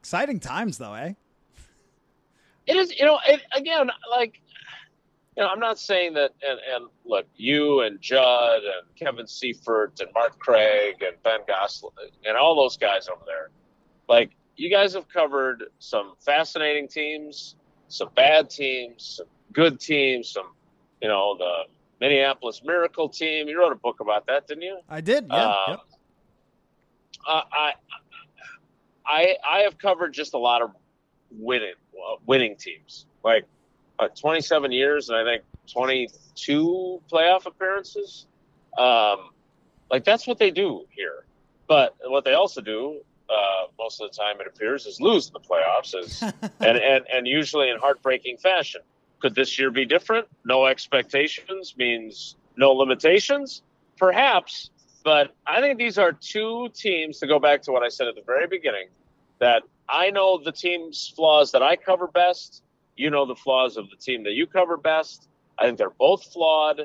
exciting 0.00 0.40
times 0.40 0.78
though, 0.78 0.94
eh? 0.94 1.12
It 2.66 2.76
is, 2.76 2.98
you 2.98 3.04
know, 3.04 3.20
it, 3.26 3.42
again, 3.54 3.90
like 4.10 4.40
you 5.36 5.42
know, 5.42 5.50
I'm 5.50 5.60
not 5.60 5.78
saying 5.78 6.14
that. 6.14 6.32
And, 6.42 6.58
and 6.74 6.86
look, 7.04 7.26
you 7.36 7.82
and 7.82 8.00
Judd 8.00 8.62
and 8.62 8.96
Kevin 8.98 9.26
Seifert 9.26 10.00
and 10.00 10.08
Mark 10.14 10.38
Craig 10.38 11.02
and 11.02 11.22
Ben 11.22 11.40
Goessling 11.46 11.90
and 12.24 12.36
all 12.36 12.56
those 12.56 12.76
guys 12.76 13.08
over 13.08 13.22
there, 13.26 13.50
like 14.08 14.30
you 14.56 14.70
guys 14.70 14.94
have 14.94 15.08
covered 15.08 15.64
some 15.78 16.14
fascinating 16.20 16.88
teams, 16.88 17.56
some 17.88 18.08
bad 18.16 18.48
teams, 18.48 19.16
some 19.18 19.26
good 19.52 19.80
teams, 19.80 20.30
some, 20.30 20.52
you 21.00 21.08
know, 21.08 21.36
the 21.36 21.62
Minneapolis 22.00 22.62
Miracle 22.64 23.08
team. 23.08 23.48
You 23.48 23.58
wrote 23.58 23.72
a 23.72 23.76
book 23.76 24.00
about 24.00 24.26
that, 24.26 24.46
didn't 24.46 24.62
you? 24.62 24.78
I 24.88 25.00
did. 25.00 25.26
Yeah. 25.28 25.36
Uh, 25.36 25.64
yep. 25.68 25.80
uh, 27.28 27.42
I, 27.52 27.72
I, 29.06 29.36
I 29.48 29.58
have 29.60 29.78
covered 29.78 30.12
just 30.12 30.34
a 30.34 30.38
lot 30.38 30.62
of 30.62 30.70
winning, 31.30 31.74
uh, 31.94 32.16
winning 32.26 32.56
teams. 32.56 33.06
Like 33.22 33.44
uh, 33.98 34.08
27 34.08 34.72
years, 34.72 35.08
and 35.08 35.18
I 35.18 35.24
think 35.24 35.42
22 35.72 37.02
playoff 37.10 37.46
appearances. 37.46 38.26
Um, 38.78 39.30
like 39.90 40.04
that's 40.04 40.26
what 40.26 40.38
they 40.38 40.50
do 40.50 40.84
here. 40.90 41.24
But 41.66 41.96
what 42.04 42.24
they 42.24 42.34
also 42.34 42.60
do 42.60 43.00
uh, 43.28 43.66
most 43.78 44.00
of 44.00 44.10
the 44.10 44.16
time, 44.16 44.40
it 44.40 44.46
appears, 44.46 44.86
is 44.86 45.00
lose 45.00 45.28
in 45.28 45.32
the 45.32 45.40
playoffs, 45.40 45.98
is, 45.98 46.22
and, 46.60 46.78
and 46.78 47.04
and 47.12 47.26
usually 47.26 47.70
in 47.70 47.78
heartbreaking 47.78 48.36
fashion. 48.38 48.82
Could 49.20 49.34
this 49.34 49.58
year 49.58 49.70
be 49.70 49.84
different? 49.84 50.26
No 50.44 50.66
expectations 50.66 51.74
means 51.76 52.36
no 52.56 52.72
limitations, 52.72 53.62
perhaps. 53.96 54.70
But 55.04 55.34
I 55.46 55.60
think 55.60 55.78
these 55.78 55.98
are 55.98 56.12
two 56.12 56.68
teams. 56.74 57.18
To 57.20 57.26
go 57.26 57.38
back 57.38 57.62
to 57.62 57.72
what 57.72 57.82
I 57.82 57.88
said 57.88 58.08
at 58.08 58.14
the 58.14 58.22
very 58.26 58.46
beginning, 58.46 58.88
that 59.38 59.62
I 59.88 60.10
know 60.10 60.40
the 60.42 60.52
team's 60.52 61.12
flaws 61.14 61.52
that 61.52 61.62
I 61.62 61.76
cover 61.76 62.06
best. 62.06 62.62
You 62.96 63.10
know 63.10 63.26
the 63.26 63.36
flaws 63.36 63.76
of 63.76 63.88
the 63.90 63.96
team 63.96 64.24
that 64.24 64.32
you 64.32 64.46
cover 64.46 64.76
best. 64.76 65.28
I 65.58 65.66
think 65.66 65.78
they're 65.78 65.90
both 65.90 66.24
flawed. 66.32 66.82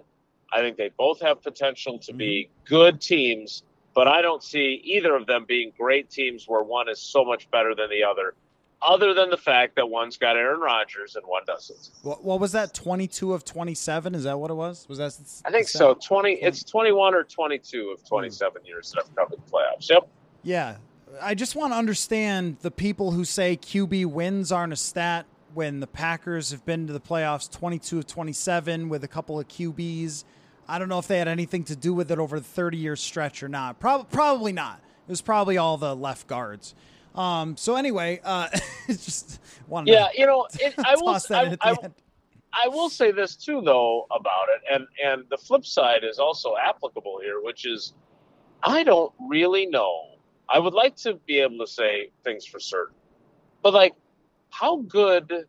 I 0.52 0.60
think 0.60 0.78
they 0.78 0.92
both 0.98 1.22
have 1.22 1.42
potential 1.42 1.98
to 2.00 2.14
be 2.14 2.50
mm-hmm. 2.50 2.76
good 2.76 3.02
teams, 3.02 3.64
but 3.94 4.08
I 4.08 4.22
don't 4.22 4.44
see 4.44 4.82
either 4.84 5.16
of 5.16 5.26
them 5.26 5.46
being 5.48 5.72
great 5.78 6.10
teams 6.10 6.46
where 6.48 6.62
one 6.62 6.90
is 6.90 7.00
so 7.00 7.24
much 7.24 7.50
better 7.52 7.74
than 7.74 7.90
the 7.90 8.04
other, 8.04 8.34
other 8.82 9.14
than 9.14 9.30
the 9.30 9.38
fact 9.38 9.76
that 9.76 9.90
one's 9.90 10.18
got 10.18 10.36
Aaron 10.36 10.60
Rodgers 10.60 11.16
and 11.16 11.26
one 11.26 11.44
doesn't. 11.46 11.90
What, 12.02 12.24
what 12.24 12.40
was 12.40 12.52
that? 12.54 12.74
Twenty-two 12.74 13.34
of 13.34 13.46
twenty-seven. 13.46 14.16
Is 14.16 14.24
that 14.24 14.40
what 14.40 14.52
it 14.52 14.56
was? 14.56 14.88
Was 14.90 14.98
that? 14.98 15.14
I 15.46 15.52
think 15.52 15.68
so. 15.68 15.94
Twenty. 15.96 16.34
It's 16.34 16.64
twenty-one 16.64 17.14
or 17.14 17.24
twenty-two 17.24 17.90
of 17.90 18.06
twenty-seven 18.08 18.66
years 18.66 18.92
that 18.92 19.04
I've 19.04 19.16
covered 19.16 19.40
the 19.46 19.52
playoffs. 19.52 19.90
Yep. 19.90 20.08
Yeah. 20.44 20.78
I 21.22 21.36
just 21.36 21.56
want 21.56 21.74
to 21.74 21.78
understand 21.78 22.58
the 22.62 22.72
people 22.72 23.12
who 23.12 23.26
say 23.26 23.58
QB 23.58 24.06
wins 24.06 24.52
aren't 24.52 24.72
a 24.72 24.78
stat 24.78 25.26
when 25.54 25.82
the 25.82 25.88
Packers 25.88 26.52
have 26.52 26.66
been 26.66 26.88
to 26.88 26.94
the 26.94 27.02
playoffs 27.02 27.52
22 27.52 28.00
of 28.00 28.08
27 28.08 28.88
with 28.88 29.04
a 29.04 29.08
couple 29.08 29.38
of 29.38 29.48
QBs. 29.50 30.24
I 30.70 30.80
don't 30.80 30.88
know 30.88 31.00
if 31.00 31.08
they 31.08 31.18
had 31.18 31.28
anything 31.28 31.66
to 31.66 31.76
do 31.76 31.94
with 31.94 32.12
it 32.12 32.20
over 32.20 32.40
the 32.40 32.46
30 32.46 32.78
year 32.78 32.96
stretch 32.96 33.44
or 33.44 33.50
not. 33.50 33.80
Pro- 33.80 34.06
probably 34.06 34.54
not. 34.54 34.80
It 35.06 35.12
was 35.12 35.22
probably 35.22 35.58
all 35.58 35.78
the 35.78 35.94
left 35.94 36.28
guards. 36.28 36.74
Um, 37.16 37.58
so 37.58 37.76
anyway, 37.76 38.22
uh, 38.24 38.48
just 38.88 39.40
wanted 39.68 39.92
Yeah, 39.92 40.08
you 40.16 40.26
know, 40.26 40.48
it, 40.60 40.74
I 40.78 40.96
will. 40.96 41.14
toss 41.14 41.28
that 41.28 41.48
in 41.48 41.58
I, 41.62 41.72
I. 41.72 41.76
I 42.54 42.68
will 42.68 42.90
say 42.90 43.12
this 43.12 43.38
too, 43.38 43.62
though, 43.62 44.08
about 44.12 44.48
it, 44.56 44.62
and 44.74 44.86
and 45.04 45.24
the 45.30 45.38
flip 45.38 45.66
side 45.66 46.04
is 46.04 46.20
also 46.20 46.56
applicable 46.58 47.20
here, 47.22 47.42
which 47.42 47.66
is 47.66 47.94
I 48.64 48.84
don't 48.84 49.14
really 49.20 49.66
know. 49.66 50.10
I 50.50 50.60
would 50.60 50.74
like 50.74 50.98
to 50.98 51.16
be 51.26 51.40
able 51.40 51.60
to 51.60 51.68
say 51.72 52.10
things 52.24 52.46
for 52.46 52.60
certain, 52.60 52.96
but 53.64 53.74
like, 53.74 53.94
how 54.50 54.78
good 54.82 55.46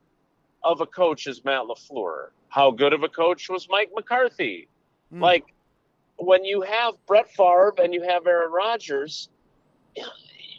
of 0.62 0.80
a 0.80 0.86
coach 0.86 1.26
is 1.26 1.44
Matt 1.44 1.64
LaFleur? 1.64 2.28
How 2.48 2.70
good 2.70 2.92
of 2.92 3.02
a 3.02 3.08
coach 3.08 3.48
was 3.48 3.66
Mike 3.68 3.90
McCarthy? 3.94 4.68
Mm. 5.12 5.20
Like, 5.20 5.46
when 6.18 6.44
you 6.44 6.60
have 6.62 6.94
Brett 7.06 7.28
Favre 7.34 7.74
and 7.82 7.92
you 7.92 8.02
have 8.02 8.26
Aaron 8.28 8.52
Rodgers, 8.52 9.28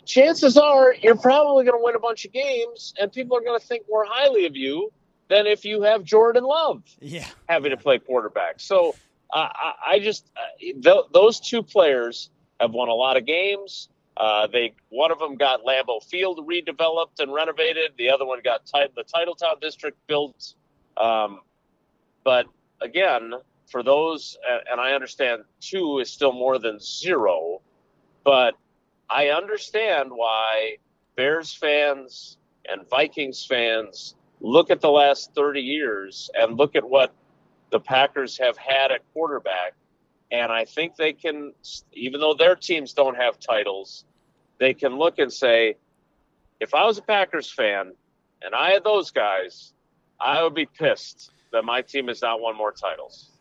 chances 0.05 0.57
are 0.57 0.93
you're 0.93 1.15
probably 1.17 1.65
going 1.65 1.77
to 1.79 1.83
win 1.83 1.95
a 1.95 1.99
bunch 1.99 2.25
of 2.25 2.31
games, 2.31 2.93
and 2.99 3.11
people 3.11 3.37
are 3.37 3.41
going 3.41 3.59
to 3.59 3.65
think 3.65 3.85
more 3.89 4.05
highly 4.07 4.45
of 4.45 4.55
you 4.55 4.91
than 5.29 5.47
if 5.47 5.65
you 5.65 5.81
have 5.83 6.03
Jordan 6.03 6.43
Love 6.43 6.83
Yeah. 6.99 7.25
having 7.47 7.71
to 7.71 7.77
play 7.77 7.99
quarterback. 7.99 8.59
So 8.59 8.95
uh, 9.33 9.47
I, 9.53 9.73
I 9.93 9.99
just 9.99 10.29
uh, 10.37 10.41
th- 10.59 11.05
those 11.13 11.39
two 11.39 11.63
players 11.63 12.29
have 12.59 12.71
won 12.71 12.89
a 12.89 12.93
lot 12.93 13.17
of 13.17 13.25
games. 13.25 13.89
Uh, 14.15 14.45
they 14.47 14.75
one 14.89 15.11
of 15.11 15.17
them 15.17 15.37
got 15.37 15.63
Lambeau 15.63 16.03
Field 16.03 16.47
redeveloped 16.47 17.19
and 17.19 17.33
renovated. 17.33 17.91
The 17.97 18.11
other 18.11 18.25
one 18.25 18.39
got 18.43 18.65
tit- 18.65 18.93
the 18.95 19.03
Titletown 19.03 19.59
district 19.59 19.97
built. 20.07 20.53
Um, 20.97 21.39
but 22.23 22.45
again, 22.79 23.33
for 23.71 23.81
those, 23.81 24.37
and 24.69 24.79
I 24.79 24.91
understand 24.91 25.43
two 25.61 25.97
is 25.99 26.11
still 26.11 26.31
more 26.31 26.59
than 26.59 26.79
zero, 26.79 27.61
but 28.23 28.53
I 29.09 29.29
understand 29.29 30.09
why 30.11 30.77
Bears 31.15 31.53
fans 31.53 32.37
and 32.69 32.87
Vikings 32.89 33.45
fans 33.45 34.15
look 34.41 34.69
at 34.69 34.81
the 34.81 34.89
last 34.89 35.33
30 35.35 35.61
years 35.61 36.29
and 36.35 36.57
look 36.57 36.75
at 36.75 36.83
what 36.83 37.13
the 37.71 37.79
Packers 37.79 38.37
have 38.37 38.57
had 38.57 38.91
at 38.91 39.01
quarterback. 39.13 39.73
And 40.31 40.51
I 40.51 40.65
think 40.65 40.95
they 40.95 41.13
can, 41.13 41.53
even 41.93 42.19
though 42.19 42.33
their 42.33 42.55
teams 42.55 42.93
don't 42.93 43.15
have 43.15 43.39
titles, 43.39 44.05
they 44.59 44.73
can 44.73 44.97
look 44.97 45.19
and 45.19 45.31
say, 45.31 45.75
if 46.59 46.73
I 46.73 46.85
was 46.85 46.97
a 46.97 47.01
Packers 47.01 47.51
fan 47.51 47.93
and 48.41 48.55
I 48.55 48.71
had 48.71 48.83
those 48.83 49.11
guys, 49.11 49.73
I 50.19 50.41
would 50.43 50.55
be 50.55 50.65
pissed 50.65 51.31
that 51.51 51.65
my 51.65 51.81
team 51.81 52.07
has 52.07 52.21
not 52.21 52.41
won 52.41 52.57
more 52.57 52.71
titles. 52.71 53.32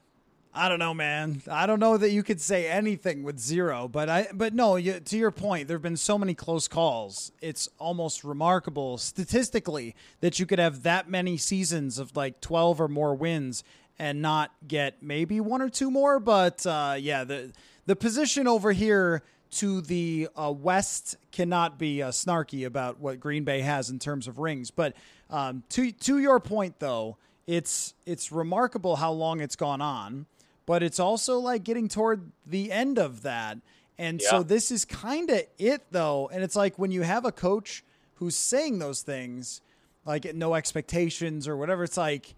I 0.55 0.69
don't 0.69 0.79
know, 0.79 0.93
man. 0.93 1.41
I 1.51 1.65
don't 1.67 1.81
know 1.81 1.97
that 1.97 2.11
you 2.11 2.23
could 2.23 2.41
say 2.41 2.69
anything 2.69 3.23
with 3.23 3.39
zero, 3.39 3.89
but 3.89 4.11
I, 4.11 4.29
but 4.35 4.53
no. 4.53 4.77
You, 4.77 5.01
to 5.01 5.17
your 5.17 5.31
point, 5.31 5.67
there 5.67 5.77
have 5.77 5.83
been 5.83 5.97
so 5.97 6.19
many 6.19 6.35
close 6.35 6.69
calls. 6.69 7.33
It's 7.41 7.71
almost 7.79 8.23
remarkable 8.23 8.99
statistically 8.99 9.95
that 10.21 10.39
you 10.39 10.45
could 10.45 10.59
have 10.59 10.83
that 10.83 11.09
many 11.09 11.39
seasons 11.39 11.99
of 11.99 12.15
like 12.17 12.43
twelve 12.43 12.83
or 12.83 12.89
more 12.89 13.15
wins 13.15 13.65
and 13.99 14.21
not 14.21 14.53
get 14.69 15.03
maybe 15.03 15.41
one 15.41 15.63
or 15.63 15.71
two 15.71 15.91
more. 15.91 16.21
But 16.21 16.67
uh, 16.67 16.97
yeah, 16.99 17.25
the 17.25 17.53
the 17.87 17.97
position 17.97 18.47
over 18.47 18.73
here 18.73 19.23
to 19.53 19.81
the 19.81 20.29
uh, 20.37 20.53
west 20.53 21.17
cannot 21.31 21.79
be 21.79 22.03
uh, 22.03 22.11
snarky 22.11 22.67
about 22.67 23.01
what 23.01 23.21
Green 23.21 23.45
Bay 23.45 23.63
has 23.63 23.89
in 23.89 23.99
terms 23.99 24.29
of 24.29 24.39
rings. 24.39 24.71
But 24.71 24.95
um, 25.31 25.63
to 25.71 25.93
to 25.93 26.19
your 26.19 26.41
point, 26.41 26.79
though, 26.79 27.17
it's 27.47 27.95
it's 28.05 28.31
remarkable 28.31 28.97
how 28.97 29.13
long 29.13 29.41
it's 29.41 29.57
gone 29.57 29.81
on 29.81 30.27
but 30.73 30.83
it's 30.83 30.99
also 30.99 31.39
like 31.39 31.65
getting 31.65 31.87
toward 31.87 32.33
the 32.47 32.73
end 32.73 32.99
of 32.99 33.25
that. 33.25 33.59
And 33.99 34.23
so 34.23 34.43
this 34.43 34.71
is 34.71 34.87
kind 34.87 35.29
of 35.29 35.43
it 35.59 35.83
though. 35.91 36.31
And 36.33 36.43
it's 36.43 36.57
like 36.57 36.79
when 36.79 36.91
you 36.91 37.03
have 37.03 37.27
a 37.27 37.31
coach 37.31 37.85
who's 38.15 38.37
saying 38.37 38.79
those 38.79 39.03
things, 39.03 39.61
like 40.07 40.35
no 40.35 40.55
expectations 40.55 41.47
or 41.47 41.59
whatever, 41.59 41.85
it's 41.85 41.99
like, 41.99 42.35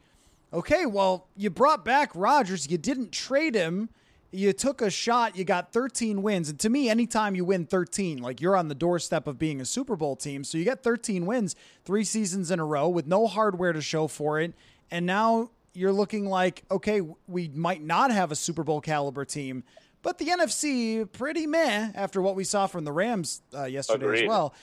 okay, 0.52 0.84
well, 0.84 1.28
you 1.36 1.48
brought 1.48 1.84
back 1.84 2.10
Rodgers, 2.16 2.68
you 2.68 2.76
didn't 2.76 3.12
trade 3.12 3.54
him. 3.54 3.88
You 4.32 4.52
took 4.52 4.82
a 4.82 4.90
shot, 4.90 5.36
you 5.36 5.44
got 5.44 5.72
13 5.72 6.20
wins. 6.20 6.48
And 6.48 6.58
to 6.58 6.68
me, 6.68 6.88
anytime 6.88 7.36
you 7.36 7.44
win 7.44 7.66
13, 7.66 8.18
like 8.18 8.40
you're 8.40 8.56
on 8.56 8.66
the 8.66 8.74
doorstep 8.74 9.28
of 9.28 9.38
being 9.38 9.60
a 9.60 9.64
Super 9.64 9.94
Bowl 9.94 10.16
team. 10.16 10.42
So 10.42 10.58
you 10.58 10.64
get 10.64 10.82
13 10.82 11.24
wins, 11.24 11.54
three 11.84 12.02
seasons 12.02 12.50
in 12.50 12.58
a 12.58 12.64
row 12.64 12.88
with 12.88 13.06
no 13.06 13.28
hardware 13.28 13.72
to 13.72 13.80
show 13.80 14.08
for 14.08 14.40
it. 14.40 14.54
And 14.90 15.06
now 15.06 15.50
you're 15.74 15.92
looking 15.92 16.26
like, 16.26 16.62
okay, 16.70 17.00
we 17.26 17.48
might 17.48 17.82
not 17.82 18.10
have 18.10 18.32
a 18.32 18.36
Super 18.36 18.62
Bowl 18.64 18.80
caliber 18.80 19.24
team, 19.24 19.64
but 20.02 20.18
the 20.18 20.26
NFC 20.26 21.10
pretty 21.12 21.46
meh 21.46 21.90
after 21.94 22.22
what 22.22 22.36
we 22.36 22.44
saw 22.44 22.66
from 22.66 22.84
the 22.84 22.92
Rams 22.92 23.42
uh, 23.54 23.64
yesterday 23.64 24.04
as 24.24 24.28
well. 24.28 24.54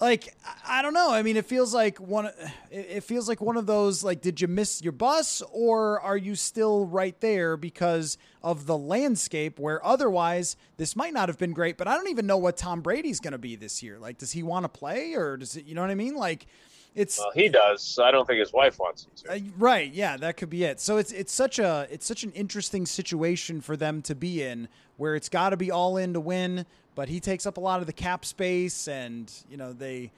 Like 0.00 0.32
I- 0.64 0.80
don't 0.82 0.94
know. 0.94 1.10
I 1.12 1.22
mean, 1.22 1.36
it 1.36 1.46
feels 1.46 1.74
like 1.74 1.98
one. 1.98 2.26
It 2.26 2.32
it 2.70 3.04
feels 3.04 3.28
like 3.28 3.40
one 3.40 3.56
of 3.56 3.66
those. 3.66 4.04
Like, 4.04 4.20
did 4.20 4.40
you 4.40 4.46
miss 4.46 4.80
your 4.80 4.92
bus, 4.92 5.42
or 5.50 6.00
are 6.02 6.16
you 6.16 6.36
still 6.36 6.86
right 6.86 7.20
there 7.20 7.56
because 7.56 8.16
of 8.40 8.66
the 8.66 8.78
landscape? 8.78 9.58
Where 9.58 9.84
otherwise, 9.84 10.56
this 10.76 10.94
might 10.94 11.12
not 11.12 11.28
have 11.28 11.36
been 11.36 11.52
great. 11.52 11.76
But 11.76 11.88
I 11.88 11.96
don't 11.96 12.08
even 12.08 12.26
know 12.28 12.36
what 12.36 12.56
Tom 12.56 12.80
Brady's 12.80 13.18
going 13.18 13.32
to 13.32 13.38
be 13.38 13.56
this 13.56 13.82
year. 13.82 13.98
Like, 13.98 14.18
does 14.18 14.30
he 14.30 14.44
want 14.44 14.62
to 14.64 14.68
play, 14.68 15.14
or 15.14 15.36
does 15.36 15.56
it? 15.56 15.64
You 15.64 15.74
know 15.74 15.80
what 15.80 15.90
I 15.90 15.96
mean? 15.96 16.14
Like, 16.14 16.46
it's 16.94 17.18
Well, 17.18 17.30
he 17.34 17.48
does. 17.48 17.98
I 18.02 18.10
don't 18.10 18.26
think 18.26 18.40
his 18.40 18.52
wife 18.52 18.78
wants 18.78 19.04
him 19.04 19.10
to. 19.16 19.32
uh, 19.32 19.38
right, 19.58 19.92
yeah, 19.92 20.16
that 20.16 20.36
could 20.36 20.50
be 20.50 20.64
it. 20.64 20.80
So 20.80 20.96
it's 20.96 21.12
it's 21.12 21.32
such 21.32 21.58
a 21.58 21.86
it's 21.90 22.06
such 22.06 22.24
an 22.24 22.32
interesting 22.32 22.86
situation 22.86 23.60
for 23.60 23.76
them 23.76 24.02
to 24.02 24.14
be 24.14 24.42
in, 24.42 24.68
where 24.96 25.14
it's 25.14 25.28
got 25.28 25.50
to 25.50 25.56
be 25.56 25.70
all 25.70 25.96
in 25.96 26.12
to 26.14 26.20
win, 26.20 26.66
but 26.94 27.08
he 27.08 27.20
takes 27.20 27.46
up 27.46 27.56
a 27.56 27.60
lot 27.60 27.80
of 27.80 27.86
the 27.86 27.92
cap 27.92 28.24
space, 28.24 28.88
and 28.88 29.32
you 29.48 29.56
know 29.56 29.72
they, 29.72 30.10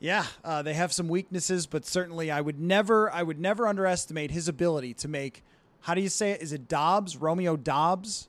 yeah, 0.00 0.24
uh, 0.44 0.62
they 0.62 0.74
have 0.74 0.92
some 0.92 1.06
weaknesses, 1.08 1.66
but 1.66 1.84
certainly 1.86 2.30
I 2.30 2.40
would 2.40 2.58
never 2.58 3.10
I 3.12 3.22
would 3.22 3.38
never 3.38 3.68
underestimate 3.68 4.30
his 4.30 4.48
ability 4.48 4.94
to 4.94 5.08
make. 5.08 5.44
How 5.82 5.94
do 5.94 6.00
you 6.00 6.08
say 6.08 6.32
it? 6.32 6.42
Is 6.42 6.52
it 6.52 6.68
Doubs? 6.68 7.16
Romeo 7.16 7.56
Doubs? 7.56 8.28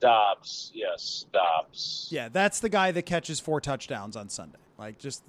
Doubs, 0.00 0.70
yes, 0.74 1.26
Doubs. 1.32 2.08
Yeah, 2.10 2.28
that's 2.30 2.60
the 2.60 2.68
guy 2.70 2.90
that 2.92 3.02
catches 3.02 3.38
four 3.38 3.60
touchdowns 3.60 4.16
on 4.16 4.28
Sunday. 4.28 4.58
Like 4.78 4.98
just. 4.98 5.22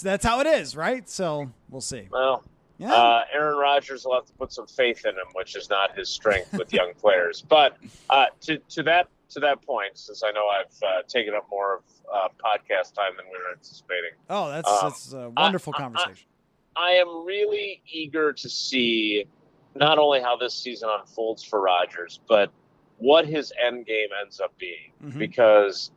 That's 0.00 0.24
how 0.24 0.40
it 0.40 0.46
is, 0.46 0.74
right? 0.76 1.08
So 1.08 1.50
we'll 1.68 1.80
see. 1.80 2.08
Well, 2.10 2.42
Yeah. 2.78 2.92
Uh, 2.92 3.24
Aaron 3.32 3.58
Rodgers 3.58 4.04
will 4.04 4.14
have 4.14 4.26
to 4.26 4.32
put 4.32 4.52
some 4.52 4.66
faith 4.66 5.04
in 5.04 5.12
him, 5.14 5.26
which 5.34 5.54
is 5.56 5.68
not 5.70 5.96
his 5.96 6.08
strength 6.08 6.52
with 6.52 6.72
young 6.72 6.92
players. 6.98 7.42
But 7.48 7.76
uh, 8.10 8.26
to 8.42 8.58
to 8.70 8.82
that 8.84 9.08
to 9.30 9.40
that 9.40 9.62
point, 9.62 9.96
since 9.98 10.22
I 10.22 10.30
know 10.32 10.46
I've 10.48 10.82
uh, 10.82 11.02
taken 11.08 11.34
up 11.34 11.46
more 11.50 11.76
of 11.76 11.82
uh, 12.12 12.28
podcast 12.44 12.94
time 12.94 13.12
than 13.16 13.26
we 13.26 13.38
were 13.38 13.52
anticipating, 13.52 14.10
oh, 14.30 14.50
that's 14.50 14.68
um, 14.68 14.78
that's 14.82 15.12
a 15.12 15.30
wonderful 15.30 15.72
I- 15.74 15.78
I- 15.78 15.80
conversation. 15.82 16.28
I 16.74 16.90
am 16.92 17.26
really 17.26 17.82
eager 17.86 18.32
to 18.32 18.48
see 18.48 19.26
not 19.74 19.98
only 19.98 20.20
how 20.22 20.36
this 20.36 20.54
season 20.54 20.88
unfolds 20.90 21.44
for 21.44 21.60
Rodgers, 21.60 22.18
but 22.28 22.50
what 22.96 23.26
his 23.26 23.52
end 23.62 23.84
game 23.86 24.08
ends 24.22 24.40
up 24.40 24.56
being. 24.58 24.92
Mhm. 25.04 25.18
Because 25.18 25.90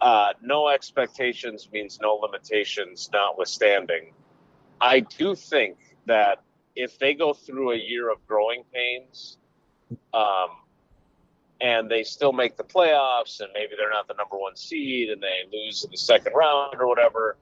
uh, 0.00 0.32
no 0.42 0.68
expectations 0.68 1.68
means 1.72 1.98
no 2.00 2.14
limitations, 2.14 3.10
notwithstanding. 3.12 4.12
I 4.80 5.00
do 5.00 5.34
think 5.34 5.76
that 6.06 6.42
if 6.76 6.98
they 6.98 7.14
go 7.14 7.32
through 7.32 7.72
a 7.72 7.76
year 7.76 8.10
of 8.10 8.24
growing 8.26 8.62
pains, 8.72 9.38
um, 10.14 10.48
and 11.60 11.90
they 11.90 12.04
still 12.04 12.32
make 12.32 12.56
the 12.56 12.62
playoffs, 12.62 13.40
and 13.40 13.48
maybe 13.52 13.72
they're 13.76 13.90
not 13.90 14.06
the 14.06 14.14
number 14.14 14.38
one 14.38 14.54
seed, 14.54 15.10
and 15.10 15.20
they 15.20 15.42
lose 15.52 15.84
in 15.84 15.90
the 15.90 15.96
second 15.96 16.32
round 16.34 16.76
or 16.78 16.86
whatever, 16.86 17.36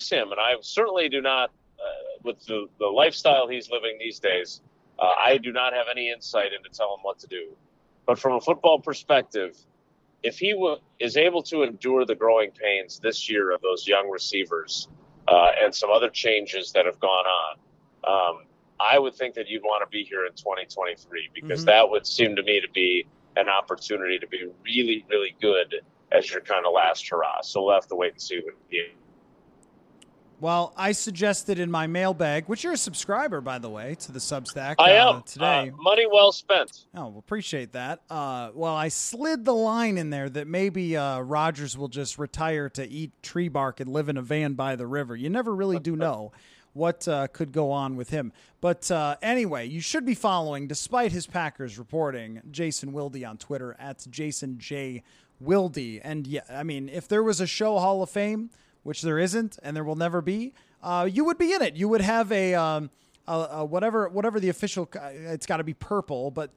him. 0.00 0.32
And 0.32 0.40
I 0.40 0.54
certainly 0.62 1.08
do 1.08 1.20
not, 1.20 1.50
uh, 1.78 2.18
with 2.24 2.44
the, 2.46 2.66
the 2.78 2.86
lifestyle 2.86 3.46
he's 3.46 3.70
living 3.70 3.98
these 4.00 4.18
days, 4.18 4.60
uh, 4.98 5.12
I 5.18 5.38
do 5.38 5.52
not 5.52 5.72
have 5.72 5.86
any 5.90 6.10
insight 6.10 6.52
into 6.52 6.68
tell 6.70 6.94
him 6.94 7.00
what 7.02 7.18
to 7.20 7.26
do. 7.26 7.56
But 8.06 8.18
from 8.18 8.34
a 8.34 8.40
football 8.40 8.80
perspective, 8.80 9.56
if 10.22 10.38
he 10.38 10.52
w- 10.52 10.76
is 10.98 11.16
able 11.16 11.42
to 11.44 11.62
endure 11.62 12.04
the 12.04 12.14
growing 12.14 12.50
pains 12.50 12.98
this 12.98 13.30
year 13.30 13.50
of 13.52 13.60
those 13.62 13.86
young 13.86 14.08
receivers 14.10 14.88
uh, 15.28 15.48
and 15.62 15.74
some 15.74 15.90
other 15.90 16.08
changes 16.10 16.72
that 16.72 16.86
have 16.86 16.98
gone 17.00 17.24
on, 17.26 17.56
um, 18.06 18.44
I 18.78 18.98
would 18.98 19.14
think 19.14 19.34
that 19.34 19.48
you'd 19.48 19.62
want 19.62 19.82
to 19.84 19.90
be 19.90 20.04
here 20.04 20.26
in 20.26 20.32
2023 20.32 21.30
because 21.34 21.62
Mhm. 21.62 21.66
that 21.66 21.90
would 21.90 22.06
seem 22.06 22.34
to 22.36 22.42
me 22.42 22.60
to 22.60 22.68
be 22.70 23.06
an 23.36 23.48
opportunity 23.48 24.18
to 24.18 24.26
be 24.26 24.46
really, 24.64 25.04
really 25.08 25.36
good 25.40 25.82
as 26.12 26.30
your 26.30 26.40
kind 26.40 26.66
of 26.66 26.72
last 26.72 27.08
hurrah. 27.08 27.40
So 27.42 27.62
we'll 27.64 27.74
have 27.74 27.86
to 27.88 27.94
wait 27.94 28.12
and 28.12 28.20
see 28.20 28.40
what 28.40 28.54
he 28.68 28.84
Well, 30.40 30.72
I 30.74 30.92
suggested 30.92 31.58
in 31.58 31.70
my 31.70 31.86
mailbag, 31.86 32.46
which 32.46 32.64
you're 32.64 32.72
a 32.72 32.78
subscriber, 32.78 33.42
by 33.42 33.58
the 33.58 33.68
way, 33.68 33.94
to 33.96 34.12
the 34.12 34.18
Substack 34.18 34.76
I 34.78 34.96
uh, 34.96 35.16
am 35.16 35.22
today. 35.22 35.68
Uh, 35.68 35.76
money 35.76 36.06
well 36.10 36.32
spent. 36.32 36.86
Oh, 36.94 37.08
well, 37.08 37.18
appreciate 37.18 37.72
that. 37.72 38.00
Uh, 38.08 38.50
well, 38.54 38.74
I 38.74 38.88
slid 38.88 39.44
the 39.44 39.52
line 39.52 39.98
in 39.98 40.08
there 40.08 40.30
that 40.30 40.46
maybe 40.46 40.96
uh, 40.96 41.20
Rodgers 41.20 41.76
will 41.76 41.88
just 41.88 42.18
retire 42.18 42.70
to 42.70 42.88
eat 42.88 43.12
tree 43.22 43.48
bark 43.48 43.80
and 43.80 43.92
live 43.92 44.08
in 44.08 44.16
a 44.16 44.22
van 44.22 44.54
by 44.54 44.76
the 44.76 44.86
river. 44.86 45.14
You 45.14 45.28
never 45.28 45.54
really 45.54 45.78
do 45.78 45.94
know 45.96 46.32
what 46.72 47.06
uh, 47.06 47.26
could 47.26 47.52
go 47.52 47.70
on 47.70 47.96
with 47.96 48.08
him. 48.08 48.32
But 48.62 48.90
uh, 48.90 49.16
anyway, 49.20 49.66
you 49.66 49.82
should 49.82 50.06
be 50.06 50.14
following, 50.14 50.66
despite 50.66 51.12
his 51.12 51.26
Packers 51.26 51.78
reporting, 51.78 52.40
Jason 52.50 52.92
Wilde 52.92 53.22
on 53.24 53.36
Twitter 53.36 53.76
at 53.78 54.06
Jason 54.08 54.58
J. 54.58 55.02
Wilde. 55.38 56.00
And 56.02 56.26
yeah, 56.26 56.42
I 56.48 56.62
mean, 56.62 56.88
if 56.88 57.08
there 57.08 57.22
was 57.22 57.42
a 57.42 57.46
show 57.46 57.78
Hall 57.78 58.02
of 58.02 58.08
Fame, 58.08 58.48
which 58.82 59.02
there 59.02 59.18
isn't 59.18 59.58
and 59.62 59.76
there 59.76 59.84
will 59.84 59.96
never 59.96 60.20
be, 60.22 60.52
uh, 60.82 61.08
you 61.10 61.24
would 61.24 61.38
be 61.38 61.52
in 61.52 61.62
it. 61.62 61.76
You 61.76 61.88
would 61.88 62.00
have 62.00 62.30
a, 62.32 62.54
um, 62.54 62.90
a, 63.28 63.32
a 63.32 63.64
whatever 63.64 64.08
whatever 64.08 64.40
the 64.40 64.48
official. 64.48 64.88
It's 64.94 65.46
got 65.46 65.58
to 65.58 65.64
be 65.64 65.74
purple, 65.74 66.30
but 66.30 66.50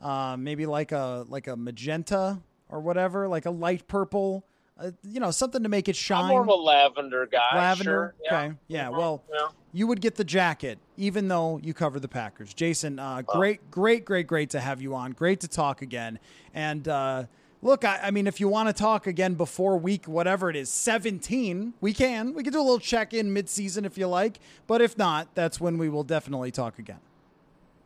uh, 0.00 0.36
maybe 0.38 0.66
like 0.66 0.92
a 0.92 1.24
like 1.28 1.46
a 1.46 1.56
magenta 1.56 2.38
or 2.68 2.80
whatever, 2.80 3.26
like 3.28 3.46
a 3.46 3.50
light 3.50 3.86
purple. 3.88 4.44
Uh, 4.78 4.92
you 5.02 5.20
know, 5.20 5.30
something 5.30 5.62
to 5.62 5.68
make 5.68 5.88
it 5.90 5.96
shine. 5.96 6.24
I'm 6.24 6.28
more 6.30 6.40
of 6.42 6.48
a 6.48 6.54
lavender 6.54 7.26
guy. 7.26 7.54
Lavender. 7.54 7.90
Sure. 7.90 8.14
Yeah. 8.24 8.38
Okay. 8.46 8.54
Yeah. 8.68 8.86
Mhm. 8.88 8.96
Well, 8.96 9.22
Yeah. 9.30 9.48
you 9.74 9.86
would 9.86 10.00
get 10.00 10.14
the 10.14 10.24
jacket, 10.24 10.78
even 10.96 11.28
though 11.28 11.58
you 11.62 11.74
cover 11.74 12.00
the 12.00 12.08
Packers. 12.08 12.54
Jason, 12.54 12.98
uh, 12.98 13.20
great, 13.22 13.70
great, 13.70 14.06
great, 14.06 14.26
great 14.26 14.48
to 14.50 14.60
have 14.60 14.80
you 14.80 14.94
on. 14.94 15.12
Great 15.12 15.40
to 15.40 15.48
talk 15.48 15.82
again. 15.82 16.18
And 16.54 16.88
uh, 16.88 17.24
look, 17.62 17.84
I, 17.84 17.98
I 18.04 18.10
mean, 18.10 18.26
if 18.26 18.40
you 18.40 18.48
want 18.48 18.68
to 18.68 18.72
talk 18.72 19.06
again 19.06 19.34
before 19.34 19.76
week 19.78 20.06
whatever 20.06 20.50
it 20.50 20.56
is, 20.56 20.70
17, 20.70 21.74
we 21.80 21.92
can. 21.92 22.34
We 22.34 22.42
can 22.42 22.52
do 22.52 22.60
a 22.60 22.62
little 22.62 22.78
check 22.78 23.12
in 23.14 23.32
mid 23.32 23.48
season 23.48 23.84
if 23.84 23.96
you 23.98 24.06
like. 24.06 24.38
But 24.66 24.80
if 24.80 24.96
not, 24.98 25.34
that's 25.34 25.60
when 25.60 25.78
we 25.78 25.88
will 25.88 26.04
definitely 26.04 26.50
talk 26.50 26.78
again. 26.78 27.00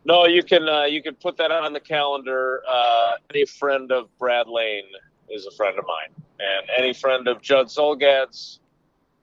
No, 0.07 0.27
you 0.27 0.43
can 0.43 0.69
uh, 0.69 0.85
you 0.85 1.03
can 1.03 1.15
put 1.15 1.37
that 1.39 1.51
on 1.51 1.73
the 1.73 1.81
calendar. 1.81 2.63
Uh, 2.69 3.13
any 3.31 3.47
friend 3.47 3.91
of 3.91 4.09
Brad 4.19 4.49
Lane 4.49 4.85
is 5.31 5.47
a 5.47 5.51
friend 5.53 5.79
of 5.79 5.85
mine, 5.87 6.25
and 6.39 6.69
any 6.77 6.93
friend 6.93 7.27
of 7.27 7.41
Judd 7.41 7.69
Zulgad's, 7.69 8.61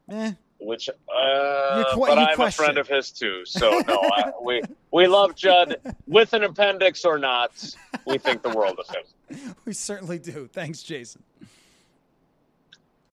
Eh, 0.09 0.31
which 0.59 0.89
uh, 0.89 1.83
que- 1.93 1.99
but 1.99 2.17
I'm 2.17 2.41
a 2.41 2.51
friend 2.51 2.79
of 2.79 2.87
his 2.87 3.11
too. 3.11 3.45
So 3.45 3.69
no, 3.87 3.99
I, 4.01 4.31
we 4.43 4.63
we 4.91 5.05
love 5.05 5.35
Judd 5.35 5.77
with 6.07 6.33
an 6.33 6.43
appendix 6.43 7.05
or 7.05 7.19
not. 7.19 7.51
We 8.07 8.17
think 8.17 8.41
the 8.41 8.49
world 8.49 8.79
of 8.79 8.87
him. 8.93 9.03
we 9.65 9.73
certainly 9.73 10.19
do. 10.19 10.47
Thanks, 10.51 10.83
Jason. 10.83 11.23